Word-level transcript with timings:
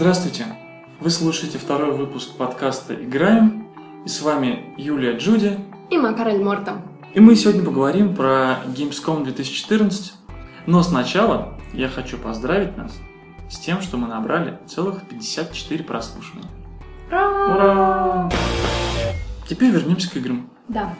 Здравствуйте! 0.00 0.46
Вы 0.98 1.10
слушаете 1.10 1.58
второй 1.58 1.94
выпуск 1.94 2.34
подкаста 2.38 2.94
«Играем». 2.94 3.66
И 4.06 4.08
с 4.08 4.22
вами 4.22 4.72
Юлия 4.78 5.14
Джуди. 5.18 5.60
И 5.90 5.98
Макарель 5.98 6.42
Мортом. 6.42 6.80
И 7.12 7.20
мы 7.20 7.36
сегодня 7.36 7.62
поговорим 7.62 8.16
про 8.16 8.60
Gamescom 8.68 9.24
2014. 9.24 10.14
Но 10.64 10.82
сначала 10.82 11.52
я 11.74 11.88
хочу 11.90 12.16
поздравить 12.16 12.78
нас 12.78 12.98
с 13.50 13.58
тем, 13.58 13.82
что 13.82 13.98
мы 13.98 14.08
набрали 14.08 14.58
целых 14.66 15.06
54 15.06 15.84
прослушивания. 15.84 16.48
Ура! 17.10 17.54
Ура! 17.54 18.30
Теперь 19.50 19.70
вернемся 19.70 20.10
к 20.10 20.16
играм. 20.16 20.48
Да. 20.68 20.94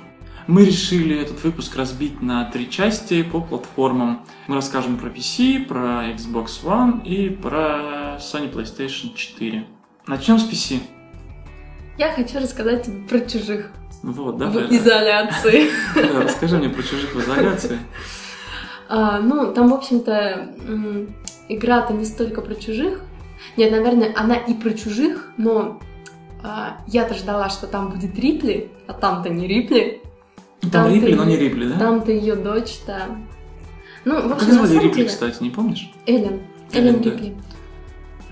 Мы 0.46 0.66
решили 0.66 1.18
этот 1.18 1.42
выпуск 1.42 1.74
разбить 1.74 2.20
на 2.20 2.44
три 2.50 2.68
части 2.68 3.22
по 3.22 3.40
платформам. 3.40 4.26
Мы 4.46 4.56
расскажем 4.56 4.98
про 4.98 5.08
PC, 5.08 5.64
про 5.64 6.10
Xbox 6.10 6.62
One 6.64 7.02
и 7.02 7.30
про 7.30 7.99
Sony 8.20 8.52
PlayStation 8.52 9.14
4. 9.14 9.66
Начнем 10.06 10.38
с 10.38 10.48
PC. 10.48 10.80
Я 11.98 12.12
хочу 12.12 12.38
рассказать 12.38 12.84
тебе 12.86 13.06
про 13.06 13.20
чужих 13.20 13.70
Вот, 14.02 14.36
в 14.36 14.38
давай. 14.38 14.64
изоляции. 14.74 15.68
Да, 15.94 16.22
Расскажи 16.22 16.56
мне 16.58 16.68
про 16.68 16.82
чужих 16.82 17.14
в 17.14 17.20
изоляции. 17.20 17.78
А, 18.88 19.20
ну, 19.20 19.52
там, 19.52 19.68
в 19.70 19.74
общем-то, 19.74 20.48
игра-то 21.48 21.92
не 21.92 22.04
столько 22.04 22.40
про 22.40 22.54
чужих. 22.54 23.02
Нет, 23.56 23.70
наверное, 23.70 24.12
она 24.16 24.36
и 24.36 24.54
про 24.54 24.70
чужих, 24.72 25.30
но 25.36 25.80
а, 26.42 26.78
я-то 26.86 27.14
ждала, 27.14 27.50
что 27.50 27.66
там 27.66 27.90
будет 27.90 28.18
Рипли, 28.18 28.70
а 28.86 28.94
там-то 28.94 29.28
не 29.28 29.46
Рипли. 29.46 30.02
Там 30.62 30.70
Там 30.70 30.92
Рипли, 30.94 31.14
но 31.14 31.24
не 31.24 31.36
Рипли, 31.36 31.68
да? 31.68 31.78
Там-то 31.78 32.12
ее 32.12 32.34
дочь, 32.36 32.80
да. 32.86 33.06
Ну, 34.04 34.20
в 34.20 34.28
Как 34.28 34.42
общем, 34.42 34.48
на 34.56 34.66
звали 34.66 34.82
Рипли, 34.84 34.96
деле... 34.96 35.08
кстати, 35.08 35.42
не 35.42 35.50
помнишь? 35.50 35.90
Эллен. 36.06 36.40
Эллен, 36.72 36.96
Эллен 36.96 37.02
да. 37.02 37.10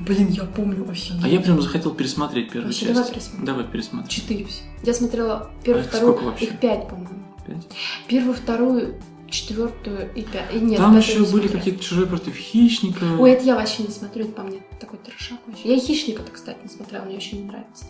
Блин, 0.01 0.29
я 0.29 0.45
помню 0.45 0.85
вообще. 0.85 1.15
А 1.23 1.29
я 1.29 1.41
прям 1.41 1.61
захотел 1.61 1.93
пересмотреть 1.95 2.51
первую 2.51 2.69
Вообще, 2.69 2.87
часть. 2.87 2.95
давай 2.95 3.11
пересмотрим. 3.13 3.45
Давай 3.45 3.65
пересмотрим. 3.65 4.09
Четыре 4.09 4.45
все. 4.45 4.63
Я 4.85 4.95
смотрела 4.95 5.51
первую, 5.65 5.85
А 5.85 5.89
вторую, 5.89 6.13
сколько 6.15 6.27
вообще? 6.31 6.45
их 6.47 6.61
пять, 6.61 6.89
по-моему. 6.89 7.25
Пять. 7.47 7.67
Первую, 8.07 8.35
вторую, 8.35 8.95
четвертую 9.29 10.11
и 10.15 10.23
пятую. 10.23 10.65
Нет, 10.67 10.79
Там 10.79 10.97
еще 10.97 11.13
не 11.15 11.19
были 11.19 11.27
смотрела. 11.31 11.53
какие-то 11.53 11.83
чужие 11.83 12.07
против 12.07 12.37
хищника. 12.37 13.05
Ой, 13.19 13.31
это 13.33 13.45
я 13.45 13.57
вообще 13.57 13.83
не 13.83 13.91
смотрю, 13.91 14.25
это 14.25 14.33
по 14.33 14.43
мне 14.43 14.61
такой 14.81 14.99
трешак 15.01 15.39
вообще. 15.47 15.69
Я 15.69 15.75
и 15.77 15.81
хищника-то, 15.81 16.31
кстати, 16.31 16.59
не 16.63 16.69
смотрела, 16.69 17.05
мне 17.05 17.17
очень 17.17 17.41
не 17.43 17.45
нравится. 17.49 17.85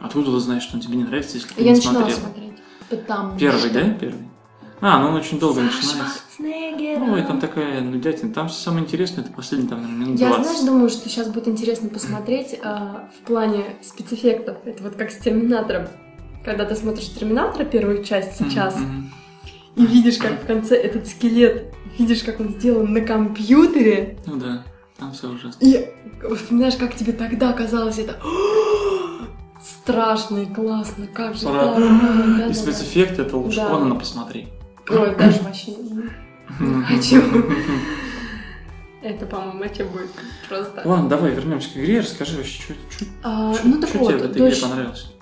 Откуда 0.00 0.32
ты 0.32 0.38
знаешь, 0.40 0.62
что 0.64 0.74
он 0.76 0.80
тебе 0.82 0.96
не 0.96 1.04
нравится, 1.04 1.36
если 1.36 1.48
ты 1.54 1.62
Я 1.62 1.70
не 1.70 1.76
начинала 1.76 2.10
смотрел? 2.10 2.18
смотреть. 2.18 2.52
Потому 2.90 3.38
Первый, 3.38 3.58
что... 3.60 3.70
да? 3.72 3.90
Первый. 3.90 4.28
А, 4.86 4.98
ну 4.98 5.08
он 5.08 5.14
очень 5.14 5.38
долго 5.38 5.62
начинается. 5.62 6.20
Шварценеггером. 6.36 7.12
Ой, 7.14 7.22
там 7.22 7.40
такая 7.40 7.80
нудятина. 7.80 8.34
Там 8.34 8.50
самое 8.50 8.84
интересное, 8.84 9.24
это 9.24 9.32
последний, 9.32 9.66
там, 9.66 9.80
наверное, 9.80 10.06
минут 10.06 10.20
Я, 10.20 10.28
20. 10.28 10.44
знаешь, 10.44 10.66
думаю, 10.66 10.90
что 10.90 11.08
сейчас 11.08 11.28
будет 11.28 11.48
интересно 11.48 11.88
посмотреть 11.88 12.58
а, 12.62 13.08
в 13.18 13.26
плане 13.26 13.64
спецэффектов. 13.82 14.58
Это 14.66 14.82
вот 14.82 14.96
как 14.96 15.10
с 15.10 15.16
Терминатором. 15.16 15.88
Когда 16.44 16.66
ты 16.66 16.74
смотришь 16.74 17.08
Терминатора 17.14 17.64
первую 17.64 18.04
часть 18.04 18.36
сейчас, 18.36 18.76
мгм. 18.76 19.10
и 19.76 19.86
видишь, 19.86 20.18
как 20.18 20.42
в 20.42 20.46
конце 20.46 20.76
этот 20.76 21.06
скелет, 21.06 21.72
видишь, 21.98 22.22
как 22.22 22.40
он 22.40 22.50
сделан 22.50 22.92
на 22.92 23.00
компьютере, 23.00 24.18
Ну 24.26 24.36
да, 24.36 24.64
там 24.98 25.12
все 25.12 25.30
ужасно. 25.30 25.64
И 25.64 25.88
вспоминаешь, 26.36 26.76
как 26.76 26.94
тебе 26.94 27.14
тогда 27.14 27.54
казалось 27.54 27.98
это 27.98 28.20
страшно 29.62 30.40
и 30.40 30.46
классно, 30.46 31.06
как 31.06 31.34
же 31.36 31.46
Пора. 31.46 31.72
так, 31.72 31.78
да, 31.78 32.12
да, 32.38 32.44
И 32.44 32.48
да. 32.48 32.54
спецэффекты, 32.54 33.22
это 33.22 33.38
лучше 33.38 33.56
Да. 33.56 33.68
Конана 33.68 33.94
посмотри. 33.94 34.48
Ой, 34.88 35.14
даже 35.18 35.42
вообще 35.42 35.72
не 36.60 36.82
хочу. 36.84 37.22
Это, 39.02 39.26
по-моему, 39.26 39.58
вообще 39.58 39.84
будет 39.84 40.10
просто. 40.48 40.82
Ладно, 40.84 41.08
давай 41.10 41.30
вернемся 41.32 41.70
к 41.74 41.76
игре, 41.76 42.00
расскажи 42.00 42.38
вообще, 42.38 42.62
что, 42.62 42.74
что, 42.88 43.04
А, 43.22 43.54
ну 43.62 43.78
так 43.80 43.90
тебе 43.90 44.00
вот, 44.00 44.12
в 44.14 44.24
этой 44.24 44.48
игре 44.48 44.56
понравилось. 44.56 45.12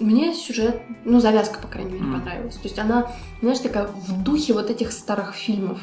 мне 0.00 0.34
сюжет, 0.34 0.82
ну 1.04 1.20
завязка, 1.20 1.60
по 1.60 1.68
крайней 1.68 1.92
мере, 1.92 2.04
понравилась. 2.12 2.56
То 2.56 2.64
есть 2.64 2.78
она, 2.78 3.12
знаешь, 3.40 3.60
такая 3.60 3.86
в 3.86 4.22
духе 4.24 4.52
вот 4.52 4.68
этих 4.68 4.90
старых 4.90 5.34
фильмов. 5.34 5.78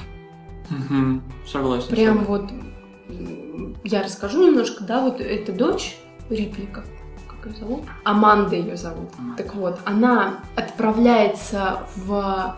Мгм, 0.69 1.23
Согласен. 1.47 1.87
Прям 1.89 2.25
вот, 2.25 2.51
я 3.85 4.03
расскажу 4.03 4.45
немножко, 4.45 4.83
да, 4.83 5.01
вот 5.01 5.21
эта 5.21 5.53
дочь 5.53 5.95
Рипли, 6.29 6.65
как, 6.65 6.85
как 7.29 7.49
ее 7.49 7.57
зовут? 7.59 7.83
Аманда 8.03 8.57
ее 8.57 8.75
зовут. 8.75 9.09
Аманда. 9.17 9.41
Так 9.43 9.55
вот, 9.55 9.79
она 9.85 10.41
отправляется 10.57 11.79
в, 11.95 12.55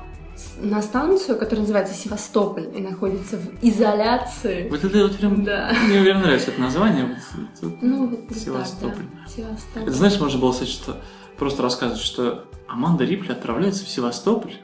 на 0.59 0.81
станцию, 0.81 1.37
которая 1.37 1.61
называется 1.61 1.93
Севастополь, 1.93 2.69
и 2.75 2.81
находится 2.81 3.37
в 3.37 3.63
изоляции. 3.63 4.67
Вот 4.69 4.83
это 4.83 5.03
вот 5.03 5.17
прям... 5.17 5.43
Да. 5.43 5.73
Мне 5.87 6.01
прям 6.01 6.21
нравится 6.21 6.51
это 6.51 6.61
название. 6.61 7.17
вот, 7.35 7.47
вот. 7.61 7.81
Ну, 7.81 8.07
вот 8.07 8.27
так, 8.27 8.37
Севастополь. 8.37 9.05
да. 9.13 9.31
Севастополь. 9.31 9.83
Это 9.83 9.91
знаешь, 9.91 10.19
можно 10.19 10.39
было 10.39 10.51
сказать, 10.51 10.73
что 10.73 10.97
просто 11.37 11.63
рассказывать, 11.63 12.01
что 12.01 12.45
Аманда 12.67 13.03
Рипли 13.03 13.31
отправляется 13.31 13.85
в 13.85 13.89
Севастополь. 13.89 14.55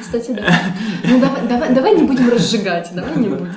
Кстати, 0.00 0.32
да. 0.32 0.44
Ну, 1.04 1.20
давай, 1.20 1.46
давай, 1.46 1.74
давай 1.74 1.94
не 1.96 2.04
будем 2.04 2.30
разжигать, 2.30 2.90
давай 2.94 3.16
не 3.16 3.28
будем. 3.28 3.52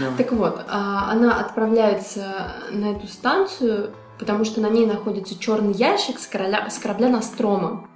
Да. 0.00 0.16
Так 0.16 0.32
вот, 0.32 0.64
а, 0.68 1.10
она 1.12 1.38
отправляется 1.38 2.54
на 2.70 2.92
эту 2.92 3.06
станцию, 3.06 3.90
потому 4.18 4.44
что 4.44 4.60
на 4.60 4.70
ней 4.70 4.86
находится 4.86 5.38
черный 5.38 5.74
ящик 5.74 6.18
с, 6.18 6.26
короля, 6.26 6.70
с 6.70 6.78
корабля 6.78 7.08
Настрома. 7.08 7.86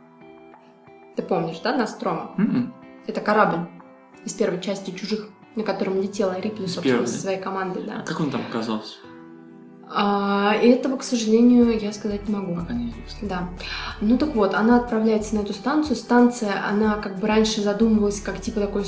Ты 1.17 1.23
помнишь, 1.23 1.61
да, 1.65 1.77
Настрома? 1.77 2.33
Это 3.07 3.21
корабль 3.21 3.67
из 4.25 4.33
первой 4.35 4.61
части 4.61 4.91
«Чужих», 4.91 5.29
на 5.55 5.63
котором 5.63 6.01
летела 6.01 6.39
Рипли, 6.39 6.67
собственно, 6.67 7.07
со 7.07 7.19
своей 7.19 7.41
командой, 7.41 7.85
А 7.87 7.99
да. 7.99 8.03
как 8.05 8.21
он 8.21 8.31
там 8.31 8.43
оказался? 8.49 8.97
А, 9.89 10.53
этого, 10.55 10.97
к 10.97 11.05
сожалению, 11.05 11.79
я 11.79 11.93
сказать 11.93 12.29
не 12.29 12.35
могу. 12.35 12.57
Пока 12.57 12.75
неизвестно. 12.75 13.29
Да. 13.29 13.49
Ну 14.01 14.19
так 14.19 14.35
вот, 14.35 14.55
она 14.55 14.79
отправляется 14.79 15.37
на 15.37 15.41
эту 15.41 15.53
станцию. 15.53 15.95
Станция, 15.97 16.67
она 16.69 16.97
как 16.97 17.21
бы 17.21 17.29
раньше 17.29 17.63
задумывалась 17.63 18.21
как 18.21 18.41
типа 18.41 18.61
такой 18.61 18.85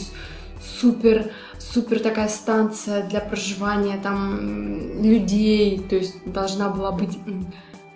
супер, 0.81 1.31
супер 1.59 2.00
такая 2.00 2.28
станция 2.28 3.09
для 3.09 3.21
проживания 3.21 3.99
там 4.03 5.00
людей. 5.00 5.78
То 5.88 5.94
есть 5.94 6.17
должна 6.27 6.69
была 6.69 6.91
быть, 6.91 7.17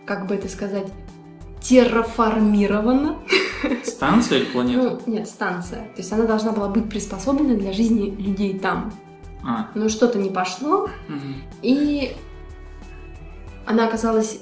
как 0.07 0.29
бы 0.29 0.37
это 0.37 0.49
сказать, 0.49 0.87
терраформирована. 1.61 3.17
Станция 3.85 4.39
или 4.39 4.45
планета? 4.47 4.83
Ну, 5.07 5.13
нет, 5.13 5.29
станция. 5.29 5.81
То 5.95 5.99
есть 5.99 6.13
она 6.13 6.25
должна 6.25 6.53
была 6.53 6.69
быть 6.69 6.89
приспособлена 6.89 7.55
для 7.55 7.73
жизни 7.73 8.11
людей 8.11 8.59
там. 8.59 8.93
А. 9.45 9.69
Но 9.75 9.89
что-то 9.89 10.19
не 10.19 10.31
пошло, 10.31 10.89
мгм. 11.09 11.35
и 11.63 12.17
она 13.67 13.87
оказалась 13.89 14.41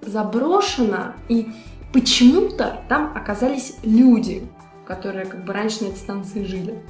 заброшена, 0.00 1.14
и 1.28 1.48
почему-то 1.92 2.82
там 2.88 3.12
оказались 3.16 3.76
люди, 3.84 4.46
которые 4.86 5.26
как 5.26 5.44
бы 5.44 5.52
раньше 5.52 5.84
на 5.84 5.88
этой 5.88 5.98
станции 5.98 6.44
жили. 6.44 6.82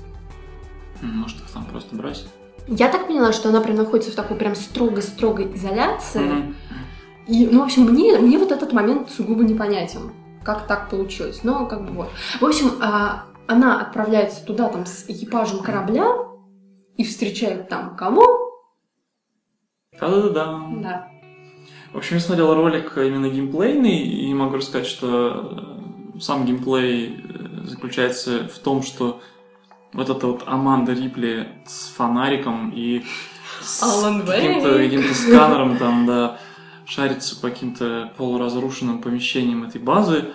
М, 1.03 1.19
Может, 1.19 1.39
их 1.41 1.51
там 1.51 1.67
просто 1.67 1.95
бросить? 1.95 2.29
Я 2.69 2.89
так 2.89 3.09
поняла, 3.09 3.33
что 3.33 3.49
она 3.49 3.61
прям 3.61 3.77
находится 3.77 4.13
в 4.13 4.15
такой 4.15 4.37
прям 4.37 4.55
строгой-строгой 4.55 5.55
изоляции. 5.55 6.21
Мгм. 6.21 6.57
И, 7.27 7.47
ну, 7.47 7.61
в 7.61 7.65
общем, 7.65 7.83
мне, 7.85 8.19
мне 8.19 8.39
вот 8.39 8.53
этот 8.53 8.73
момент 8.73 9.11
сугубо 9.11 9.45
непонятен, 9.45 10.13
как 10.45 10.67
так 10.67 10.91
получилось. 10.91 11.41
Но 11.45 11.67
как 11.67 11.85
бы 11.85 11.93
вот. 11.93 12.09
В 12.41 12.45
общем, 12.45 12.73
а, 12.81 13.25
она 13.47 13.81
отправляется 13.81 14.45
туда 14.45 14.69
там 14.69 14.87
с 14.87 15.05
экипажем 15.09 15.61
корабля 15.61 16.07
и 16.97 17.05
встречает 17.05 17.69
там 17.69 17.97
кого? 17.97 18.63
Да-да-да. 20.01 20.61
Да. 20.83 21.09
В 21.93 21.99
общем, 21.99 22.17
я 22.17 22.21
смотрел 22.23 22.55
ролик 22.55 22.97
именно 22.97 23.29
геймплейный, 23.29 23.99
и 23.99 24.33
могу 24.33 24.57
рассказать, 24.57 24.87
что 24.87 25.77
э, 26.17 26.21
сам 26.21 26.47
геймплей 26.47 27.23
э, 27.23 27.67
заключается 27.67 28.49
в 28.49 28.59
том, 28.59 28.83
что 28.83 29.21
вот 29.93 30.09
эта 30.09 30.27
вот 30.27 30.45
Аманда 30.47 30.93
Рипли 30.93 31.49
с 31.67 31.89
фонариком 31.95 32.73
и 32.75 33.05
с 33.61 33.81
каким-то, 34.27 34.79
каким-то 34.79 35.15
сканером 35.15 35.77
там, 35.77 36.07
да, 36.07 36.39
шарится 36.93 37.41
по 37.41 37.49
каким-то 37.49 38.13
полуразрушенным 38.17 39.01
помещениям 39.01 39.65
этой 39.65 39.81
базы, 39.81 40.27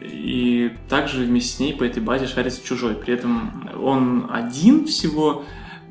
и 0.00 0.72
также 0.88 1.24
вместе 1.24 1.56
с 1.56 1.60
ней 1.60 1.74
по 1.74 1.84
этой 1.84 2.02
базе 2.02 2.26
шарится 2.26 2.64
чужой. 2.64 2.94
При 2.94 3.14
этом 3.14 3.68
он 3.82 4.28
один 4.30 4.86
всего, 4.86 5.44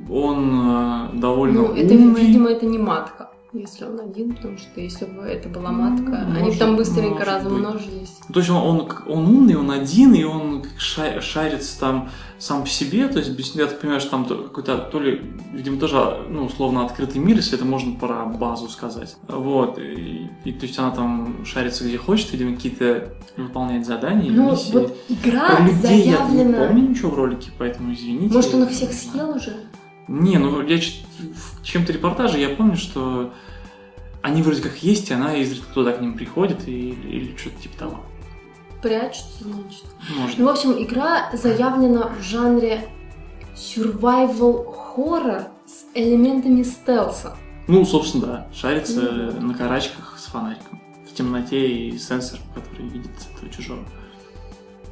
он 0.09 0.61
э, 0.63 1.09
довольно 1.13 1.61
Ну, 1.61 1.75
это, 1.75 1.93
умный. 1.93 2.21
видимо, 2.21 2.49
это 2.49 2.65
не 2.65 2.77
матка, 2.79 3.28
если 3.51 3.85
он 3.85 3.99
один, 3.99 4.35
потому 4.35 4.57
что 4.59 4.79
если 4.79 5.05
бы 5.05 5.23
это 5.23 5.49
была 5.49 5.71
матка, 5.71 6.03
Ну, 6.11 6.15
они 6.17 6.33
бы 6.33 6.39
может- 6.45 6.59
там 6.59 6.75
быстренько 6.75 7.25
размножились. 7.25 8.17
То 8.31 8.39
есть 8.39 8.49
он, 8.51 8.57
он, 8.57 8.87
он 9.07 9.25
умный, 9.27 9.55
он 9.55 9.71
один, 9.71 10.13
и 10.13 10.23
он 10.23 10.61
как 10.61 10.79
ша- 10.79 11.19
шарится 11.21 11.79
там 11.79 12.09
сам 12.37 12.61
по 12.61 12.69
себе, 12.69 13.07
то 13.07 13.17
есть 13.17 13.31
без, 13.31 13.55
я 13.55 13.65
так 13.65 13.79
понимаю, 13.81 14.01
что 14.01 14.11
там 14.11 14.25
то- 14.25 14.43
какой-то, 14.43 14.77
то 14.77 14.99
ли, 14.99 15.21
видимо, 15.51 15.79
тоже, 15.79 16.21
ну, 16.29 16.45
условно, 16.45 16.85
открытый 16.85 17.19
мир, 17.21 17.37
если 17.37 17.55
это 17.55 17.65
можно 17.65 17.95
про 17.99 18.25
базу 18.25 18.69
сказать. 18.69 19.17
Вот, 19.27 19.79
и, 19.79 20.29
и 20.45 20.51
то 20.51 20.65
есть 20.67 20.77
она 20.77 20.91
там 20.91 21.43
шарится 21.43 21.83
где 21.85 21.97
хочет, 21.97 22.31
видимо, 22.31 22.55
какие-то 22.55 23.09
выполняет 23.35 23.85
задания, 23.85 24.31
Ну, 24.31 24.51
миссии. 24.51 24.71
вот 24.73 24.95
игра 25.09 25.55
Про 25.55 25.65
людей 25.65 26.01
я 26.03 26.23
не 26.27 26.35
заявлена... 26.37 26.67
помню 26.67 26.89
ничего 26.89 27.09
в 27.11 27.15
ролике, 27.15 27.49
поэтому 27.57 27.93
извините. 27.93 28.33
Может, 28.33 28.53
он 28.53 28.63
их 28.63 28.69
всех 28.69 28.93
съел 28.93 29.31
уже? 29.35 29.55
Не, 30.09 30.39
ну 30.39 30.61
я 30.63 30.77
в 30.79 31.63
чем-то 31.63 31.93
репортаже 31.93 32.39
я 32.39 32.49
помню, 32.49 32.75
что 32.77 33.31
они 34.23 34.41
вроде 34.41 34.61
как 34.63 34.81
есть, 34.81 35.11
и 35.11 35.13
она 35.13 35.35
изредка 35.35 35.71
туда 35.73 35.91
к 35.93 36.01
ним 36.01 36.15
приходит 36.15 36.67
и, 36.67 36.89
или 36.89 37.37
что-то 37.37 37.61
типа 37.61 37.77
того. 37.77 37.99
Прячутся, 38.81 39.43
значит. 39.43 39.85
Может. 40.17 40.37
Ну, 40.39 40.45
в 40.45 40.49
общем, 40.49 40.71
игра 40.81 41.29
заявлена 41.33 42.07
в 42.09 42.23
жанре 42.23 42.87
survival 43.55 44.65
horror 44.95 45.47
с 45.67 45.85
элементами 45.93 46.63
стелса. 46.63 47.37
Ну, 47.67 47.85
собственно, 47.85 48.25
да. 48.25 48.47
Шарится 48.53 49.01
Мгм. 49.01 49.47
на 49.49 49.53
карачках 49.53 50.17
с 50.17 50.25
фонариком. 50.25 50.81
В 51.07 51.13
темноте 51.13 51.67
и 51.89 51.97
сенсор, 51.99 52.39
который 52.55 52.87
видит 52.87 53.11
этого 53.35 53.51
чужого. 53.51 53.83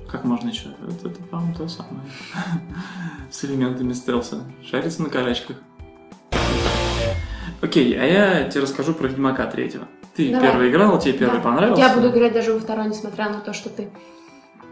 Как 0.10 0.24
можно 0.24 0.50
еще? 0.50 0.70
Это, 0.88 1.10
это 1.10 1.22
по-моему, 1.24 1.54
то 1.56 1.68
самое. 1.68 2.06
С 3.32 3.44
элементами 3.46 3.94
стелса. 3.94 4.44
Шарится 4.64 5.04
на 5.04 5.10
карачках. 5.10 5.58
Окей, 7.62 8.00
а 8.00 8.06
я 8.06 8.44
тебе 8.50 8.62
расскажу 8.64 8.94
про 8.94 9.08
Ведьмака 9.08 9.46
третьего. 9.48 9.88
Ты 10.16 10.32
Давай. 10.32 10.50
первый 10.52 10.70
играл, 10.70 11.00
тебе 11.00 11.14
первый 11.14 11.38
Да. 11.38 11.44
понравился? 11.44 11.82
Я 11.82 11.94
буду 11.94 12.10
играть 12.10 12.34
даже 12.34 12.54
во 12.54 12.60
второй, 12.60 12.88
несмотря 12.88 13.30
на 13.30 13.40
то, 13.42 13.54
что 13.54 13.70
ты 13.70 13.90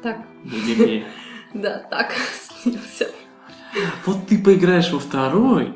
так, 0.01 0.17
да, 1.53 1.79
так 1.89 2.13
снился. 2.61 3.09
Вот 4.05 4.27
ты 4.27 4.37
поиграешь 4.41 4.91
во 4.91 4.99
второй, 4.99 5.75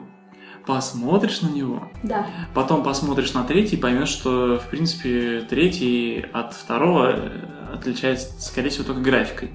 посмотришь 0.69 1.41
на 1.41 1.49
него, 1.49 1.89
Да. 2.03 2.27
потом 2.53 2.83
посмотришь 2.83 3.33
на 3.33 3.43
третий 3.43 3.75
и 3.75 3.79
поймешь, 3.79 4.09
что, 4.09 4.59
в 4.59 4.69
принципе, 4.69 5.41
третий 5.49 6.23
от 6.31 6.53
второго 6.53 7.11
э, 7.15 7.73
отличается, 7.73 8.39
скорее 8.39 8.69
всего, 8.69 8.83
только 8.83 9.01
графикой. 9.01 9.49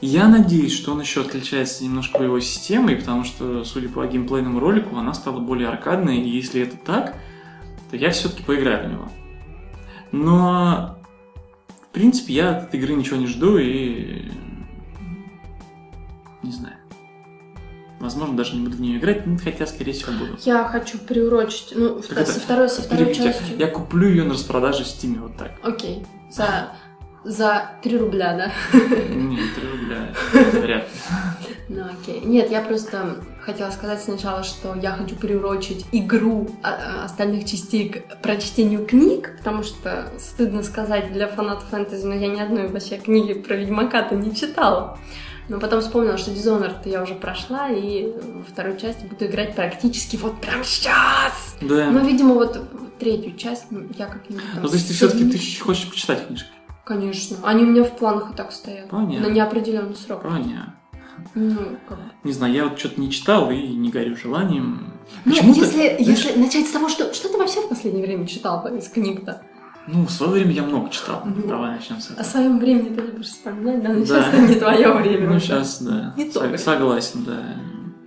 Я 0.00 0.28
надеюсь, 0.28 0.76
что 0.76 0.92
он 0.92 1.00
еще 1.00 1.22
отличается 1.22 1.82
немножко 1.82 2.20
боевой 2.20 2.40
системой, 2.40 2.94
потому 2.94 3.24
что, 3.24 3.64
судя 3.64 3.88
по 3.88 4.06
геймплейному 4.06 4.60
ролику, 4.60 4.96
она 4.96 5.12
стала 5.12 5.40
более 5.40 5.68
аркадной, 5.68 6.18
и 6.18 6.28
если 6.28 6.62
это 6.62 6.76
так, 6.76 7.16
то 7.90 7.96
я 7.96 8.10
все-таки 8.10 8.44
поиграю 8.44 8.86
в 8.86 8.92
него. 8.92 9.08
Но, 10.12 10.98
в 11.82 11.88
принципе, 11.92 12.34
я 12.34 12.58
от 12.58 12.72
игры 12.76 12.94
ничего 12.94 13.16
не 13.16 13.26
жду 13.26 13.58
и... 13.58 14.30
Не 16.44 16.52
знаю. 16.52 16.76
Возможно, 18.02 18.36
даже 18.36 18.56
не 18.56 18.64
буду 18.64 18.78
в 18.78 18.80
нее 18.80 18.98
играть, 18.98 19.26
ну, 19.26 19.38
хотя, 19.38 19.64
скорее 19.64 19.92
всего, 19.92 20.10
буду. 20.18 20.36
Я 20.40 20.64
хочу 20.64 20.98
приурочить, 20.98 21.72
ну, 21.76 22.00
вто- 22.00 22.16
это, 22.16 22.32
со 22.32 22.40
второй, 22.40 22.68
со 22.68 22.82
второй 22.82 23.06
Перебить 23.06 23.22
частью. 23.22 23.56
Я 23.56 23.68
куплю 23.68 24.08
ее 24.08 24.24
на 24.24 24.34
распродаже 24.34 24.82
в 24.82 24.88
Стиме 24.88 25.20
вот 25.20 25.36
так. 25.36 25.52
Окей. 25.62 26.04
За, 26.28 26.72
за 27.22 27.70
3 27.84 27.98
рубля, 27.98 28.36
да? 28.36 28.78
Нет, 29.08 29.54
3 29.54 29.68
рубля. 29.68 30.08
Вряд 30.60 30.82
ли. 30.82 30.88
Ну 31.68 31.84
окей. 31.84 32.20
Нет, 32.24 32.50
я 32.50 32.60
просто 32.60 33.22
хотела 33.40 33.70
сказать 33.70 34.02
сначала, 34.02 34.42
что 34.42 34.74
я 34.74 34.90
хочу 34.90 35.14
приурочить 35.14 35.86
игру 35.92 36.50
а, 36.64 37.02
а, 37.02 37.04
остальных 37.04 37.44
частей 37.44 37.88
к 37.88 38.20
прочтению 38.20 38.84
книг, 38.84 39.36
потому 39.38 39.62
что, 39.62 40.08
стыдно 40.18 40.64
сказать, 40.64 41.12
для 41.12 41.28
фанатов 41.28 41.68
фэнтези, 41.68 42.04
но 42.04 42.14
я 42.14 42.26
ни 42.26 42.40
одной 42.40 42.66
вообще 42.66 42.96
книги 42.96 43.32
про 43.32 43.54
Ведьмака-то 43.54 44.16
не 44.16 44.34
читала. 44.34 44.98
Но 45.48 45.58
потом 45.58 45.80
вспомнила, 45.80 46.16
что 46.16 46.30
Dishonored 46.30 46.88
я 46.88 47.02
уже 47.02 47.14
прошла, 47.14 47.68
и 47.68 48.12
во 48.12 48.44
второй 48.44 48.78
части 48.78 49.04
буду 49.04 49.26
играть 49.26 49.54
практически 49.54 50.16
вот 50.16 50.40
прям 50.40 50.62
сейчас. 50.64 51.56
Да. 51.60 51.90
Но, 51.90 52.00
видимо, 52.00 52.34
вот 52.34 52.58
третью 52.98 53.36
часть 53.36 53.66
ну, 53.70 53.86
я 53.98 54.06
как-нибудь 54.06 54.44
Ну, 54.62 54.68
то 54.68 54.74
есть 54.74 54.88
ты 54.88 54.94
все-таки 54.94 55.28
ты 55.30 55.38
хочешь 55.60 55.90
почитать 55.90 56.26
книжки? 56.26 56.48
Конечно. 56.84 57.36
Они 57.42 57.64
у 57.64 57.66
меня 57.66 57.84
в 57.84 57.96
планах 57.96 58.32
и 58.32 58.36
так 58.36 58.52
стоят. 58.52 58.88
Понятно. 58.88 59.28
На 59.28 59.32
неопределенный 59.32 59.96
срок. 59.96 60.22
Понятно. 60.22 60.76
Ну, 61.34 61.78
как. 61.88 61.98
Не 62.24 62.32
знаю, 62.32 62.52
я 62.52 62.64
вот 62.64 62.78
что-то 62.78 63.00
не 63.00 63.10
читал 63.10 63.50
и 63.50 63.56
не 63.56 63.90
горю 63.90 64.16
желанием. 64.16 64.92
Ну, 65.24 65.32
если, 65.32 65.64
знаешь, 65.64 66.00
если 66.00 66.38
начать 66.38 66.66
с 66.66 66.70
того, 66.70 66.88
что... 66.88 67.12
Что 67.12 67.28
ты 67.28 67.38
вообще 67.38 67.60
в 67.60 67.68
последнее 67.68 68.04
время 68.04 68.26
читал 68.26 68.66
из 68.74 68.88
книг-то? 68.88 69.42
Ну, 69.88 70.06
в 70.06 70.10
свое 70.10 70.32
время 70.32 70.52
я 70.52 70.62
много 70.62 70.90
читал. 70.90 71.22
Ну, 71.24 71.46
Давай 71.46 71.72
начнем 71.76 72.00
с 72.00 72.10
О 72.10 72.12
этого. 72.12 72.24
своем 72.24 72.58
времени 72.58 72.94
ты 72.94 73.00
любишь 73.02 73.26
вспоминать, 73.26 73.82
да? 73.82 73.88
Но 73.90 74.00
Да. 74.00 74.06
сейчас 74.06 74.26
это 74.28 74.42
не 74.46 74.54
твое 74.54 74.92
время. 74.94 75.28
Ну, 75.30 75.36
уже. 75.36 75.44
сейчас, 75.44 75.82
да. 75.82 76.14
Не 76.16 76.30
то. 76.30 76.56
Согласен, 76.58 77.24
да. 77.24 77.38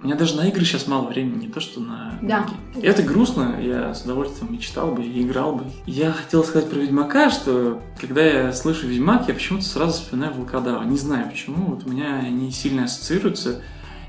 У 0.01 0.07
меня 0.07 0.16
даже 0.18 0.36
на 0.38 0.48
игры 0.48 0.63
сейчас 0.63 0.86
мало 0.88 1.07
времени, 1.07 1.45
не 1.45 1.48
то 1.48 1.60
что 1.60 1.80
на 1.81 2.18
Да. 2.22 2.45
книги. 2.72 2.86
Это 2.86 3.01
грустно, 3.01 3.56
я 3.60 3.94
с 3.95 4.04
удовольствием 4.04 4.54
и 4.54 4.60
читал 4.60 4.92
бы, 4.92 5.04
и 5.04 5.24
играл 5.24 5.56
бы. 5.56 5.66
Я 5.88 6.12
хотел 6.13 6.44
сказать 6.44 6.69
про 6.69 6.77
Ведьмака, 6.80 7.30
что 7.31 7.81
когда 8.00 8.21
я 8.24 8.54
слышу 8.54 8.88
Ведьмак, 8.88 9.28
я 9.28 9.33
почему-то 9.33 9.66
сразу 9.66 9.94
вспоминаю 9.94 10.33
Волкодава. 10.36 10.83
Не 10.83 10.98
знаю 10.98 11.28
почему, 11.30 11.71
вот 11.71 11.86
у 11.86 11.89
меня 11.89 12.18
они 12.24 12.51
сильно 12.51 12.83
ассоциируются. 12.83 13.62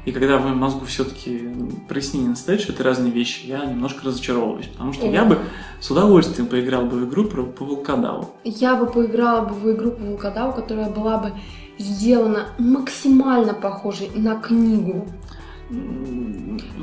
И 0.07 0.13
когда 0.13 0.39
в 0.39 0.45
моем 0.45 0.59
мозгу 0.59 0.87
все-таки 0.87 1.49
прояснение 1.89 2.31
настает, 2.31 2.61
что 2.61 2.73
это 2.73 2.85
разные 2.85 3.11
вещи, 3.11 3.45
я 3.47 3.67
немножко 3.67 4.07
разочаровываюсь. 4.07 4.69
Потому 4.69 4.93
что 4.93 5.07
я 5.07 5.25
бы 5.25 5.41
с 5.81 5.91
удовольствием 5.91 6.47
поиграл 6.47 6.87
бы 6.87 6.99
в 6.99 7.09
игру 7.09 7.25
про, 7.25 7.43
по 7.43 7.65
Волкодаву. 7.65 8.31
Я 8.45 8.77
бы 8.77 8.87
поиграла 8.87 9.45
бы 9.45 9.55
в 9.55 9.73
игру 9.73 9.91
по 9.91 10.05
Волкодаву, 10.05 10.53
которая 10.53 10.89
была 10.91 11.19
бы 11.19 11.33
сделана 11.79 12.47
максимально 12.57 13.53
похожей 13.53 14.11
на 14.15 14.37
книгу. 14.37 15.09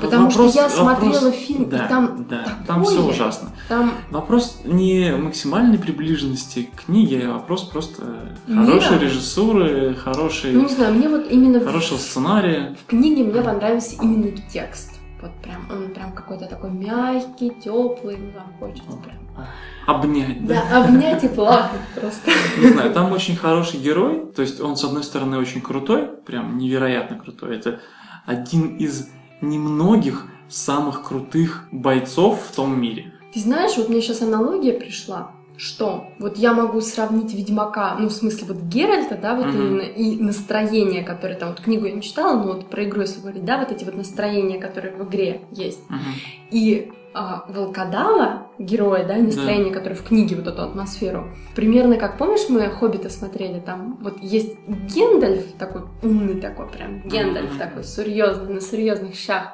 Потому 0.00 0.26
вопрос- 0.28 0.50
что 0.52 0.60
я 0.60 0.68
вопрос- 0.68 0.72
смотрела 0.78 1.32
фильм, 1.32 1.62
и 1.62 1.66
да, 1.66 1.86
там 1.88 2.26
да, 2.28 2.44
там 2.66 2.84
все 2.84 2.96
такое. 2.96 3.10
ужасно. 3.12 3.52
Там 3.68 3.92
Вопрос 4.10 4.60
не 4.64 5.16
максимальной 5.16 5.78
приближенности 5.78 6.68
к 6.74 6.84
книге, 6.84 7.26
а 7.28 7.32
вопрос 7.34 7.64
просто 7.64 8.02
Мира. 8.46 8.64
хорошей 8.66 8.98
режиссуры, 8.98 9.94
хорошей, 9.94 10.52
Ну, 10.52 10.62
не 10.62 10.74
знаю, 10.74 10.94
мне 10.94 11.08
вот 11.08 11.30
именно 11.30 11.60
в- 11.60 11.64
хорошего 11.66 11.98
сценария. 11.98 12.76
в 12.84 12.86
книге 12.90 13.24
мне 13.24 13.40
понравился 13.40 13.96
именно 14.02 14.30
текст. 14.52 14.90
Вот 15.22 15.30
прям, 15.42 15.66
он 15.70 15.94
прям 15.94 16.12
какой-то 16.12 16.46
такой 16.46 16.70
мягкий, 16.70 17.48
теплый, 17.50 18.18
ну, 18.18 18.32
там 18.32 18.52
хочется 18.58 18.90
прям. 18.98 19.46
Обнять, 19.86 20.46
да? 20.46 20.62
Да, 20.70 20.84
обнять 20.84 21.24
и 21.24 21.28
плакать 21.28 21.80
просто. 21.98 22.30
Не 22.60 22.68
знаю, 22.68 22.92
там 22.92 23.10
очень 23.12 23.34
хороший 23.36 23.80
герой, 23.80 24.26
то 24.36 24.42
есть 24.42 24.60
он, 24.60 24.76
с 24.76 24.84
одной 24.84 25.02
стороны, 25.02 25.38
очень 25.38 25.62
крутой, 25.62 26.08
прям 26.26 26.58
невероятно 26.58 27.18
крутой. 27.18 27.56
Это 27.56 27.80
один 28.24 28.76
из 28.76 29.08
немногих 29.40 30.26
самых 30.48 31.02
крутых 31.02 31.68
бойцов 31.72 32.40
в 32.48 32.54
том 32.54 32.80
мире. 32.80 33.12
Ты 33.32 33.40
знаешь, 33.40 33.76
вот 33.76 33.88
мне 33.88 34.00
сейчас 34.00 34.22
аналогия 34.22 34.72
пришла, 34.72 35.32
что 35.56 36.06
вот 36.18 36.38
я 36.38 36.52
могу 36.54 36.80
сравнить 36.80 37.34
Ведьмака, 37.34 37.96
ну, 37.98 38.08
в 38.08 38.12
смысле, 38.12 38.46
вот 38.48 38.62
Геральта, 38.62 39.16
да, 39.16 39.34
вот 39.34 39.46
Мгм. 39.46 39.56
именно, 39.58 39.80
и 39.82 40.16
настроение, 40.16 41.02
которое 41.02 41.36
там, 41.36 41.50
вот 41.50 41.60
книгу 41.60 41.86
я 41.86 41.92
не 41.92 42.02
читала, 42.02 42.36
но 42.40 42.52
вот 42.54 42.70
про 42.70 42.84
игру, 42.84 43.02
если 43.02 43.20
говорить, 43.20 43.44
да, 43.44 43.58
вот 43.58 43.72
эти 43.72 43.84
вот 43.84 43.96
настроения, 43.96 44.58
которые 44.60 44.94
в 44.94 45.08
игре 45.08 45.42
есть. 45.50 45.80
Мгм. 45.88 46.00
И 46.50 46.92
а, 47.14 47.44
Волкодава, 47.48 48.48
героя, 48.58 49.04
да, 49.06 49.14
настроение, 49.16 49.72
которое 49.72 49.94
в 49.94 50.02
книге, 50.02 50.36
вот 50.36 50.48
эту 50.48 50.62
атмосферу. 50.62 51.28
Примерно 51.54 51.96
как, 51.96 52.18
помнишь, 52.18 52.48
мы 52.48 52.68
«Хоббита» 52.70 53.08
смотрели, 53.08 53.60
там 53.60 53.98
вот 54.02 54.20
есть 54.20 54.56
Гендальф, 54.66 55.44
такой 55.58 55.82
умный 56.02 56.40
такой 56.40 56.66
прям, 56.68 57.02
Гендальф 57.02 57.50
Мгм. 57.50 57.58
такой, 57.58 57.84
серьезный, 57.84 58.54
на 58.54 58.60
серьезных 58.60 59.14
щах. 59.14 59.52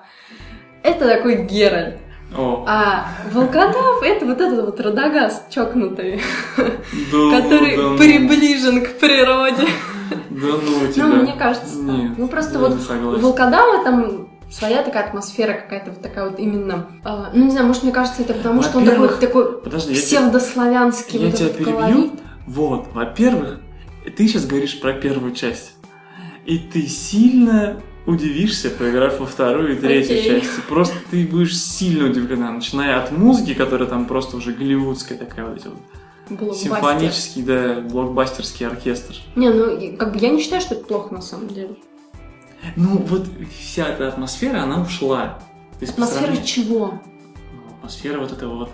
Это 0.83 1.07
такой 1.07 1.45
Геральт. 1.45 1.99
О, 2.37 2.65
А 2.67 3.09
Волкодав 3.33 4.03
это 4.05 4.25
вот 4.25 4.41
этот 4.41 4.65
вот 4.65 4.81
Радагаст 4.81 5.51
чокнутый, 5.51 6.21
да, 6.57 7.41
который 7.41 7.77
да 7.77 7.83
ну, 7.83 7.99
приближен 7.99 8.83
к 8.85 8.99
природе. 9.01 9.67
Да 10.31 10.47
ну 10.47 10.93
тебя. 10.93 11.07
Ну, 11.07 11.23
мне 11.23 11.35
кажется. 11.37 11.77
Нет, 11.79 12.13
Ну, 12.17 12.29
просто 12.29 12.59
вот. 12.59 12.75
Волкодава 13.21 13.83
там 13.85 14.30
своя 14.51 14.83
такая 14.83 15.07
атмосфера 15.07 15.55
какая-то 15.55 15.91
вот 15.93 16.03
такая 16.03 16.29
вот 16.29 16.39
именно... 16.39 16.91
а, 17.05 17.31
ну, 17.33 17.45
не 17.45 17.51
знаю, 17.51 17.67
может, 17.67 17.83
мне 17.85 17.93
кажется, 17.93 18.23
это 18.23 18.35
потому, 18.35 18.63
что 18.63 18.79
он 18.79 18.85
такой, 18.85 19.09
такой 19.19 19.61
Подожди, 19.63 19.95
я 19.95 20.01
тебя- 20.01 20.21
псевдославянский 20.21 21.19
я 21.21 21.27
вот 21.27 21.37
тебя 21.37 21.47
этот 21.47 21.59
перебью. 21.59 21.75
колорит. 21.77 22.13
Вот, 22.47 22.89
во-первых, 22.93 23.61
ты 24.17 24.27
сейчас 24.27 24.47
говоришь 24.47 24.81
про 24.81 24.93
первую 24.93 25.35
часть. 25.35 25.75
И 26.47 26.59
ты 26.59 26.87
сильно 26.87 27.81
удивишься, 28.07 28.71
поиграв 28.71 29.21
во 29.21 29.27
вторую 29.27 29.77
и 29.77 29.81
третью 29.81 30.19
Окей. 30.19 30.41
части. 30.41 30.61
Просто 30.69 30.97
ты 31.11 31.27
будешь 31.27 31.57
сильно 31.57 32.07
удивлена, 32.07 32.51
начиная 32.51 33.01
от 33.01 33.13
музыки, 33.13 33.55
которая 33.55 33.89
там 33.89 34.07
просто 34.07 34.37
уже 34.37 34.53
голливудская 34.53 35.17
такая 35.19 35.47
вот 35.47 35.59
эти 35.59 35.69
вот. 35.69 36.57
Симфонический, 36.57 37.43
да, 37.43 37.81
блокбастерский 37.81 38.67
оркестр. 38.67 39.17
Не, 39.35 39.51
ну, 39.51 39.97
как 39.97 40.13
бы 40.13 40.19
я 40.19 40.31
не 40.31 40.41
считаю, 40.41 40.61
что 40.61 40.75
это 40.77 40.85
плохо 40.85 41.13
на 41.13 41.21
самом 41.23 41.49
деле. 41.49 41.71
Ну, 42.77 42.99
вот 43.09 43.27
вся 43.59 43.89
эта 43.89 44.09
атмосфера, 44.09 44.63
она 44.63 44.81
ушла. 44.83 45.39
То 45.79 45.83
есть 45.83 45.93
Атмосфера 45.95 46.21
сравнению- 46.21 46.47
чего? 46.47 46.95
Ну, 47.53 47.75
атмосфера 47.79 48.21
вот 48.21 48.33
этого 48.33 48.57
вот 48.57 48.71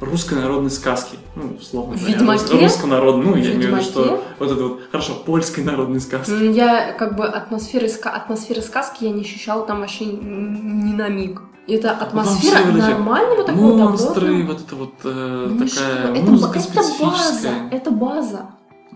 русской 0.00 0.34
народной 0.34 0.70
сказки. 0.70 1.16
Ну, 1.36 1.56
условно 1.60 1.96
говоря. 1.96 2.14
Ведьмаке? 2.14 2.58
Русско-народной, 2.62 3.24
ну, 3.26 3.36
я 3.36 3.52
имею 3.54 3.72
в 3.74 3.76
виду, 3.78 3.82
что 3.82 4.22
вот 4.38 4.50
это 4.50 4.62
вот, 4.64 4.80
хорошо, 4.90 5.14
польской 5.14 5.64
народной 5.64 6.00
сказки. 6.00 6.30
Я 6.52 6.92
как 6.92 7.16
бы 7.16 7.26
атмосферы, 7.26 7.88
атмосферы 7.88 8.62
сказки 8.62 9.04
я 9.04 9.10
не 9.10 9.22
ощущала 9.22 9.66
там 9.66 9.80
вообще 9.80 10.06
ни 10.06 10.92
на 10.92 11.08
миг. 11.08 11.42
Это 11.68 11.92
атмосфера 11.92 12.56
все 12.56 12.64
вот 12.66 12.76
эти 12.76 12.90
нормального 12.90 13.44
такого 13.44 13.76
Монстры, 13.76 14.26
добротного. 14.26 14.46
вот 14.52 14.60
это 14.66 14.76
вот 14.76 14.94
э, 15.04 15.46
Ну 15.50 15.52
такая 15.54 15.68
что? 15.68 16.12
Это, 16.14 16.30
музыка 16.30 16.58
это 16.58 16.68
база, 16.74 16.88
специфическая. 16.88 17.68
это 17.70 17.90
база. 17.90 18.50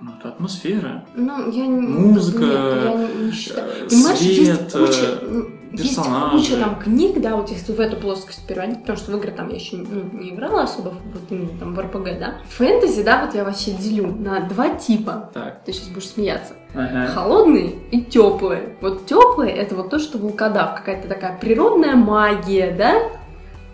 Ну, 0.04 0.10
это 0.18 0.28
атмосфера. 0.28 1.04
Ну, 1.14 1.50
я 1.50 1.66
не... 1.66 1.80
Музыка, 1.86 2.40
нет, 2.44 2.50
я 2.84 3.24
не, 3.24 3.32
считаю. 3.32 3.70
э, 3.84 3.88
Понимаешь, 3.88 4.18
свет, 4.18 4.36
есть 4.36 4.74
э, 4.74 5.18
м, 5.26 5.60
есть 5.72 5.96
персонажи. 5.96 6.36
куча 6.36 6.56
там 6.58 6.78
книг, 6.78 7.20
да, 7.22 7.36
вот 7.36 7.48
если 7.48 7.72
в 7.72 7.80
эту 7.80 7.96
плоскость 7.96 8.46
переводить, 8.46 8.80
потому 8.80 8.98
что 8.98 9.12
в 9.12 9.16
игры 9.16 9.30
там 9.30 9.48
я 9.48 9.54
еще 9.54 9.76
ну, 9.76 10.02
не 10.20 10.28
играла 10.30 10.64
особо, 10.64 10.90
вот 10.90 11.22
именно 11.30 11.58
там 11.58 11.74
в 11.74 11.80
РПГ, 11.80 12.18
да. 12.20 12.34
Фэнтези, 12.50 13.02
да, 13.02 13.24
вот 13.24 13.34
я 13.34 13.44
вообще 13.44 13.70
делю 13.70 14.14
на 14.14 14.40
два 14.40 14.68
типа. 14.74 15.30
Так. 15.32 15.64
Ты 15.64 15.72
сейчас 15.72 15.88
будешь 15.88 16.08
смеяться. 16.08 16.52
Ага. 16.74 17.06
Холодные 17.14 17.70
и 17.90 18.02
теплые. 18.02 18.76
Вот 18.82 19.06
теплые 19.06 19.52
это 19.54 19.74
вот 19.74 19.88
то, 19.88 19.98
что 19.98 20.18
волкодав, 20.18 20.74
какая-то 20.76 21.08
такая 21.08 21.38
природная 21.38 21.94
магия, 21.96 22.74
да? 22.76 22.94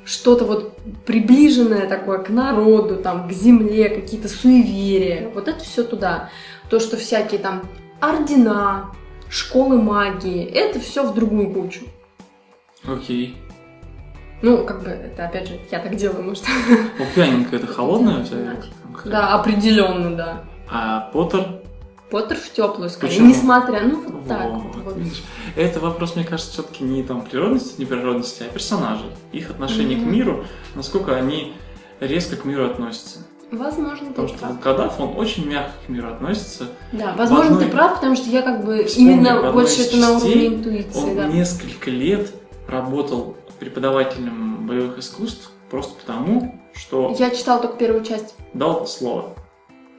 Что-то 0.04 0.45
вот 0.45 0.76
приближенное 1.04 1.87
такое 1.87 2.19
к 2.19 2.30
народу, 2.30 2.97
там, 2.97 3.28
к 3.28 3.33
земле, 3.33 3.88
какие-то 3.88 4.28
суеверия. 4.28 5.28
Вот 5.35 5.47
это 5.47 5.62
все 5.62 5.85
туда. 5.85 6.30
То, 6.69 6.80
что 6.80 6.97
всякие 6.97 7.40
там 7.40 7.62
ордена, 8.00 8.92
школы 9.28 9.80
магии, 9.80 10.45
это 10.45 10.80
все 10.80 11.04
в 11.07 11.14
другую 11.14 11.52
кучу. 11.52 11.83
Окей. 12.85 13.37
Ну, 14.42 14.64
как 14.64 14.83
бы, 14.83 14.88
это 14.88 15.26
опять 15.26 15.49
же, 15.49 15.61
я 15.71 15.80
так 15.80 15.95
делаю, 15.97 16.23
может. 16.25 16.45
Ну, 16.99 17.04
пьяненькая 17.14 17.61
это 17.61 17.66
холодная 17.73 18.21
у 18.21 18.25
тебя? 18.25 18.57
Да, 19.04 19.35
определенно, 19.35 20.16
да. 20.16 20.45
А 20.69 21.11
Поттер? 21.12 21.60
Поттер 22.11 22.37
в 22.38 22.50
теплую, 22.52 22.90
скорее. 22.90 23.11
Почему? 23.12 23.29
Несмотря, 23.29 23.83
ну 23.83 24.02
вот 24.02 24.26
так 24.26 24.50
Вот, 24.85 24.97
видишь. 24.97 25.23
Это 25.57 25.79
вопрос, 25.81 26.17
мне 26.17 26.25
кажется, 26.25 26.52
все-таки 26.52 26.83
не 26.85 27.02
там 27.02 27.23
природности, 27.23 27.79
не 27.79 27.85
природности, 27.87 28.43
а 28.43 28.52
персонажей. 28.52 29.07
Их 29.33 29.50
отношение 29.50 29.97
Мгм. 29.97 30.09
к 30.09 30.12
миру, 30.12 30.45
насколько 30.75 31.14
они 31.14 31.55
резко 32.00 32.37
к 32.37 32.45
миру 32.45 32.67
относятся. 32.67 33.21
Возможно, 33.52 34.07
ты 34.07 34.12
Потому 34.12 34.29
что 34.29 34.38
прав. 34.38 34.50
волкодав, 34.52 35.00
он 35.00 35.17
очень 35.19 35.49
мягко 35.49 35.73
к 35.87 35.88
миру 35.88 36.09
относится. 36.09 36.69
Да, 36.93 37.14
возможно, 37.17 37.55
одной- 37.57 37.64
ты 37.67 37.71
прав, 37.71 37.95
потому 37.97 38.14
что 38.17 38.29
я 38.31 38.43
как 38.43 38.64
бы 38.64 38.85
Вспомни, 38.85 39.12
именно 39.12 39.52
больше 39.52 39.83
это 39.83 39.97
на 39.97 40.11
уровне 40.12 40.47
интуиции, 40.47 40.99
Он 41.00 41.17
да. 41.17 41.26
несколько 41.26 41.90
лет 41.90 42.33
работал 42.69 43.37
преподавателем 43.59 44.67
боевых 44.67 44.99
искусств 44.99 45.50
просто 45.71 45.95
потому, 46.00 46.61
что 46.75 47.14
Я 47.19 47.31
читала 47.31 47.61
только 47.61 47.76
первую 47.76 48.05
часть. 48.05 48.35
дал 48.55 48.87
слово. 48.87 49.35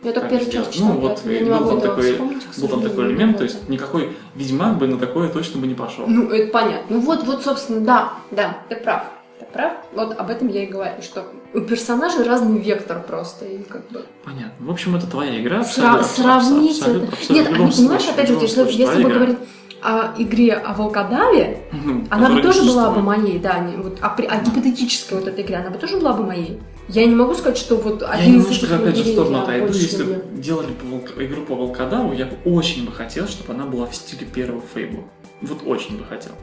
Я 0.03 0.11
только 0.13 0.29
сделать. 0.39 0.51
часть 0.51 0.73
читала, 0.73 0.93
Ну, 0.93 0.99
вот 0.99 1.21
я 1.25 1.39
не 1.39 1.45
был 1.45 1.59
могу 1.59 1.69
там 1.69 1.81
такой- 1.81 2.17
Был 2.17 2.67
там 2.67 2.81
такой 2.81 3.07
элемент, 3.07 3.37
то 3.37 3.43
есть 3.43 3.69
никакой 3.69 4.17
ведьмак 4.35 4.77
бы 4.77 4.87
на 4.87 4.97
такое 4.97 5.29
точно 5.29 5.61
бы 5.61 5.67
не 5.67 5.75
пошел. 5.75 6.05
Ну, 6.07 6.29
это 6.29 6.51
понятно. 6.51 6.95
Ну 6.95 6.99
вот, 7.01 7.23
вот, 7.23 7.43
собственно, 7.43 7.81
да, 7.81 8.13
да, 8.31 8.57
ты 8.69 8.75
прав. 8.77 9.03
Ты 9.39 9.45
прав. 9.45 9.73
Вот 9.93 10.17
об 10.19 10.29
этом 10.29 10.47
я 10.47 10.63
и 10.63 10.67
говорю, 10.67 11.01
что 11.03 11.25
у 11.53 11.59
персонажей 11.61 12.23
разный 12.23 12.59
вектор 12.59 12.99
просто. 13.01 13.45
И 13.45 13.59
как 13.63 13.87
бы... 13.89 14.03
Понятно. 14.25 14.53
В 14.59 14.71
общем, 14.71 14.95
это 14.95 15.05
твоя 15.05 15.39
игра. 15.39 15.59
Сра- 15.61 16.03
сравнить 16.03 16.79
это. 16.79 17.07
Нет, 17.29 17.47
а 17.51 17.53
понимаешь, 17.55 18.07
опять 18.09 18.27
же, 18.27 18.33
если, 18.35 18.61
если 18.71 19.01
игра. 19.03 19.13
говорим 19.13 19.37
о 19.83 20.13
игре 20.17 20.53
о 20.53 20.73
волкодаве, 20.73 21.63
Ну, 21.83 22.05
она 22.11 22.29
бы 22.29 22.41
тоже 22.41 22.63
была 22.63 22.91
бы 22.91 23.01
моей, 23.01 23.39
да, 23.39 23.59
не, 23.59 23.77
вот, 23.77 23.97
а, 24.01 24.09
при, 24.09 24.25
а 24.25 24.39
гипотетическая 24.39 25.19
вот 25.19 25.27
эта 25.27 25.41
игра, 25.41 25.59
она 25.59 25.69
бы 25.71 25.77
тоже 25.79 25.97
была 25.97 26.13
бы 26.13 26.23
моей. 26.23 26.59
Я 26.87 27.05
не 27.05 27.15
могу 27.15 27.33
сказать, 27.35 27.57
что 27.57 27.77
вот 27.77 28.03
один 28.03 28.39
из 28.39 28.43
немножко, 28.43 28.65
этих 28.65 28.75
опять 28.75 28.95
же, 28.97 29.03
в 29.03 29.07
сторону 29.07 29.37
я 29.37 29.43
отойду. 29.43 29.67
Если 29.73 30.03
бы 30.03 30.23
делали 30.33 30.67
бы 30.73 30.97
волк- 30.97 31.23
игру 31.23 31.43
по 31.45 31.55
волкодаву, 31.55 32.13
я 32.13 32.25
бы 32.25 32.37
очень 32.45 32.85
бы 32.85 32.91
хотел, 32.91 33.27
чтобы 33.27 33.53
она 33.53 33.65
была 33.65 33.85
в 33.87 33.95
стиле 33.95 34.25
первого 34.25 34.61
Фейбла. 34.73 35.03
Вот 35.41 35.61
очень 35.65 35.97
бы 35.97 36.03
хотел. 36.05 36.33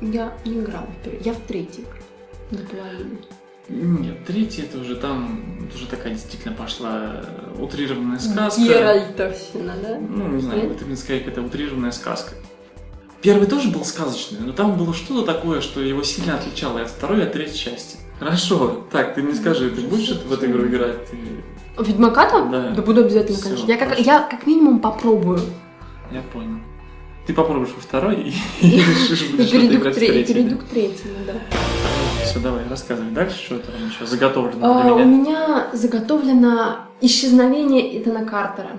Я 0.00 0.32
не 0.44 0.60
играла 0.60 0.86
в 0.86 1.04
первый, 1.04 1.22
я 1.24 1.32
в 1.32 1.40
третий 1.46 1.82
играла. 1.82 2.02
До 2.50 2.58
половины. 2.76 3.18
Нет, 3.68 4.24
третий 4.24 4.62
это 4.62 4.78
уже 4.78 4.94
там, 4.94 5.68
уже 5.74 5.86
такая 5.88 6.12
действительно 6.12 6.54
пошла 6.54 7.16
э, 7.24 7.60
утрированная 7.60 8.20
сказка. 8.20 8.60
Геральтовщина, 8.60 9.74
да? 9.82 9.98
Ну, 9.98 10.28
не 10.28 10.40
знаю, 10.40 10.62
Нет? 10.62 10.72
это, 10.76 10.84
именно 10.84 10.96
сказать, 10.96 11.24
какая-то 11.24 11.42
утрированная 11.42 11.90
сказка. 11.90 12.34
Первый 13.22 13.48
тоже 13.48 13.70
был 13.70 13.84
сказочный, 13.84 14.38
но 14.40 14.52
там 14.52 14.76
было 14.78 14.94
что-то 14.94 15.26
такое, 15.32 15.60
что 15.60 15.80
его 15.80 16.04
сильно 16.04 16.36
отличало 16.36 16.78
и 16.78 16.82
от 16.82 16.90
второй, 16.90 17.20
и 17.20 17.22
от 17.24 17.32
третьей 17.32 17.58
части. 17.58 17.96
Хорошо, 18.18 18.84
так, 18.90 19.14
ты 19.14 19.22
мне 19.22 19.34
скажи, 19.34 19.70
ты 19.70 19.82
будешь 19.82 20.10
в 20.10 20.32
эту 20.32 20.46
игру 20.46 20.64
играть? 20.66 21.06
Ты- 21.10 21.16
Ведьмака-то? 21.84 22.46
Да. 22.50 22.70
Да 22.70 22.82
буду 22.82 23.02
обязательно, 23.02 23.36
Всё, 23.36 23.44
конечно. 23.48 23.66
Я 23.66 23.76
как, 23.76 23.98
я 24.00 24.20
как 24.22 24.46
минимум 24.46 24.80
попробую. 24.80 25.40
Я 26.10 26.22
понял. 26.32 26.58
Ты 27.26 27.34
попробуешь 27.34 27.72
во 27.74 27.80
второй 27.82 28.14
и, 28.16 28.28
и 28.66 28.70
решишь, 28.80 29.22
И 29.28 29.32
будешь 29.36 29.50
перейду 29.50 29.76
к, 29.76 29.80
играть 29.80 29.96
в 29.96 29.98
тре- 29.98 30.08
третий. 30.08 30.32
перейду 30.34 30.56
к 30.58 30.64
третьему, 30.64 31.14
да. 31.26 31.32
Все, 32.24 32.38
давай, 32.40 32.62
рассказывай 32.70 33.10
дальше, 33.10 33.36
что 33.36 33.58
там 33.58 33.74
еще 33.88 34.06
заготовлено 34.06 34.66
А, 34.66 34.94
у 34.94 35.04
меня. 35.04 35.66
заготовлено 35.74 36.76
исчезновение 37.02 38.00
Итана 38.00 38.24
Картера. 38.24 38.70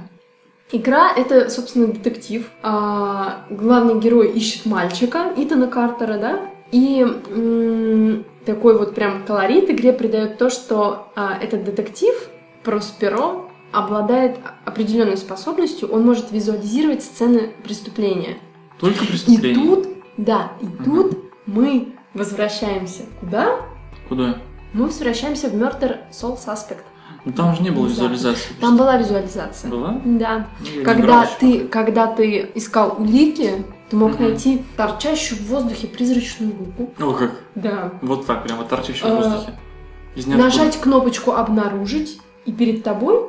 Игра— 0.71 1.11
это, 1.15 1.49
собственно, 1.49 1.87
детектив. 1.87 2.49
А, 2.63 3.45
главный 3.49 3.99
герой 3.99 4.31
ищет 4.31 4.65
мальчика, 4.65 5.31
Итана 5.37 5.67
Картера, 5.67 6.17
да? 6.17 6.39
И 6.71 7.05
такой 8.47 8.77
вот 8.77 8.95
прям 8.95 9.25
колорит 9.25 9.69
игре 9.69 9.91
придает 9.93 10.37
то, 10.37 10.49
что 10.49 11.11
а, 11.15 11.37
этот 11.39 11.65
детектив, 11.65 12.15
Просперо, 12.63 13.43
обладает 13.73 14.37
определенной 14.65 15.17
способностью, 15.17 15.89
он 15.89 16.05
может 16.05 16.31
визуализировать 16.31 17.03
сцены 17.03 17.51
преступления. 17.63 18.37
Только 18.79 19.03
И 19.03 19.07
преступление. 19.07 19.65
тут, 19.75 19.87
да, 20.15 20.53
и 20.61 20.65
Мгм. 20.65 20.83
тут 20.85 21.17
мы 21.45 21.89
возвращаемся 22.13 23.03
куда? 23.19 23.57
Куда? 24.07 24.37
Мы 24.73 24.85
возвращаемся 24.85 25.49
в 25.49 25.53
Murder 25.53 25.97
Soul 26.11 26.37
Suspect. 26.37 26.77
Ну 27.25 27.33
там 27.33 27.53
же 27.55 27.61
не 27.61 27.71
было 27.71 27.87
Да. 27.87 27.91
визуализации. 27.93 28.53
Там 28.61 28.77
была 28.77 28.95
визуализация. 28.97 29.69
Была? 29.69 29.99
Да. 30.05 30.47
Ну, 30.61 30.79
я 30.79 30.85
Когда 30.85 31.27
ты, 31.39 31.67
когда 31.67 32.07
ты 32.07 32.49
искал 32.55 32.95
улики, 32.97 33.65
ты 33.89 33.95
мог 33.95 34.13
Мгм. 34.13 34.23
найти 34.23 34.63
торчащую 34.75 35.39
в 35.39 35.47
воздухе 35.47 35.87
призрачную 35.87 36.53
руку. 36.57 36.91
О, 36.99 37.13
как? 37.13 37.31
Да. 37.55 37.91
Вот 38.01 38.25
так, 38.25 38.43
прямо 38.43 38.63
торчащий 38.65 39.01
в 39.01 39.05
А, 39.05 39.15
воздухе. 39.15 39.53
Из. 40.15 40.25
Нажать 40.27 40.77
кнопочку 40.79 41.31
обнаружить, 41.33 42.19
и 42.45 42.51
перед 42.51 42.83
тобой 42.83 43.27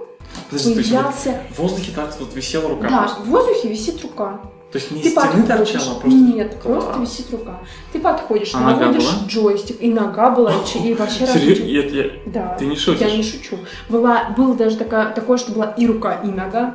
Подожди, 0.50 0.74
то 0.74 0.78
есть 0.80 0.90
вот 0.92 1.00
появлялся. 1.02 1.40
в 1.54 1.58
воздухе 1.58 1.92
так 1.94 2.16
вот 2.20 2.34
висела 2.34 2.68
рука 2.68 2.88
Да, 2.88 2.98
просто? 3.02 3.20
в 3.22 3.26
воздухе 3.26 3.68
висит 3.68 4.02
рука. 4.02 4.40
То 4.72 4.76
есть 4.76 4.90
не 4.90 5.00
Ты 5.00 5.08
из 5.08 5.12
стены 5.12 5.42
торчала, 5.46 5.92
а 5.96 6.00
просто... 6.00 6.08
Нет, 6.18 6.60
просто 6.60 6.92
Класс. 6.92 7.08
висит 7.10 7.30
рука. 7.32 7.58
Ты 7.90 8.00
подходишь, 8.00 8.54
А 8.54 8.60
наводишь 8.60 9.08
джойстик, 9.26 9.80
и 9.80 9.90
нога 9.90 10.28
была, 10.30 10.52
и, 10.52 10.94
вообще 10.94 11.26
Серьезно? 11.26 11.64
Я- 11.64 12.10
Да. 12.26 12.56
Ты 12.58 12.66
не 12.66 12.76
шутишь? 12.76 13.00
Я 13.00 13.16
не 13.16 13.22
шучу. 13.22 13.56
Была, 13.88 14.28
было 14.36 14.54
даже 14.54 14.76
такая, 14.76 15.14
такое, 15.14 15.38
что 15.38 15.52
была 15.52 15.66
и 15.70 15.86
рука, 15.86 16.20
и 16.22 16.26
нога. 16.26 16.74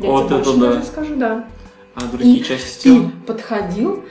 Я 0.00 0.10
Вот 0.10 0.26
тебе 0.28 0.38
это 0.40 0.52
больше 0.52 0.78
да. 0.78 0.82
скажу, 0.82 1.14
да. 1.14 1.44
А 1.94 2.00
другие 2.06 2.38
И 2.38 2.44
части 2.44 2.82
Ты 2.84 2.90
тела? 2.96 3.10
подходил, 3.26 4.04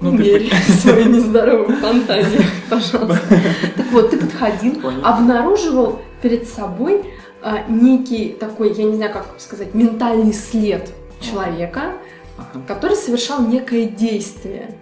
Ну, 0.00 0.10
ты 0.10 0.16
умерь 0.16 0.52
свои 0.80 1.04
нездоровые 1.04 1.76
фантазии, 1.78 2.40
пожалуйста. 2.70 3.20
Так 3.76 3.86
вот, 3.92 4.10
ты 4.10 4.18
подходил, 4.18 4.80
Понял. 4.80 5.04
обнаруживал 5.04 6.00
перед 6.20 6.46
собой 6.48 7.04
а, 7.42 7.64
некий 7.68 8.28
такой, 8.38 8.72
я 8.74 8.84
не 8.84 8.94
знаю, 8.96 9.12
как 9.12 9.26
сказать, 9.38 9.74
ментальный 9.74 10.32
след 10.32 10.90
человека, 11.20 11.94
Ага. 12.38 12.62
который 12.66 12.96
совершал 12.96 13.42
некое 13.46 13.86
действие. 13.86 14.74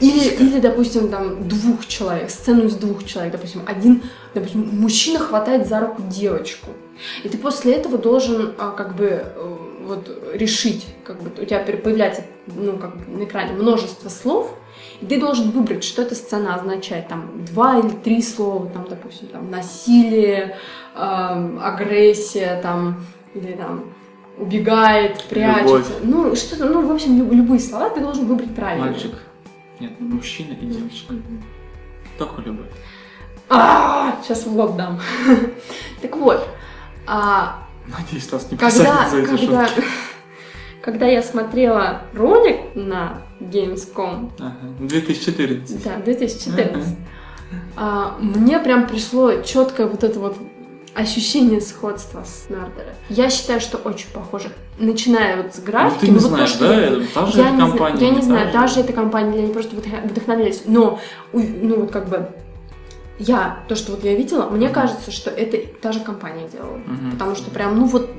Или, 0.00 0.28
или, 0.34 0.60
допустим, 0.60 1.08
там 1.08 1.48
двух 1.48 1.86
человек, 1.86 2.28
сцену 2.30 2.64
из 2.64 2.74
двух 2.74 3.04
человек, 3.04 3.32
допустим, 3.32 3.62
один, 3.66 4.02
допустим, 4.34 4.68
мужчина 4.72 5.18
хватает 5.20 5.68
за 5.68 5.80
руку 5.80 6.02
девочку, 6.02 6.70
и 7.24 7.28
ты 7.28 7.38
после 7.38 7.74
этого 7.74 7.96
должен 7.98 8.52
а, 8.58 8.70
как 8.72 8.96
бы 8.96 9.04
э, 9.24 9.56
вот 9.86 10.10
решить, 10.34 10.86
как 11.04 11.22
бы 11.22 11.30
у 11.40 11.44
тебя 11.44 11.60
появляется 11.60 12.22
ну 12.46 12.76
как 12.78 12.96
бы 12.96 13.18
на 13.18 13.24
экране 13.24 13.52
множество 13.52 14.08
слов, 14.08 14.54
и 15.00 15.06
ты 15.06 15.18
должен 15.20 15.50
выбрать, 15.50 15.84
что 15.84 16.02
эта 16.02 16.14
сцена 16.14 16.54
означает, 16.54 17.08
там 17.08 17.44
два 17.44 17.78
или 17.78 17.88
три 17.88 18.22
слова, 18.22 18.68
там, 18.70 18.86
допустим, 18.88 19.28
там 19.28 19.50
насилие, 19.50 20.56
эм, 20.94 21.58
агрессия, 21.62 22.60
там 22.62 23.04
или 23.34 23.52
там 23.52 23.84
убегает, 24.38 25.22
прячется, 25.24 25.92
ну 26.02 26.34
что-то, 26.36 26.66
ну 26.66 26.86
в 26.86 26.92
общем 26.92 27.18
люб- 27.18 27.32
любые 27.32 27.60
слова 27.60 27.90
ты 27.90 28.00
должен 28.00 28.26
выбрать 28.26 28.54
правильно. 28.54 28.86
Мальчик. 28.86 29.12
Нет, 29.80 29.98
мужчина 30.00 30.52
и 30.52 30.66
девочка. 30.66 31.14
Только 32.18 32.42
любой. 32.42 32.66
А, 33.48 34.18
сейчас 34.22 34.46
в 34.46 34.56
лоб 34.56 34.76
дам. 34.76 35.00
Так 36.02 36.16
вот, 36.16 36.46
а, 37.06 37.65
Надеюсь, 37.88 38.30
нас 38.32 38.50
не 38.50 38.56
когда, 38.56 39.08
за 39.08 39.18
эти 39.18 39.26
когда, 39.26 39.66
шутки. 39.68 39.84
когда 40.82 41.06
я 41.06 41.22
смотрела 41.22 42.02
ролик 42.14 42.56
на 42.74 43.22
Gamescom, 43.40 44.30
Ага. 44.38 44.56
2014. 44.80 45.82
да, 45.84 45.96
2014, 46.04 46.96
а, 47.76 48.16
мне 48.20 48.58
прям 48.58 48.86
пришло 48.86 49.40
четкое 49.42 49.86
вот 49.86 50.02
это 50.04 50.18
вот 50.18 50.36
ощущение 50.94 51.60
сходства 51.60 52.24
с 52.24 52.48
Нардера. 52.48 52.94
Я 53.10 53.28
считаю, 53.28 53.60
что 53.60 53.76
очень 53.76 54.08
похоже. 54.14 54.48
Начиная 54.78 55.42
вот 55.42 55.54
с 55.54 55.58
Ну, 55.58 55.64
графики, 55.64 56.00
ты 56.00 56.06
не 56.06 56.12
ну, 56.12 56.18
вот 56.20 56.22
то, 56.30 56.34
знаешь, 56.36 56.50
что 56.50 56.68
да? 56.68 56.80
я- 56.80 57.06
Та 57.14 57.26
же 57.26 57.38
я 57.38 57.44
эта 57.48 57.52
не, 57.54 57.60
компания. 57.60 58.00
я 58.06 58.10
не 58.10 58.16
та 58.20 58.22
знаю, 58.22 58.46
же. 58.46 58.52
даже 58.54 58.80
эта 58.80 58.92
компания, 58.94 59.38
они 59.40 59.52
просто 59.52 59.76
вдох- 59.76 60.08
вдохновлялись, 60.08 60.62
но, 60.66 60.98
ну 61.34 61.80
вот 61.80 61.90
как 61.90 62.08
бы, 62.08 62.30
я, 63.18 63.58
то, 63.68 63.74
что 63.76 63.92
вот 63.92 64.04
я 64.04 64.14
видела, 64.14 64.48
мне 64.50 64.66
Мгм. 64.66 64.74
кажется, 64.74 65.10
что 65.10 65.30
это 65.30 65.58
та 65.80 65.92
же 65.92 66.00
компания 66.00 66.48
делала. 66.48 66.76
Мгм. 66.86 67.12
Потому 67.12 67.34
что 67.34 67.50
прям, 67.50 67.78
ну 67.78 67.86
вот, 67.86 68.10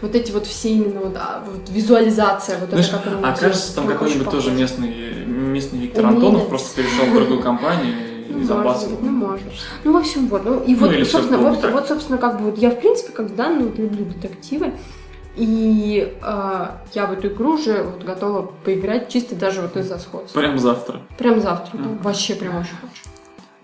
вот 0.00 0.14
эти 0.14 0.32
вот 0.32 0.46
все 0.46 0.70
именно 0.70 1.00
вот, 1.00 1.16
а, 1.16 1.44
вот 1.46 1.68
визуализация, 1.68 2.58
вот 2.58 2.70
Знаешь, 2.70 2.88
эта, 2.88 2.98
которую 2.98 3.26
а 3.26 3.32
кажется, 3.32 3.74
там 3.74 3.86
какой-нибудь 3.86 4.30
тоже 4.30 4.50
местный, 4.52 4.88
местный 5.26 5.78
Виктор 5.80 6.04
Умелец. 6.04 6.16
Антонов 6.24 6.48
просто 6.48 6.82
перешел 6.82 7.04
в 7.06 7.14
другую 7.14 7.40
компанию 7.40 7.94
и 8.28 8.32
Ну, 8.32 8.62
может 8.62 8.90
быть, 8.90 9.02
ну, 9.02 9.10
может. 9.10 9.46
Ну, 9.84 9.92
в 9.92 9.96
общем, 9.96 10.28
вот. 10.28 10.44
Ну, 10.44 10.60
и 10.62 10.74
Ну, 10.74 10.86
вот, 10.86 11.08
собственно, 11.08 11.38
вот, 11.38 11.60
так. 11.60 11.72
вот, 11.72 11.88
собственно, 11.88 12.18
как 12.18 12.38
бы 12.38 12.50
вот 12.50 12.58
я, 12.58 12.70
в 12.70 12.78
принципе, 12.80 13.12
как 13.12 13.34
да, 13.34 13.48
ну, 13.50 13.66
вот 13.66 13.78
люблю 13.78 14.04
детективы. 14.04 14.72
И 15.36 16.16
э, 16.20 16.66
я 16.94 17.06
в 17.06 17.12
эту 17.12 17.28
игру 17.28 17.54
уже 17.54 17.84
вот 17.84 18.02
готова 18.02 18.50
поиграть 18.64 19.08
чисто 19.08 19.36
даже 19.36 19.60
вот 19.62 19.76
из-за 19.76 19.98
сходства. 19.98 20.40
Прям 20.40 20.58
завтра. 20.58 21.02
Прям 21.16 21.40
завтра, 21.40 21.78
да. 21.78 21.84
Мгм. 21.84 21.98
Вообще 21.98 22.34
прям 22.34 22.56
очень 22.56 22.74
хочу. 22.80 23.02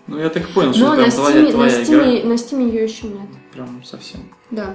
Ну, 0.07 0.19
я 0.19 0.29
так 0.29 0.47
и 0.49 0.53
понял, 0.53 0.73
что 0.73 0.85
Но 0.85 0.93
это 0.95 1.05
на 1.05 1.11
твоя, 1.11 1.35
Steam, 1.37 1.45
на, 1.45 1.51
твоя 1.51 1.83
игра. 1.83 2.03
Steam, 2.05 2.25
на 2.27 2.33
Steam 2.33 2.67
ее 2.71 2.83
еще 2.83 3.07
нет. 3.07 3.27
Прям 3.51 3.83
совсем. 3.83 4.21
Да. 4.51 4.73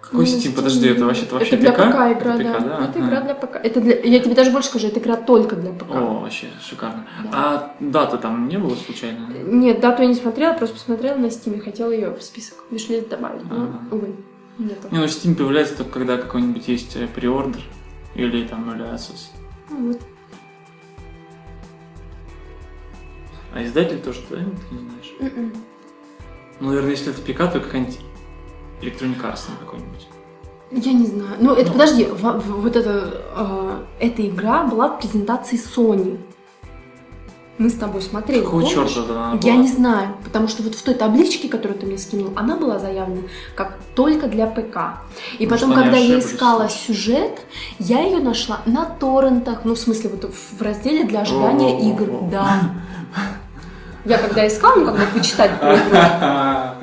Какой 0.00 0.26
Ну, 0.26 0.30
на 0.32 0.36
Steam? 0.36 0.50
Steam 0.50 0.54
Подожди, 0.54 0.88
это 0.88 1.04
вообще, 1.06 1.22
это 1.22 1.34
вообще 1.34 1.56
Это 1.56 1.60
для 1.60 1.72
ПК? 1.72 1.78
ПК 1.78 1.94
игра, 2.22 2.34
Это 2.34 2.44
да. 2.44 2.54
ПК, 2.54 2.64
да? 2.64 2.84
Это 2.84 2.98
игра 3.00 3.20
для 3.22 3.34
ПК. 3.34 3.56
Это 3.56 3.80
для... 3.80 4.00
Я 4.02 4.18
тебе 4.20 4.34
даже 4.34 4.50
больше 4.52 4.68
скажу, 4.68 4.86
это 4.86 5.00
игра 5.00 5.16
только 5.16 5.56
для 5.56 5.72
ПК. 5.72 5.90
О, 5.90 6.20
вообще 6.20 6.46
шикарно. 6.62 7.06
Да. 7.24 7.30
А 7.32 7.74
даты 7.80 8.18
там 8.18 8.46
не 8.48 8.58
было 8.58 8.74
случайно? 8.76 9.26
Нет, 9.44 9.80
дату 9.80 10.02
я 10.02 10.08
не 10.08 10.14
смотрела, 10.14 10.52
просто 10.52 10.76
посмотрела 10.76 11.16
на 11.16 11.26
Steam, 11.26 11.58
хотела 11.60 11.90
ее 11.90 12.10
в 12.10 12.22
список 12.22 12.58
вишлист 12.70 13.08
добавить. 13.08 13.42
Но, 13.50 13.56
Ага. 13.64 13.78
увы, 13.90 14.14
нету. 14.58 14.86
Не, 14.92 14.98
ну 14.98 15.04
Steam 15.06 15.34
появляется 15.34 15.76
только 15.78 15.92
когда 15.94 16.16
какой-нибудь 16.16 16.68
есть 16.68 16.94
э, 16.96 17.08
преордер 17.12 17.62
или 18.14 18.46
там 18.46 18.70
early 18.70 18.94
access. 18.94 19.30
Ну, 19.70 19.88
вот. 19.88 20.00
А 23.54 23.62
издатель 23.64 23.98
тоже, 24.00 24.20
да? 24.30 24.36
Ты 24.36 24.74
не 24.74 24.80
знаешь? 24.88 25.14
М-м. 25.20 25.52
Ну, 26.60 26.68
наверное, 26.68 26.90
если 26.90 27.12
это 27.12 27.20
ПК, 27.22 27.52
то 27.52 27.60
какая-нибудь 27.60 27.98
Electronic 28.82 29.22
Arts 29.22 29.42
какой-нибудь. 29.60 30.08
Я 30.72 30.92
не 30.92 31.06
знаю. 31.06 31.36
Ну, 31.40 31.52
это, 31.54 31.66
Ну. 31.68 31.72
подожди, 31.72 32.04
в- 32.04 32.20
в- 32.22 32.60
вот 32.62 32.74
эта, 32.76 33.22
э, 33.36 33.84
эта 34.00 34.26
игра 34.26 34.64
была 34.64 34.88
в 34.88 34.98
презентации 34.98 35.56
Sony. 35.56 36.18
Мы 37.56 37.68
с 37.70 37.74
тобой 37.74 38.02
смотрели, 38.02 38.42
Какого 38.42 38.64
черта 38.66 39.12
она 39.12 39.38
Я 39.40 39.52
была? 39.52 39.62
не 39.62 39.68
знаю, 39.68 40.16
потому 40.24 40.48
что 40.48 40.64
вот 40.64 40.74
в 40.74 40.82
той 40.82 40.94
табличке, 40.94 41.48
которую 41.48 41.78
ты 41.78 41.86
мне 41.86 41.98
скинул, 41.98 42.32
она 42.34 42.56
была 42.56 42.80
заявлена 42.80 43.22
как 43.54 43.78
только 43.94 44.26
для 44.26 44.48
ПК. 44.48 45.04
И 45.38 45.46
Может, 45.46 45.68
потом, 45.68 45.74
когда 45.80 45.96
я 45.96 46.18
искала 46.18 46.68
сюжет, 46.68 47.42
я 47.78 48.00
ее 48.00 48.18
нашла 48.18 48.60
на 48.66 48.84
торрентах, 48.86 49.60
ну, 49.64 49.74
в 49.76 49.78
смысле, 49.78 50.10
вот 50.10 50.24
в 50.34 50.60
разделе 50.60 51.04
для 51.04 51.20
ожидания 51.20 51.88
игр. 51.92 52.08
Да. 52.28 52.72
Я 54.04 54.18
когда 54.18 54.46
искала, 54.46 54.76
ну, 54.76 54.86
как 54.86 54.96
бы 54.96 55.06
почитать 55.18 55.58
про 55.58 55.74
игру, 55.76 56.78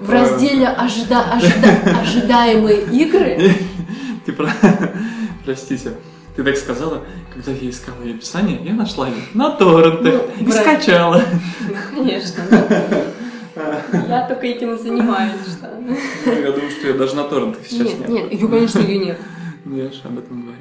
в 0.00 0.10
разделе 0.10 0.66
ожида- 0.66 1.24
ожида- 1.32 2.00
ожидаемые 2.00 2.82
игры, 2.82 3.54
Ты 4.24 4.32
про... 4.32 4.48
Простите. 5.44 5.94
Ты 6.36 6.44
так 6.44 6.56
сказала, 6.56 7.02
когда 7.34 7.52
я 7.52 7.68
искала 7.68 8.00
ее 8.02 8.14
описание, 8.14 8.58
я 8.64 8.72
нашла 8.72 9.06
ее 9.08 9.16
на 9.34 9.50
торрентах 9.50 10.22
Ну, 10.38 10.40
и 10.40 10.44
брат. 10.48 10.60
скачала. 10.62 11.22
конечно, 11.94 12.42
да. 12.50 13.02
Я 14.08 14.26
только 14.28 14.46
этим 14.46 14.74
и 14.74 14.78
занимаюсь, 14.78 15.32
что... 15.46 15.70
Ну, 15.78 16.32
Я 16.32 16.52
думаю, 16.52 16.70
что 16.70 16.86
ее 16.88 16.94
даже 16.94 17.16
на 17.16 17.24
торрентах 17.24 17.66
сейчас 17.68 17.86
Нет, 17.88 17.98
нет. 18.00 18.08
нет, 18.08 18.32
ее, 18.32 18.48
конечно, 18.48 18.78
ее 18.78 18.98
нет. 19.04 19.18
Ну, 19.66 19.76
я 19.76 19.90
же 19.90 20.00
об 20.04 20.18
этом 20.18 20.40
говорю. 20.42 20.58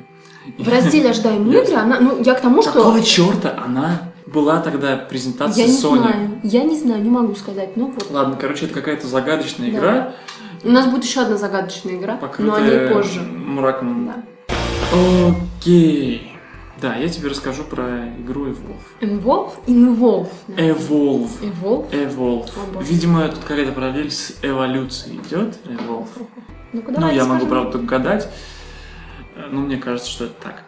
В 0.57 0.67
разделе 0.67 1.11
ожидаемые 1.11 1.63
игры, 1.63 1.75
она, 1.75 1.99
ну, 2.01 2.21
я 2.21 2.33
к 2.33 2.41
тому, 2.41 2.61
что... 2.63 2.73
Какого 2.73 3.01
черта 3.01 3.55
она 3.65 4.10
была 4.33 4.61
тогда 4.61 4.97
в 4.97 5.07
презентации 5.09 5.61
Я 5.61 5.67
не 5.67 5.73
Sony? 5.73 5.97
знаю, 5.99 6.39
я 6.43 6.63
не 6.63 6.77
знаю, 6.77 7.01
не 7.03 7.09
могу 7.09 7.35
сказать. 7.35 7.75
Ну 7.77 7.87
вот. 7.91 8.09
Ладно, 8.11 8.37
короче, 8.39 8.65
это 8.65 8.73
какая-то 8.73 9.07
загадочная 9.07 9.71
Да. 9.71 9.77
игра, 9.77 10.13
У 10.63 10.69
нас 10.69 10.85
будет 10.87 11.03
еще 11.03 11.21
одна 11.21 11.37
загадочная 11.37 11.95
игра, 11.95 12.19
но 12.39 12.53
о 12.53 12.61
ней 12.61 12.69
покрытая 12.69 12.93
позже. 12.93 13.21
мраком. 13.21 14.05
Да. 14.07 14.23
Окей. 15.59 16.27
Да, 16.81 16.95
я 16.95 17.07
тебе 17.09 17.29
расскажу 17.29 17.63
про 17.63 18.07
игру 18.19 18.47
Evolve. 18.47 19.01
Involve? 19.01 19.51
Involve. 19.67 20.29
да. 20.47 20.63
Evolve. 20.63 21.29
Evolve? 21.41 21.91
Evolve. 21.91 22.49
Боже. 22.73 22.87
Видимо, 22.87 23.27
тут 23.27 23.39
какая-то 23.39 23.71
параллель 23.71 24.09
с 24.11 24.35
эволюцией 24.41 25.17
идет. 25.17 25.59
Evolve. 25.65 26.07
Ну, 26.73 26.81
давай 26.87 27.15
я 27.15 27.25
могу, 27.25 27.45
правда, 27.45 27.73
только 27.73 27.85
гадать. 27.85 28.27
Э, 29.35 29.47
Но 29.51 29.61
мне 29.61 29.77
кажется, 29.77 30.09
что 30.09 30.25
это 30.25 30.33
так. 30.41 30.63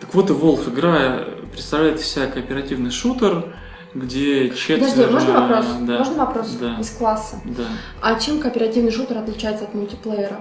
Так 0.00 0.14
вот, 0.14 0.30
Evolve 0.30 0.72
игра 0.72 1.24
представляет 1.52 2.00
из 2.00 2.06
себя 2.06 2.26
кооперативный 2.26 2.90
шутер, 2.90 3.54
где 3.94 4.50
четверо... 4.50 4.80
Подожди, 4.90 5.12
можно 5.12 5.40
вопрос? 5.40 5.66
Да, 5.82 5.98
Можно 5.98 6.14
вопрос 6.24 6.48
Да. 6.60 6.78
из 6.80 6.90
класса? 6.90 7.40
да. 7.44 7.64
А 8.02 8.18
чем 8.20 8.40
кооперативный 8.40 8.92
шутер 8.92 9.18
отличается 9.18 9.64
от 9.64 9.74
мультиплеера? 9.74 10.40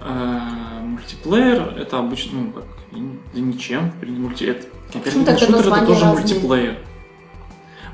Э, 0.00 0.38
Мультиплеер 0.82 1.76
это 1.78 1.98
обычно, 1.98 2.40
ну, 2.40 2.52
как, 2.52 2.64
да 2.90 3.40
ничем. 3.40 3.92
Мульти... 4.02 4.44
Это, 4.44 4.66
кооперативный 4.92 5.36
шутер 5.36 5.72
это 5.72 5.86
тоже 5.86 6.04
разные? 6.04 6.20
мультиплеер. 6.22 6.78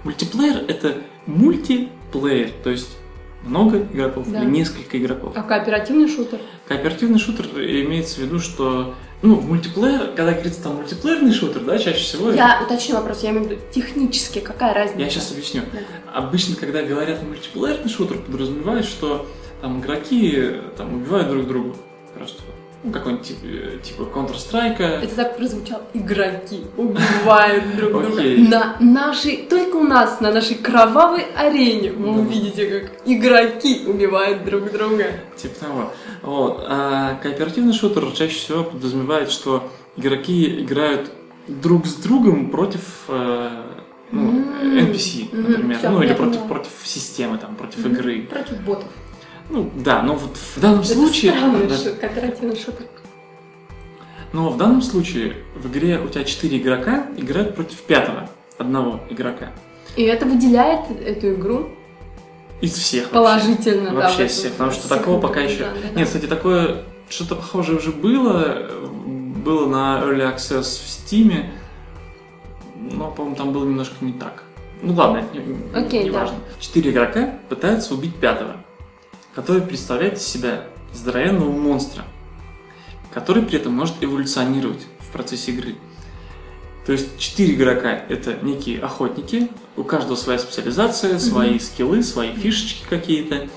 Мультиплеер 0.04 0.64
это 0.68 0.94
мультиплеер, 1.26 2.50
то 2.62 2.70
есть 2.70 2.96
много 3.42 3.78
игроков 3.82 4.30
Да. 4.30 4.42
или 4.42 4.50
несколько 4.50 4.98
игроков. 4.98 5.32
А 5.36 5.42
кооперативный 5.42 6.08
шутер? 6.08 6.38
Кооперативный 6.68 7.18
шутер 7.18 7.46
имеется 7.56 8.16
в 8.16 8.18
виду, 8.24 8.38
что 8.38 8.94
ну, 9.22 9.40
мультиплеер, 9.40 10.12
когда 10.14 10.32
говорится 10.32 10.62
там 10.62 10.76
мультиплеерный 10.76 11.32
шутер, 11.32 11.62
да, 11.62 11.78
чаще 11.78 12.00
всего. 12.00 12.30
Я 12.32 12.62
уточню 12.62 12.96
вопрос, 12.96 13.22
я 13.22 13.30
имею 13.30 13.44
в 13.44 13.50
виду 13.50 13.60
технически, 13.72 14.40
какая 14.40 14.74
разница? 14.74 15.00
Я 15.00 15.10
сейчас 15.10 15.32
объясню. 15.32 15.62
Да. 15.72 15.78
Обычно, 16.12 16.56
когда 16.56 16.82
говорят 16.82 17.22
мультиплеерный 17.22 17.88
шутер, 17.88 18.18
подразумевают, 18.18 18.86
что 18.86 19.26
там 19.60 19.80
игроки 19.80 20.34
э, 20.36 20.60
там 20.76 20.94
убивают 20.94 21.28
друг 21.28 21.48
друга. 21.48 21.76
Просто 22.14 22.42
ну, 22.84 22.92
какой-нибудь 22.92 23.26
тип, 23.26 23.38
э, 23.42 23.78
типа 23.82 24.02
Counter-Strike. 24.02 24.80
Это 25.02 25.16
так 25.16 25.36
прозвучало. 25.36 25.82
Игроки 25.94 26.64
убивают 26.76 27.76
друг 27.76 27.92
друга. 27.92 28.22
На 28.22 28.76
нашей, 28.80 29.38
только 29.48 29.76
у 29.76 29.82
нас, 29.84 30.20
на 30.20 30.30
нашей 30.32 30.56
кровавой 30.56 31.24
арене 31.36 31.92
вы 31.92 32.04
Да. 32.14 32.20
увидите, 32.20 32.66
как 32.66 32.92
игроки 33.06 33.82
убивают 33.86 34.44
друг 34.44 34.70
друга. 34.70 35.06
Типа 35.36 35.54
того. 35.60 35.92
Вот. 36.22 36.64
А 36.68 37.18
кооперативный 37.22 37.72
шутер 37.72 38.10
чаще 38.12 38.36
всего 38.38 38.64
подразумевает, 38.64 39.30
что 39.30 39.68
игроки 39.96 40.62
играют 40.62 41.10
друг 41.48 41.86
с 41.86 41.94
другом 41.94 42.50
против 42.50 42.80
э, 43.08 43.50
ну, 44.12 44.28
М, 44.30 44.78
NPC, 44.78 45.28
например. 45.32 45.78
всё, 45.78 45.90
ну 45.90 46.02
или 46.02 46.12
против, 46.14 46.42
против 46.46 46.70
системы, 46.84 47.38
там, 47.38 47.56
против 47.56 47.78
Мгм. 47.84 47.94
игры. 47.94 48.22
Против 48.22 48.60
ботов. 48.60 48.88
Ну 49.48 49.70
да, 49.76 50.02
но 50.02 50.14
вот 50.14 50.36
в 50.36 50.60
данном 50.60 50.80
Это 50.80 50.88
случае. 50.94 51.32
странный 51.32 51.66
да, 51.68 51.76
кооперативный 52.00 52.56
шутер. 52.56 52.86
но 54.32 54.50
в 54.50 54.56
данном 54.56 54.82
случае 54.82 55.34
в 55.54 55.66
игре 55.68 56.00
у 56.00 56.08
тебя 56.08 56.24
4 56.24 56.58
игрока 56.58 57.06
играют 57.16 57.54
против 57.54 57.80
пятого 57.82 58.28
одного 58.58 59.00
игрока. 59.10 59.50
И 59.96 60.02
это 60.02 60.26
выделяет 60.26 60.90
эту 61.00 61.34
игру 61.34 61.68
Из 62.60 62.72
всех. 62.74 63.04
вообще. 63.04 63.14
положительно. 63.14 63.90
да, 63.90 63.96
Вообще 63.96 64.26
всех, 64.26 64.52
потому 64.52 64.70
что 64.72 64.86
всех 64.86 64.98
такого 64.98 65.20
пока 65.20 65.40
еще... 65.40 65.60
да, 65.64 65.70
да, 65.70 65.88
да. 65.94 65.98
Нет, 66.00 66.06
кстати, 66.08 66.26
такое 66.26 66.82
что-то 67.08 67.36
похожее 67.36 67.78
уже 67.78 67.92
было. 67.92 68.68
Было 69.44 69.68
на 69.68 70.00
Early 70.04 70.34
Access 70.34 70.62
в 70.62 70.88
Steam, 70.88 71.44
но, 72.74 73.10
по-моему, 73.12 73.36
там 73.36 73.52
было 73.52 73.64
немножко 73.64 73.94
не 74.00 74.12
так. 74.12 74.42
Ну 74.82 74.92
ладно, 74.94 75.18
это 75.18 75.38
не, 75.38 75.56
Окей, 75.78 76.04
не 76.04 76.10
да. 76.10 76.20
важно. 76.20 76.36
Четыре 76.58 76.90
игрока 76.90 77.34
пытаются 77.48 77.94
убить 77.94 78.16
пятого, 78.16 78.56
который 79.36 79.60
представляет 79.60 80.16
из 80.16 80.26
себя 80.26 80.64
здоровенного 80.94 81.52
монстра, 81.52 82.04
который 83.12 83.42
при 83.42 83.58
этом 83.58 83.74
может 83.74 83.96
эволюционировать 84.00 84.86
в 84.98 85.12
процессе 85.12 85.52
игры. 85.52 85.74
То 86.86 86.92
есть 86.92 87.18
четыре 87.18 87.52
игрока— 87.54 87.90
это 88.08 88.38
некие 88.40 88.80
охотники, 88.80 89.50
у 89.76 89.84
каждого 89.84 90.16
своя 90.16 90.38
специализация, 90.38 91.18
свои 91.18 91.58
скиллы, 91.58 92.02
свои 92.02 92.34
фишечки 92.34 92.86
какие-то. 92.88 93.48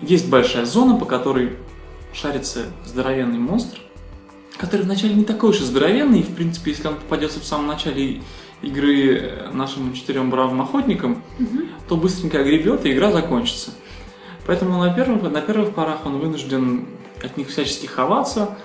Есть 0.00 0.28
большая 0.30 0.64
зона, 0.64 0.94
по 0.96 1.06
которой 1.06 1.56
шарится 2.12 2.66
здоровенный 2.86 3.38
монстр, 3.38 3.80
который 4.58 4.82
вначале 4.82 5.14
не 5.14 5.24
такой 5.24 5.50
уж 5.50 5.60
и 5.60 5.64
здоровенный, 5.64 6.20
и, 6.20 6.22
в 6.22 6.36
принципе, 6.36 6.70
если 6.70 6.86
он 6.86 6.94
попадется 6.94 7.40
в 7.40 7.44
самом 7.44 7.66
начале 7.66 8.22
игры 8.62 9.48
нашим 9.52 9.92
четырем 9.92 10.30
бравым 10.30 10.60
охотникам, 10.62 11.24
Мгм. 11.40 11.68
то 11.88 11.96
быстренько 11.96 12.38
огребет, 12.40 12.86
и 12.86 12.92
игра 12.92 13.10
закончится. 13.10 13.72
Поэтому 14.50 14.80
на 14.80 14.92
первых, 14.92 15.22
на 15.30 15.40
первых 15.40 15.72
порах 15.74 16.04
он 16.04 16.18
вынужден 16.18 16.88
от 17.22 17.36
них 17.36 17.50
всячески 17.50 17.86
ховаться, 17.86 18.58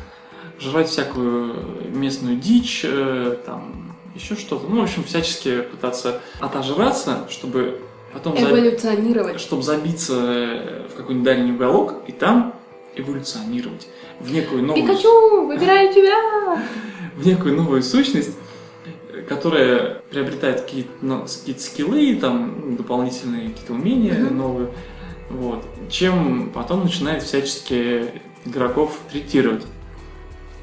жрать 0.59 0.89
всякую 0.89 1.91
местную 1.91 2.37
дичь, 2.37 2.81
э, 2.83 3.37
там, 3.45 3.95
еще 4.15 4.35
что-то. 4.35 4.65
Ну, 4.67 4.79
в 4.79 4.83
общем, 4.85 5.03
всячески 5.03 5.61
пытаться 5.61 6.21
отожраться, 6.39 7.27
чтобы 7.29 7.81
потом 8.11 8.35
Эволюционировать. 8.35 9.39
чтобы 9.39 9.61
забиться 9.61 10.15
э, 10.15 10.87
в 10.91 10.95
какой-нибудь 10.95 11.23
дальний 11.23 11.51
уголок 11.51 11.93
и 12.07 12.11
там 12.11 12.55
эволюционировать 12.95 13.87
в 14.19 14.33
некую 14.33 14.63
новую, 14.63 14.87
Пикачу, 14.87 15.45
выбираю 15.45 15.93
тебя! 15.93 16.63
в 17.15 17.27
некую 17.27 17.55
новую 17.57 17.83
сущность, 17.83 18.35
которая 19.29 20.01
приобретает 20.09 20.61
какие-то, 20.61 20.89
ну, 21.01 21.21
какие-то 21.21 21.61
скиллы, 21.61 22.15
там, 22.15 22.75
дополнительные 22.75 23.49
какие-то 23.49 23.73
умения 23.73 24.15
новые, 24.31 24.71
вот, 25.29 25.65
чем 25.89 26.51
потом 26.53 26.83
начинает 26.83 27.23
всячески 27.23 28.05
игроков 28.45 28.97
третировать. 29.11 29.65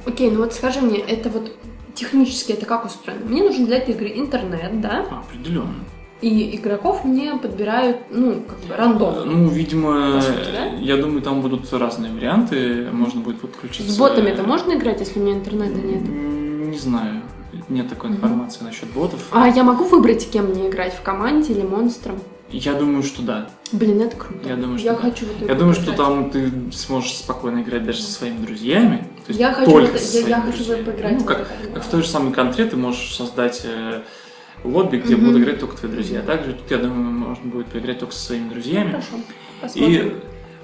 Окей, 0.07 0.31
ну 0.31 0.39
вот 0.39 0.53
скажи 0.53 0.81
мне, 0.81 0.99
это 0.99 1.29
вот 1.29 1.53
технически 1.95 2.53
это 2.53 2.67
как 2.67 2.85
устроено? 2.85 3.25
Мне 3.27 3.43
нужен 3.43 3.67
для 3.67 3.79
этой 3.79 3.95
игры 3.95 4.13
интернет, 4.15 4.81
да? 4.81 5.07
Определенно. 5.11 5.85
И 6.21 6.55
игроков 6.57 7.05
мне 7.05 7.35
подбирают, 7.35 7.97
ну, 8.11 8.43
как 8.43 8.59
бы 8.61 8.77
рандомно. 8.77 9.25
Ну, 9.25 9.49
видимо, 9.49 10.21
сути, 10.23 10.53
да? 10.53 10.67
я 10.67 10.97
думаю, 10.97 11.21
там 11.21 11.41
будут 11.41 11.73
разные 11.73 12.13
варианты. 12.13 12.89
Можно 12.93 13.23
будет 13.23 13.41
подключиться. 13.41 13.93
С 13.93 13.99
ботами 13.99 14.31
это 14.31 14.45
можно 14.45 14.73
играть, 14.75 15.01
если 15.01 15.19
у 15.19 15.23
меня 15.25 15.35
интернета 15.35 15.81
нет? 15.81 16.03
Не 16.03 16.79
знаю. 16.79 17.23
Нет 17.69 17.89
такой 17.89 18.11
информации 18.11 18.63
насчет 18.63 18.89
ботов. 18.93 19.21
А 19.33 19.49
я 19.49 19.65
могу 19.65 19.85
выбрать, 19.85 20.31
кем 20.31 20.47
мне 20.47 20.69
играть, 20.69 20.95
в 20.95 21.03
команде 21.03 21.55
или 21.55 21.63
монстром? 21.63 22.21
Я 22.53 22.75
думаю, 22.75 23.03
что 23.03 23.23
да. 23.23 23.49
Блин, 23.73 24.01
это 24.03 24.17
круто. 24.17 24.49
Я 24.49 24.57
думаю, 24.57 24.79
что 24.79 24.87
Я 24.89 24.93
да. 24.95 25.01
хочу 25.01 25.27
в 25.27 25.31
эту 25.37 25.47
Я 25.49 25.55
думаю, 25.55 25.75
что 25.75 25.87
поиграть. 25.87 25.97
там 26.07 26.31
ты 26.31 26.53
сможешь 26.73 27.15
спокойно 27.17 27.63
играть 27.63 27.85
даже 27.85 28.03
со 28.03 28.13
своими 28.13 28.45
друзьями. 28.45 29.09
То 29.27 29.29
есть 29.31 29.41
Я 29.41 29.53
хочу 29.55 29.71
только 29.71 29.95
это- 29.97 30.05
со 30.05 30.19
я- 30.19 30.29
я 30.29 30.41
своими 30.43 30.51
хочу 30.53 30.85
поиграть 30.85 31.19
Ну, 31.19 31.25
как, 31.25 31.49
как 31.75 31.83
в 31.85 31.89
той 31.89 32.03
же 32.03 32.09
самой 32.09 32.33
контре 32.35 32.67
ты 32.67 32.77
можешь 32.77 33.15
создать 33.15 33.63
э, 33.65 34.03
лобби, 34.65 34.99
где 34.99 35.17
Мгм. 35.17 35.25
будут 35.27 35.43
играть 35.43 35.61
только 35.61 35.77
твои 35.79 35.91
друзья. 35.93 36.21
А 36.21 36.23
также 36.23 36.53
тут, 36.53 36.71
я 36.71 36.79
думаю, 36.79 37.11
можно 37.11 37.51
будет 37.51 37.67
поиграть 37.69 37.99
только 37.99 38.15
со 38.15 38.21
своими 38.27 38.49
друзьями. 38.51 38.91
Хорошо, 38.91 39.09
посмотрим. 39.61 39.93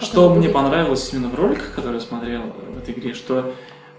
И 0.00 0.04
что 0.04 0.30
мне 0.30 0.40
будет. 0.42 0.52
понравилось 0.52 1.08
именно 1.12 1.28
в 1.28 1.34
роликах, 1.34 1.72
которые 1.74 2.00
я 2.00 2.06
смотрел 2.06 2.42
в 2.74 2.78
этой 2.78 2.92
игре, 2.94 3.14
что 3.14 3.54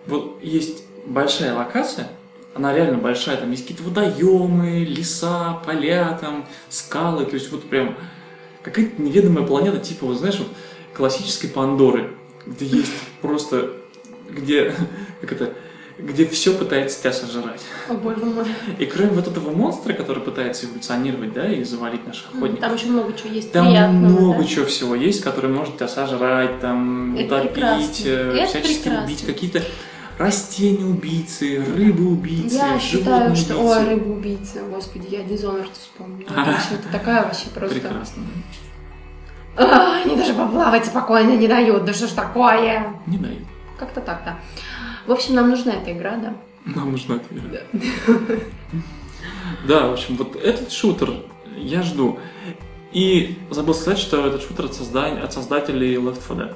вот 0.05 0.39
есть 0.43 0.83
большая 1.07 1.55
локация, 1.55 2.07
она 2.55 2.73
реально 2.73 2.97
большая, 2.97 3.37
там 3.37 3.51
есть 3.51 3.63
какие-то 3.63 3.83
водоемы, 3.83 4.83
леса, 4.83 5.61
поля, 5.65 6.17
там, 6.19 6.45
скалы, 6.69 7.25
то 7.25 7.35
есть 7.35 7.51
вот 7.51 7.69
прям 7.69 7.95
какая-то 8.63 9.01
неведомая 9.01 9.45
планета, 9.45 9.77
типа, 9.79 10.05
вот 10.07 10.17
знаешь, 10.17 10.37
вот 10.39 10.47
классической 10.93 11.47
Пандоры, 11.49 12.11
где 12.45 12.65
есть 12.65 12.91
просто, 13.21 13.71
где, 14.29 14.73
как 15.21 15.31
это, 15.33 15.53
где 15.97 16.25
все 16.25 16.53
пытается 16.53 16.99
тебя 17.01 17.11
сожрать. 17.13 17.61
О, 17.89 17.93
боже 17.93 18.23
мой. 18.25 18.45
И 18.79 18.85
кроме 18.85 19.11
вот 19.11 19.27
этого 19.27 19.51
монстра, 19.55 19.93
который 19.93 20.23
пытается 20.23 20.65
эволюционировать, 20.65 21.33
да, 21.33 21.51
и 21.51 21.63
завалить 21.63 22.07
наших 22.07 22.29
охотников, 22.33 22.59
Там 22.61 22.73
еще 22.75 22.87
много 22.87 23.13
чего 23.13 23.29
есть 23.33 23.51
там 23.51 23.67
приятного, 23.67 24.09
много 24.19 24.39
да? 24.41 24.47
чего 24.47 24.65
всего 24.65 24.95
есть, 24.95 25.21
который 25.21 25.49
может 25.51 25.75
тебя 25.75 25.87
сожрать, 25.87 26.59
там, 26.61 27.15
Это 27.17 27.35
утопить, 27.35 27.51
прекрасно. 27.53 28.03
э, 28.05 28.37
Это 28.37 28.47
всячески 28.47 28.81
прекрасно. 28.83 29.05
убить 29.05 29.25
какие-то 29.25 29.61
растения-убийцы, 30.19 31.63
рыбы-убийцы, 31.63 32.55
Я 32.55 32.79
считаю, 32.79 33.35
что... 33.35 33.57
Ой, 33.57 33.85
рыба-убийца, 33.85 34.61
господи, 34.69 35.07
я 35.09 35.21
Dishonored 35.21 35.71
вспомнила. 35.73 36.29
Вообще, 36.35 36.75
это 36.75 36.89
такая 36.91 37.23
вообще 37.23 37.47
просто... 37.55 37.79
Прекрасно. 37.79 38.23
А, 39.55 40.01
они 40.03 40.15
даже 40.15 40.33
поплавать 40.33 40.85
спокойно 40.85 41.35
не 41.35 41.47
дают, 41.47 41.85
да 41.85 41.93
что 41.93 42.07
ж 42.07 42.11
такое? 42.11 42.93
Не 43.07 43.17
дай. 43.17 43.39
Как-то 43.77 44.01
так, 44.01 44.21
да. 44.25 44.39
В 45.07 45.11
общем, 45.11 45.35
нам 45.35 45.49
нужна 45.49 45.73
эта 45.73 45.91
игра, 45.93 46.17
да? 46.17 46.33
Нам 46.65 46.91
нужна 46.91 47.15
эта 47.15 47.33
игра. 47.33 47.61
Да, 49.67 49.87
в 49.87 49.93
общем, 49.93 50.17
вот 50.17 50.35
этот 50.35 50.71
шутер 50.71 51.13
я 51.57 51.81
жду. 51.81 52.19
И 52.91 53.37
забыл 53.49 53.73
сказать, 53.73 53.99
что 53.99 54.25
этот 54.27 54.43
шутер 54.43 54.65
от 54.65 55.33
создателей 55.33 55.95
Left 55.95 56.21
4 56.27 56.39
Dead. 56.39 56.55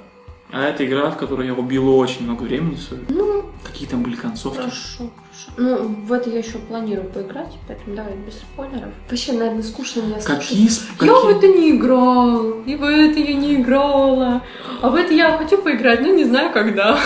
А 0.55 0.65
это 0.65 0.85
игра, 0.85 1.09
в 1.09 1.17
которую 1.17 1.47
я 1.47 1.53
убил 1.55 1.89
очень 1.97 2.25
много 2.25 2.43
времени. 2.43 2.75
в 2.75 2.79
своё- 2.81 3.01
Ну, 3.09 3.45
Какие 3.63 3.87
там 3.87 4.03
были 4.03 4.15
концовки. 4.15 4.57
хорошо, 4.57 5.09
хорошо. 5.25 5.51
Ну, 5.57 5.77
в 6.05 6.13
это 6.13 6.29
я 6.29 6.37
еще 6.39 6.59
планирую 6.59 7.09
поиграть, 7.09 7.53
поэтому 7.67 7.95
давай 7.95 8.13
без 8.17 8.35
спойлеров. 8.35 8.91
Вообще, 9.09 9.31
наверное, 9.33 9.63
скучно 9.63 10.01
меня 10.01 10.21
слушать. 10.21 10.47
Какие, 10.49 10.67
сп- 10.67 11.05
Я 11.05 11.13
в 11.13 11.27
это 11.27 11.47
не 11.47 11.71
играл, 11.71 12.51
и 12.67 12.75
в 12.75 12.83
это 12.83 13.19
я 13.19 13.33
не 13.33 13.55
играла. 13.55 14.43
А 14.81 14.89
в 14.89 14.95
это 14.95 15.11
я 15.13 15.35
хочу 15.39 15.57
поиграть, 15.57 16.01
но 16.01 16.07
не 16.09 16.23
знаю 16.25 16.51
когда. 16.53 16.99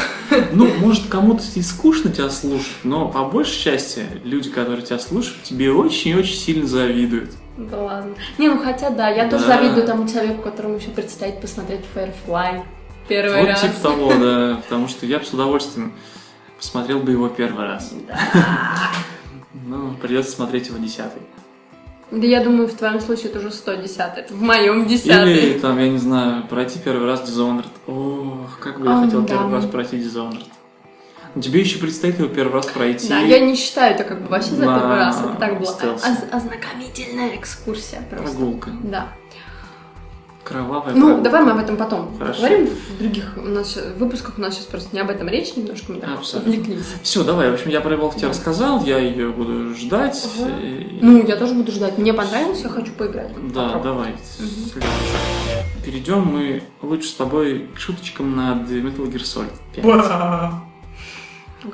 Ну, 0.52 0.68
может, 0.82 1.08
кому-то 1.08 1.42
и 1.56 1.62
скучно 1.62 2.12
тебя 2.12 2.30
слушать, 2.30 2.68
но 2.84 3.08
по 3.08 3.24
большей 3.24 3.58
части 3.64 4.02
люди, 4.26 4.50
которые 4.50 4.82
тебя 4.86 5.00
слушают, 5.00 5.44
тебе 5.44 5.72
очень-очень 5.72 6.36
сильно 6.36 6.68
завидуют. 6.68 7.30
Да 7.58 7.82
ладно. 7.82 8.14
Не, 8.38 8.50
ну 8.50 8.60
хотя 8.60 8.90
да, 8.90 9.08
я 9.10 9.30
тоже 9.30 9.46
Да. 9.46 9.58
завидую 9.58 9.88
тому 9.88 10.06
человеку, 10.08 10.42
которому 10.42 10.76
еще 10.76 10.90
предстоит 10.90 11.40
посмотреть 11.40 11.82
Firefly 11.96 12.62
первый 13.08 13.40
вот 13.40 13.48
раз. 13.50 13.62
типа 13.62 13.74
того, 13.82 14.14
да, 14.16 14.62
потому 14.64 14.88
что 14.88 15.06
я 15.06 15.20
бы 15.20 15.26
с 15.26 15.34
удовольствием 15.34 15.94
посмотрел 16.58 17.00
бы 17.00 17.12
его 17.12 17.30
первый 17.30 17.66
раз. 17.66 17.94
Ну, 19.66 19.94
придется 20.02 20.32
смотреть 20.32 20.68
его 20.68 20.78
десятый. 20.78 21.22
Да 22.10 22.26
я 22.26 22.42
думаю, 22.42 22.68
в 22.70 22.74
твоем 22.74 23.02
случае 23.02 23.26
это 23.32 23.40
уже 23.40 23.52
110 23.52 24.32
в 24.32 24.42
моем 24.42 24.84
Или, 24.84 24.88
десятый. 24.88 25.60
там, 25.60 25.78
я 25.78 25.90
не 25.90 25.98
знаю, 25.98 26.44
пройти 26.48 26.80
первый 26.80 27.06
раз 27.06 27.30
Dishonored. 27.30 27.66
Ох, 27.86 28.60
как 28.60 28.80
бы 28.80 28.86
я 28.88 29.02
хотел 29.04 29.26
первый 29.26 29.52
раз 29.52 29.66
пройти 29.66 29.98
Dishonored. 29.98 30.46
Тебе 31.42 31.60
еще 31.60 31.80
предстоит 31.80 32.18
его 32.18 32.30
первый 32.30 32.54
раз 32.54 32.68
пройти. 32.68 33.10
Да, 33.10 33.20
я 33.20 33.40
не 33.40 33.56
считаю 33.56 33.94
это 33.94 34.06
как 34.06 34.22
бы 34.22 34.30
вообще 34.30 34.52
за 34.52 34.64
первый 34.64 34.96
раз. 34.96 35.20
Это 35.20 35.34
так 35.36 35.62
оз- 35.62 36.24
ознакомительная 36.32 37.36
экскурсия 37.36 38.02
просто. 38.10 38.26
Прогулка. 38.36 38.72
Да. 38.84 39.10
Кровавая 40.48 40.94
Ну, 40.96 41.08
прогулка. 41.08 41.22
давай 41.24 41.44
мы 41.44 41.52
об 41.52 41.58
этом 41.58 41.76
потом 41.78 42.18
Хорошо. 42.18 42.42
поговорим 42.42 42.68
в 42.68 42.98
других 43.00 43.34
у 43.36 43.42
нас 43.42 43.78
выпусках. 43.98 44.38
У 44.38 44.42
нас 44.42 44.54
сейчас 44.56 44.66
просто 44.66 44.96
не 44.96 45.02
об 45.02 45.10
этом 45.10 45.28
речь, 45.28 45.56
немножко 45.58 45.92
мы 45.92 46.00
так 46.00 46.12
Абсолютно. 46.12 46.52
увлеклись. 46.54 46.86
Все, 47.04 47.24
давай. 47.26 47.52
В 47.52 47.56
общем, 47.56 47.70
я 47.70 47.82
про 47.82 47.94
Evolve 47.96 48.16
тебе 48.16 48.30
рассказал, 48.30 48.84
я 48.86 48.98
ее 48.98 49.30
буду 49.32 49.76
ждать. 49.76 50.26
Ага. 50.40 50.52
И- 50.62 51.00
Ну, 51.02 51.26
я 51.28 51.36
тоже 51.36 51.54
буду 51.54 51.72
ждать. 51.74 51.98
Мне 51.98 52.14
понравилось, 52.14 52.62
я 52.64 52.70
хочу 52.70 52.94
поиграть. 52.94 53.32
Да, 53.54 53.80
давай. 53.80 54.16
Следующий. 54.24 54.88
Перейдем 55.86 56.22
мы 56.26 56.64
лучше 56.82 57.10
с 57.10 57.14
тобой 57.14 57.68
к 57.76 57.80
шуточкам 57.80 58.36
над 58.36 58.70
Metal 58.70 59.06
Gear 59.12 59.24
Solid 59.24 59.52
5. 59.76 60.52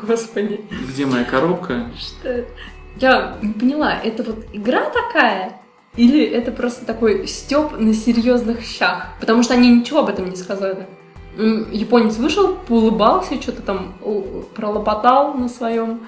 Господи, 0.08 0.62
Где 0.90 1.06
моя 1.06 1.24
коробка? 1.26 1.92
что 2.00 2.30
это? 2.30 2.50
Я 2.98 3.38
не 3.42 3.54
поняла, 3.54 3.94
это 3.94 4.24
вот 4.24 4.46
игра 4.54 4.90
такая? 4.90 5.62
Или 5.96 6.24
это 6.24 6.52
просто 6.52 6.86
такой 6.86 7.28
стёб 7.28 7.80
на 7.80 7.94
серьезных 7.94 8.62
щах? 8.62 9.10
Потому 9.20 9.44
что 9.44 9.54
они 9.54 9.70
ничего 9.70 10.00
об 10.00 10.10
этом 10.10 10.30
не 10.30 10.36
сказали. 10.36 10.88
Японец 11.38 12.18
вышел, 12.18 12.58
улыбался, 12.70 13.42
что-то 13.42 13.62
там 13.62 13.96
пролопотал 14.56 15.34
на 15.36 15.50
своем. 15.50 16.02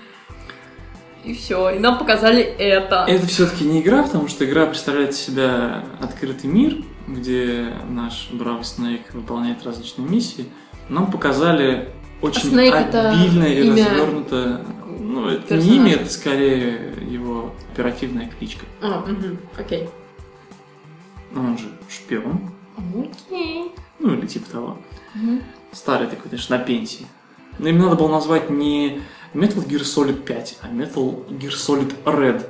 И 1.23 1.33
все. 1.33 1.71
И 1.71 1.79
нам 1.79 1.97
показали 1.97 2.41
это. 2.41 3.05
Это 3.07 3.25
все-таки 3.27 3.63
не 3.65 3.81
игра, 3.81 4.03
потому 4.03 4.27
что 4.27 4.45
игра 4.45 4.65
представляет 4.67 5.11
из 5.11 5.19
себя 5.19 5.83
открытый 6.01 6.49
мир, 6.49 6.77
где 7.07 7.73
наш 7.89 8.29
бравый 8.31 8.63
Снейк 8.63 9.13
выполняет 9.13 9.63
различные 9.63 10.07
миссии. 10.07 10.45
Нам 10.89 11.11
показали 11.11 11.89
очень 12.21 12.49
Снейк 12.49 12.75
обильно 12.75 13.45
и 13.45 13.67
имя 13.67 13.85
развернуто. 13.89 14.65
Ну, 14.99 15.27
это 15.27 15.41
персонажа. 15.41 15.69
не 15.69 15.75
имя, 15.77 15.93
это 15.93 16.09
скорее 16.09 16.93
его 17.09 17.53
оперативная 17.73 18.29
кличка. 18.29 18.65
А, 18.81 19.01
мгм, 19.05 19.39
окей. 19.57 19.89
Он 21.35 21.57
же 21.57 21.69
шпион, 21.89 22.51
Окей. 22.77 23.71
ну 23.99 24.13
или 24.13 24.25
типа 24.25 24.49
того. 24.49 24.77
Мгм. 25.13 25.41
Старый 25.71 26.07
такой, 26.07 26.29
знаешь, 26.29 26.47
на 26.49 26.57
пенсии. 26.59 27.05
Но 27.59 27.69
им 27.69 27.77
надо 27.79 27.95
было 27.95 28.07
назвать 28.09 28.49
не 28.49 29.01
Metal 29.33 29.65
Gear 29.65 29.81
Solid 29.81 30.23
5, 30.23 30.59
а 30.61 30.67
Metal 30.67 31.27
Gear 31.29 31.51
Solid 31.51 31.93
Red. 32.05 32.49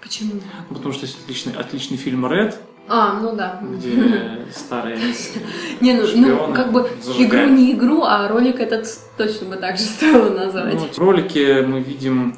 Почему? 0.00 0.34
Ну, 0.70 0.76
Потому 0.76 0.92
что 0.92 1.06
есть 1.06 1.18
отличный, 1.22 1.54
отличный 1.54 1.96
фильм 1.96 2.24
Red, 2.26 2.54
А, 2.88 3.18
ну 3.20 3.36
да. 3.36 3.60
где 3.62 4.46
старые 4.54 4.98
Не, 5.80 5.92
ну, 5.94 6.06
ну, 6.16 6.54
как 6.54 6.72
бы 6.72 6.88
зажигают. 7.02 7.50
игру 7.50 7.56
не 7.58 7.72
игру, 7.72 8.02
а 8.04 8.28
ролик 8.28 8.60
этот 8.60 8.86
точно 9.16 9.48
бы 9.48 9.56
так 9.56 9.76
же 9.76 9.82
стоило 9.96 10.30
назвать. 10.30 10.74
Ну, 10.74 10.86
в 10.92 10.98
ролике 10.98 11.62
мы 11.62 11.80
видим, 11.80 12.36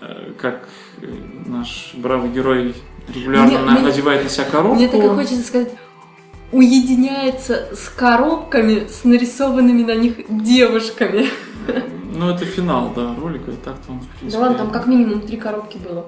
э, 0.00 0.32
как 0.40 0.68
э, 1.00 1.06
наш 1.46 1.92
бравый 1.94 2.30
герой 2.30 2.74
регулярно 3.12 3.46
Мне- 3.48 3.58
на- 3.58 3.72
мне- 3.72 3.82
надевает 3.82 4.22
на 4.24 4.30
себя 4.30 4.44
коробку. 4.44 4.76
Мне 4.76 4.88
так 4.88 5.02
и 5.04 5.08
хочется 5.08 5.42
сказать, 5.42 5.72
уединяется 6.52 7.68
с 7.74 7.88
коробками 7.88 8.86
с 8.86 9.04
нарисованными 9.04 9.82
на 9.82 9.94
них 9.96 10.16
девушками. 10.28 11.26
Ну, 12.14 12.28
это 12.28 12.44
финал, 12.44 12.92
да, 12.94 13.14
ролика, 13.18 13.50
и 13.50 13.56
так-то 13.56 13.92
он, 13.92 14.00
в 14.00 14.02
Да 14.02 14.08
принципе, 14.20 14.42
ладно, 14.42 14.58
там 14.58 14.70
как 14.70 14.86
минимум 14.86 15.22
три 15.22 15.38
коробки 15.38 15.78
было. 15.78 16.06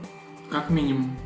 как 0.51 0.69
минимум. 0.71 1.17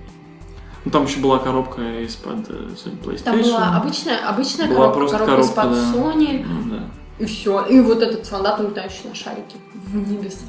Ну, 0.89 0.93
там 0.93 1.05
еще 1.05 1.21
была 1.21 1.39
коробка 1.39 1.83
из-под 2.05 2.49
э, 2.49 2.71
Sony 2.75 2.99
PlayStation. 3.05 3.25
Там 3.25 3.43
была 3.43 3.77
обычная, 3.77 4.27
обычная 4.27 4.69
Была 4.69 4.91
коробка, 4.91 5.19
коробка 5.19 5.43
из-под 5.43 5.71
да. 5.71 5.93
Sony, 5.93 6.47
Ну, 6.47 6.71
да. 6.71 6.85
и 7.19 7.27
все. 7.27 7.67
И 7.67 7.79
вот 7.81 8.01
этот 8.01 8.25
солдат, 8.25 8.59
улетающий 8.59 9.07
на 9.11 9.15
шарике 9.15 9.59
в 9.75 9.95
небеса. 9.95 10.47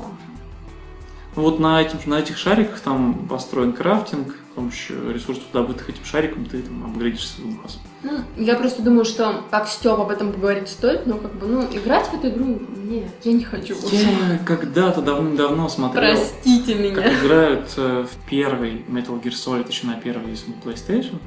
Ну, 1.35 1.41
вот 1.41 1.59
на, 1.59 1.81
этим, 1.81 1.99
на 2.05 2.19
этих 2.19 2.37
шариках 2.37 2.79
там 2.79 3.27
построен 3.27 3.73
крафтинг, 3.73 4.33
помощью 4.59 5.13
ресурсов, 5.13 5.43
добытых 5.53 5.89
этим 5.89 6.03
шариком, 6.03 6.45
ты 6.45 6.61
там 6.61 6.85
апгрейдишь 6.85 7.27
свой 7.27 7.53
базу. 7.53 7.79
Ну, 8.03 8.19
я 8.37 8.55
просто 8.55 8.81
думаю, 8.81 9.05
что 9.05 9.45
как 9.49 9.67
Степ 9.67 9.99
об 9.99 10.09
этом 10.09 10.33
поговорить 10.33 10.67
стоит, 10.67 11.05
но 11.05 11.17
как 11.17 11.33
бы, 11.35 11.47
ну, 11.47 11.63
играть 11.71 12.07
в 12.07 12.13
эту 12.13 12.29
игру, 12.29 12.59
нет, 12.75 13.09
я 13.23 13.33
не 13.33 13.43
хочу. 13.43 13.75
Я 13.91 14.39
когда-то 14.45 15.01
давным-давно 15.01 15.69
смотрел, 15.69 16.01
Простите 16.15 16.73
как 16.93 17.05
меня. 17.05 17.19
играют 17.19 17.73
э, 17.77 18.05
в 18.05 18.29
первый 18.29 18.85
Metal 18.87 19.21
Gear 19.21 19.31
Solid 19.31 19.67
еще 19.67 19.87
на 19.87 19.95
первой 19.95 20.33
Sony 20.33 20.61
PlayStation. 20.63 21.19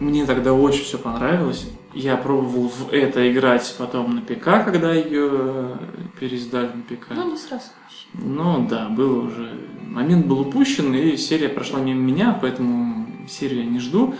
Мне 0.00 0.26
тогда 0.26 0.52
очень 0.52 0.82
все 0.82 0.98
понравилось. 0.98 1.66
Я 1.92 2.16
пробовал 2.16 2.68
в 2.68 2.92
это 2.92 3.30
играть 3.30 3.72
потом 3.78 4.16
на 4.16 4.22
ПК, 4.22 4.64
когда 4.64 4.92
ее 4.92 5.78
переиздали 6.18 6.66
на 6.66 6.82
ПК. 6.82 7.10
Ну, 7.10 7.30
не 7.30 7.38
сразу. 7.38 7.66
Ну 8.14 8.66
да, 8.68 8.88
было 8.88 9.26
уже. 9.26 9.60
Момент 9.82 10.26
был 10.26 10.40
упущен, 10.40 10.94
и 10.94 11.16
серия 11.16 11.48
прошла 11.48 11.80
мимо 11.80 12.00
меня, 12.00 12.36
поэтому 12.40 13.06
серию 13.28 13.64
я 13.64 13.66
не 13.66 13.78
жду. 13.78 14.14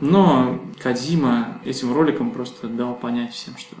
Но 0.00 0.60
Кадзима 0.80 1.60
этим 1.64 1.92
роликом 1.94 2.30
просто 2.32 2.66
дал 2.66 2.94
понять 2.94 3.32
всем, 3.32 3.56
что 3.56 3.76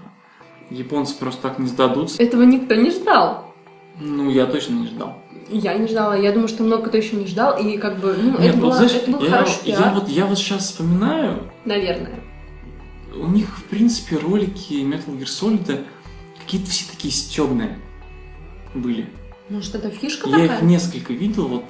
японцы 0.70 1.16
просто 1.18 1.42
так 1.42 1.58
не 1.58 1.66
сдадутся. 1.66 2.22
Этого 2.22 2.42
никто 2.42 2.74
не 2.74 2.90
ждал. 2.90 3.52
Ну, 4.00 4.30
я 4.30 4.46
точно 4.46 4.74
не 4.74 4.86
ждал. 4.86 5.18
Я 5.48 5.76
не 5.76 5.88
ждала. 5.88 6.16
Я 6.16 6.32
думаю, 6.32 6.48
что 6.48 6.62
много 6.62 6.84
кто 6.86 6.96
еще 6.96 7.16
не 7.16 7.26
ждал. 7.26 7.58
И 7.58 7.76
как 7.76 7.98
бы, 7.98 8.16
ну, 8.16 8.38
Нет, 8.38 8.40
это, 8.40 8.52
вот 8.58 8.62
было, 8.62 8.74
знаешь, 8.74 8.94
это 8.94 9.10
был 9.10 9.22
я, 9.22 9.30
хороший 9.30 9.58
я 9.64 9.76
пиар, 9.76 9.94
вот, 9.94 10.08
я 10.08 10.26
вот 10.26 10.38
сейчас 10.38 10.62
вспоминаю, 10.62 11.50
наверное. 11.64 12.20
у 13.16 13.26
них, 13.26 13.48
в 13.58 13.64
принципе, 13.64 14.16
ролики 14.16 14.74
Metal 14.74 15.18
Gear 15.18 15.26
Solid 15.26 15.84
какие-то 16.40 16.70
все 16.70 16.90
такие 16.90 17.12
стебные 17.12 17.78
были. 18.74 19.08
Может, 19.52 19.74
это 19.74 19.90
фишка 19.90 20.28
Я 20.30 20.38
такая? 20.38 20.56
их 20.56 20.62
несколько 20.62 21.12
видел, 21.12 21.46
вот 21.46 21.64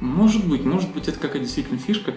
может 0.00 0.46
быть, 0.46 0.64
может 0.64 0.90
быть, 0.92 1.08
это 1.08 1.18
какая-то 1.18 1.40
действительно 1.40 1.78
фишка. 1.78 2.14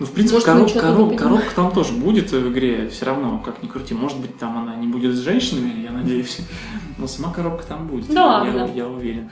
Ну, 0.00 0.06
в 0.06 0.10
принципе, 0.12 0.40
короб- 0.44 0.72
короб- 0.74 1.16
коробка 1.16 1.54
там 1.54 1.70
тоже 1.72 1.92
будет 1.92 2.32
в 2.32 2.52
игре, 2.52 2.88
все 2.88 3.04
равно, 3.06 3.38
как 3.38 3.62
ни 3.62 3.68
крути. 3.68 3.94
Может 3.94 4.18
быть, 4.18 4.36
там 4.38 4.58
она 4.58 4.74
не 4.74 4.88
будет 4.88 5.14
с 5.14 5.18
женщинами, 5.20 5.82
я 5.82 5.92
надеюсь, 5.92 6.38
но 6.98 7.06
сама 7.06 7.32
коробка 7.32 7.64
там 7.64 7.86
будет. 7.86 8.08
Да 8.08 8.44
я, 8.44 8.54
ладно. 8.54 8.72
я 8.74 8.88
уверен. 8.88 9.30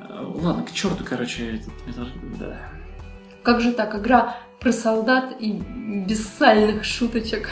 Э, 0.00 0.24
Ладно, 0.42 0.64
к 0.64 0.72
черту, 0.72 1.04
короче, 1.08 1.60
этот 1.86 2.38
да. 2.38 2.58
Как 3.44 3.60
же 3.60 3.72
так? 3.72 3.94
Игра 3.94 4.36
про 4.58 4.72
солдат 4.72 5.36
и 5.38 5.52
бессальных 5.52 6.82
шуточек. 6.84 7.48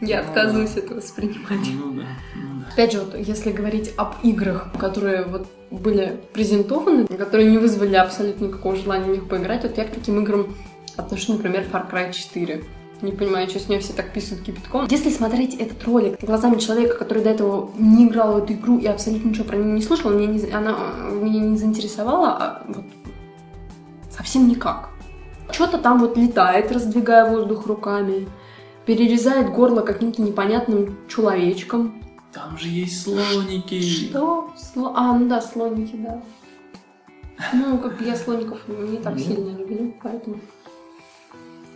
Я 0.00 0.22
Ну, 0.22 0.28
отказываюсь 0.28 0.76
это 0.76 0.94
воспринимать. 0.94 1.68
Ну 1.72 1.92
да, 1.92 2.06
ну 2.34 2.60
да. 2.60 2.72
Опять 2.72 2.92
же, 2.92 3.00
вот 3.00 3.14
если 3.16 3.52
говорить 3.52 3.92
об 3.96 4.14
играх, 4.22 4.68
которые 4.78 5.24
вот 5.24 5.46
были 5.70 6.20
презентованы, 6.32 7.06
которые 7.06 7.50
не 7.50 7.58
вызвали 7.58 7.94
абсолютно 7.94 8.46
никакого 8.46 8.76
желания 8.76 9.04
в 9.04 9.08
них 9.08 9.28
поиграть, 9.28 9.62
вот 9.62 9.76
я 9.78 9.84
к 9.84 9.90
таким 9.90 10.20
играм 10.20 10.54
отношу, 10.96 11.34
например, 11.34 11.64
Far 11.72 11.90
Cry 11.90 12.12
4. 12.12 12.64
Не 13.02 13.12
понимаю, 13.12 13.48
что 13.48 13.58
с 13.58 13.68
нее 13.68 13.80
все 13.80 13.92
так 13.92 14.12
писают 14.12 14.44
кипятком. 14.44 14.86
Если 14.88 15.10
смотреть 15.10 15.54
этот 15.54 15.82
ролик 15.84 16.20
глазами 16.22 16.58
человека, 16.58 16.96
который 16.96 17.22
до 17.22 17.30
этого 17.30 17.70
не 17.76 18.06
играл 18.06 18.34
в 18.34 18.44
эту 18.44 18.54
игру 18.54 18.78
и 18.78 18.86
абсолютно 18.86 19.28
ничего 19.28 19.44
про 19.44 19.56
нее 19.56 19.72
не 19.72 19.82
слышал, 19.82 20.10
меня 20.10 20.26
не, 20.26 20.50
она 20.50 20.76
меня 21.10 21.40
не 21.40 21.56
заинтересовала, 21.56 22.28
а 22.30 22.62
вот 22.66 22.84
совсем 24.10 24.48
никак. 24.48 24.90
Что-то 25.50 25.78
там 25.78 25.98
вот 25.98 26.16
летает, 26.16 26.72
раздвигая 26.72 27.30
воздух 27.30 27.66
руками, 27.66 28.26
перерезает 28.86 29.50
горло 29.50 29.80
каким-то 29.82 30.22
непонятным 30.22 30.96
человечком. 31.08 32.02
Там 32.32 32.58
же 32.58 32.68
есть 32.68 33.02
слоники. 33.02 33.80
Что? 33.80 34.50
Сло... 34.56 34.92
А, 34.96 35.16
ну 35.16 35.28
да, 35.28 35.40
слоники, 35.40 35.94
да. 35.96 36.20
Ну, 37.52 37.78
как 37.78 38.00
я 38.00 38.16
слоников 38.16 38.60
не 38.68 38.98
так 38.98 39.14
Ну. 39.14 39.20
сильно 39.20 39.56
люблю, 39.56 39.94
поэтому... 40.02 40.40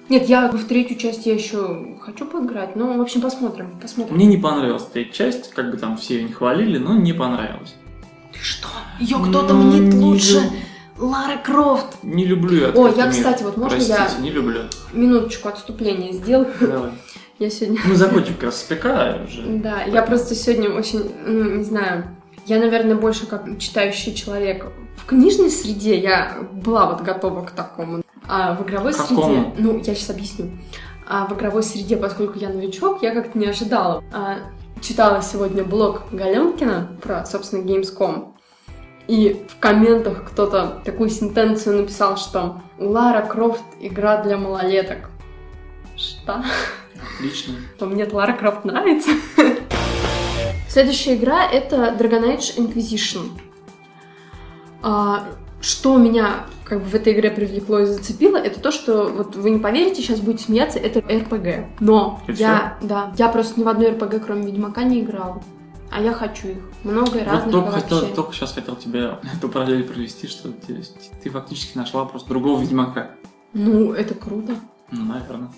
Нет, 0.09 0.27
я 0.29 0.51
в 0.51 0.64
третью 0.64 0.97
часть 0.97 1.27
я 1.27 1.35
еще 1.35 1.99
хочу 2.01 2.25
поиграть, 2.25 2.77
но, 2.77 2.94
в 2.97 3.01
общем, 3.01 3.21
посмотрим, 3.21 3.79
посмотрим. 3.81 4.16
Мне 4.16 4.27
не 4.27 4.38
понравилась 4.38 4.85
третья 4.85 5.12
часть, 5.12 5.51
как 5.51 5.71
бы 5.71 5.77
там 5.77 5.97
все 5.99 6.16
ее 6.16 6.25
не 6.25 6.33
хвалили, 6.33 6.79
но 6.79 6.97
не 6.97 7.12
понравилось. 7.12 7.75
Ты 8.33 8.38
что? 8.40 8.68
Ее 9.01 9.18
кто-то 9.18 9.53
мнит 9.55 9.92
лучше 9.94 10.40
Лара 10.99 11.39
Крофт. 11.39 12.03
Не 12.03 12.25
люблю 12.25 12.61
я 12.61 12.69
О, 12.71 12.89
я, 12.89 13.05
мир. 13.07 13.13
кстати, 13.13 13.43
вот 13.43 13.57
можно 13.57 13.77
Простите, 13.77 13.99
я 14.17 14.23
не 14.23 14.31
люблю. 14.31 14.63
минуточку 14.93 15.49
отступления 15.49 16.13
сделаю? 16.13 16.49
Давай. 16.61 16.91
Я 17.39 17.51
сегодня... 17.51 17.81
Мы 17.85 17.95
закончим 17.95 18.35
как 18.35 18.45
раз 18.45 18.61
с 18.61 18.65
ПК 18.65 18.87
уже. 19.25 19.43
Да, 19.63 19.83
я 19.83 20.03
просто 20.03 20.35
сегодня 20.35 20.71
очень, 20.71 21.09
ну, 21.25 21.59
не 21.59 21.63
знаю, 21.63 22.09
я, 22.47 22.59
наверное, 22.59 22.97
больше 22.97 23.27
как 23.27 23.45
читающий 23.61 24.13
человек. 24.13 24.67
В 24.97 25.07
книжной 25.07 25.49
среде 25.51 26.01
я 26.01 26.39
была 26.51 26.87
вот 26.91 27.03
готова 27.03 27.45
к 27.45 27.53
такому. 27.53 28.03
А 28.27 28.55
в 28.55 28.65
игровой 28.67 28.93
Какому? 28.93 29.23
среде... 29.23 29.53
Ну, 29.59 29.77
я 29.79 29.95
сейчас 29.95 30.11
объясню. 30.11 30.51
А 31.07 31.27
в 31.27 31.35
игровой 31.35 31.63
среде, 31.63 31.97
поскольку 31.97 32.39
я 32.41 32.49
новичок, 32.49 33.03
я 33.03 33.15
как-то 33.15 33.39
не 33.39 33.47
ожидала. 33.47 34.03
А, 34.13 34.39
читала 34.81 35.23
сегодня 35.23 35.63
блог 35.63 36.03
Галенкина 36.11 36.99
про, 37.01 37.25
собственно, 37.25 37.63
Gamescom. 37.63 38.33
И 39.09 39.42
в 39.49 39.59
комментах 39.59 40.25
кто-то 40.31 40.83
такую 40.85 41.09
сентенцию 41.09 41.79
написал, 41.81 42.18
что 42.18 42.61
Лара 42.79 43.27
Крофт 43.27 43.64
игра 43.81 44.23
для 44.23 44.37
малолеток. 44.37 45.11
Что? 45.97 46.44
Отлично. 47.16 47.55
что 47.77 47.87
мне 47.87 48.07
Лара 48.11 48.35
Крофт 48.35 48.64
нравится. 48.66 49.11
Следующая 50.68 51.16
игра— 51.16 51.44
это 51.51 51.97
Dragon 51.99 52.37
Age 52.37 52.59
Inquisition. 52.59 53.31
А, 54.83 55.25
что 55.62 55.97
меня 55.97 56.44
как 56.64 56.83
бы 56.83 56.85
в 56.85 56.94
этой 56.94 57.14
игре 57.14 57.31
привлекло 57.31 57.81
и 57.81 57.87
зацепило, 57.87 58.37
это 58.37 58.61
то, 58.61 58.71
что 58.71 59.09
вот 59.09 59.35
вы 59.35 59.51
не 59.51 59.59
поверите, 59.59 60.03
сейчас 60.03 60.21
будете 60.21 60.44
смеяться, 60.44 60.79
это 60.79 61.01
РПГ. 61.01 61.81
Но 61.81 62.21
И 62.29 62.33
я, 62.33 62.77
да, 62.83 63.12
я 63.16 63.29
просто 63.29 63.59
ни 63.59 63.64
в 63.64 63.68
одной 63.68 63.92
РПГ, 63.92 64.25
кроме 64.25 64.47
Ведьмака, 64.47 64.85
не 64.85 65.01
играла. 65.01 65.42
А 65.90 66.01
я 66.01 66.12
хочу 66.12 66.48
их. 66.48 66.59
Много 66.85 67.18
и 67.18 67.24
Вот 67.24 67.27
разных 67.27 67.53
только, 67.53 67.70
хотел, 67.70 68.14
только 68.14 68.33
сейчас 68.33 68.53
хотел 68.53 68.77
тебе 68.77 69.18
эту 69.37 69.48
параллель 69.48 69.85
провести, 69.85 70.27
что 70.27 70.51
ты, 70.51 70.83
ты 71.22 71.31
фактически 71.31 71.77
нашла 71.77 72.05
просто 72.05 72.29
другого 72.29 72.61
Ведьмака. 72.61 73.12
Ну, 73.55 73.92
это 73.92 74.14
круто. 74.14 74.55
Ну, 74.90 75.05
наверное. 75.05 75.51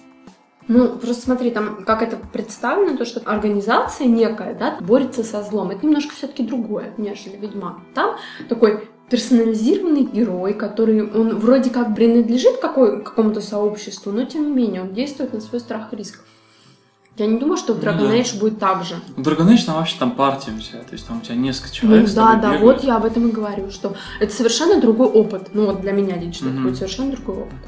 Ну, 0.68 0.96
просто 0.98 1.24
смотри, 1.24 1.50
там 1.50 1.84
как 1.84 2.00
это 2.00 2.16
представлено, 2.16 2.96
то, 2.96 3.04
что 3.04 3.20
организация 3.20 4.06
некая, 4.06 4.54
да, 4.54 4.78
борется 4.80 5.24
со 5.24 5.42
злом. 5.42 5.70
Это 5.70 5.84
немножко 5.84 6.14
все-таки 6.14 6.44
другое, 6.44 6.94
нежели 6.96 7.36
Ведьмак. 7.36 7.78
Там 7.92 8.16
такой 8.48 8.88
персонализированный 9.10 10.04
герой, 10.04 10.54
который, 10.54 11.02
он 11.02 11.38
вроде 11.38 11.70
как 11.70 11.96
принадлежит 11.96 12.58
какой, 12.58 13.02
какому-то 13.02 13.40
сообществу, 13.40 14.12
но 14.12 14.24
тем 14.24 14.44
не 14.46 14.52
менее 14.52 14.82
он 14.82 14.94
действует 14.94 15.32
на 15.32 15.40
свой 15.40 15.60
страх 15.60 15.92
и 15.92 15.96
риск. 15.96 16.20
Я 17.16 17.26
не 17.26 17.38
думаю, 17.38 17.56
что 17.58 17.74
в 17.74 17.80
Dragon 17.80 17.96
Ну 18.02 18.08
да. 18.08 18.16
Age 18.16 18.38
будет 18.38 18.58
так 18.58 18.84
же. 18.84 18.94
В 19.16 19.20
Dragon 19.20 19.48
Age 19.52 19.66
там 19.66 19.74
вообще 19.76 19.96
там 19.98 20.12
партия 20.12 20.52
у 20.52 20.58
тебя, 20.58 20.78
то 20.78 20.92
есть 20.92 21.06
там 21.06 21.18
у 21.18 21.20
тебя 21.20 21.34
несколько 21.34 21.70
человек 21.74 22.08
Ну 22.08 22.14
да, 22.14 22.34
да, 22.36 22.54
бегают. 22.54 22.62
вот 22.62 22.84
я 22.84 22.96
об 22.96 23.04
этом 23.04 23.28
и 23.28 23.32
говорю, 23.32 23.70
что 23.70 23.94
это 24.20 24.32
совершенно 24.32 24.80
другой 24.80 25.08
опыт. 25.08 25.50
Ну 25.52 25.66
вот 25.66 25.80
для 25.82 25.92
меня 25.92 26.16
лично 26.16 26.46
это 26.46 26.54
Мгм. 26.54 26.62
будет 26.64 26.76
совершенно 26.76 27.12
другой 27.12 27.42
опыт. 27.42 27.58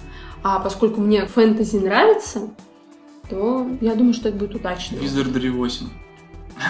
А 0.42 0.59
поскольку 0.61 1.00
мне 1.00 1.26
фэнтези 1.26 1.76
нравится, 1.76 2.48
то 3.28 3.66
я 3.81 3.94
думаю, 3.94 4.14
что 4.14 4.28
это 4.31 4.38
будет 4.38 4.55
удачно. 4.55 4.96
Wizardry 4.96 5.50
8. 5.50 5.87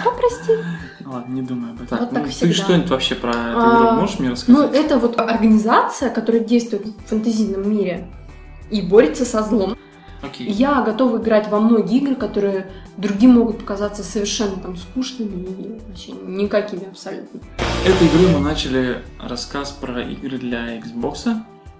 Что, 0.01 0.11
прости? 0.11 0.51
Ну 1.01 1.11
ладно, 1.13 1.33
не 1.33 1.41
думаю 1.41 1.73
об 1.73 1.81
этом. 1.83 1.97
Вот 1.99 2.11
ну, 2.11 2.15
так 2.17 2.25
ты 2.25 2.31
всегда. 2.31 2.53
что-нибудь 2.53 2.89
вообще 2.89 3.15
про 3.15 3.29
эту 3.31 3.59
А, 3.59 3.77
игру 3.77 4.01
можешь 4.01 4.19
мне 4.19 4.27
Ну, 4.29 4.33
рассказать? 4.33 4.75
это 4.75 4.97
вот 4.97 5.19
организация, 5.19 6.09
которая 6.09 6.43
действует 6.43 6.85
в 6.87 7.09
фэнтезийном 7.09 7.69
мире 7.69 8.07
и 8.71 8.81
борется 8.81 9.23
со 9.25 9.41
злом. 9.43 9.77
Окей. 10.23 10.47
Я 10.49 10.81
готова 10.81 11.17
играть 11.21 11.47
во 11.49 11.59
многие 11.59 11.97
игры, 11.97 12.15
которые 12.15 12.71
другим 12.97 13.31
могут 13.31 13.59
показаться 13.59 14.03
совершенно 14.03 14.55
там 14.57 14.77
скучными 14.77 15.45
и 15.45 15.79
вообще 15.87 16.11
никакими 16.13 16.87
абсолютно. 16.89 17.39
Этой 17.85 18.07
игрой 18.07 18.33
мы 18.33 18.39
начали 18.39 19.03
рассказ 19.19 19.71
про 19.71 20.01
игры 20.01 20.37
для 20.37 20.77
Xbox, 20.79 21.35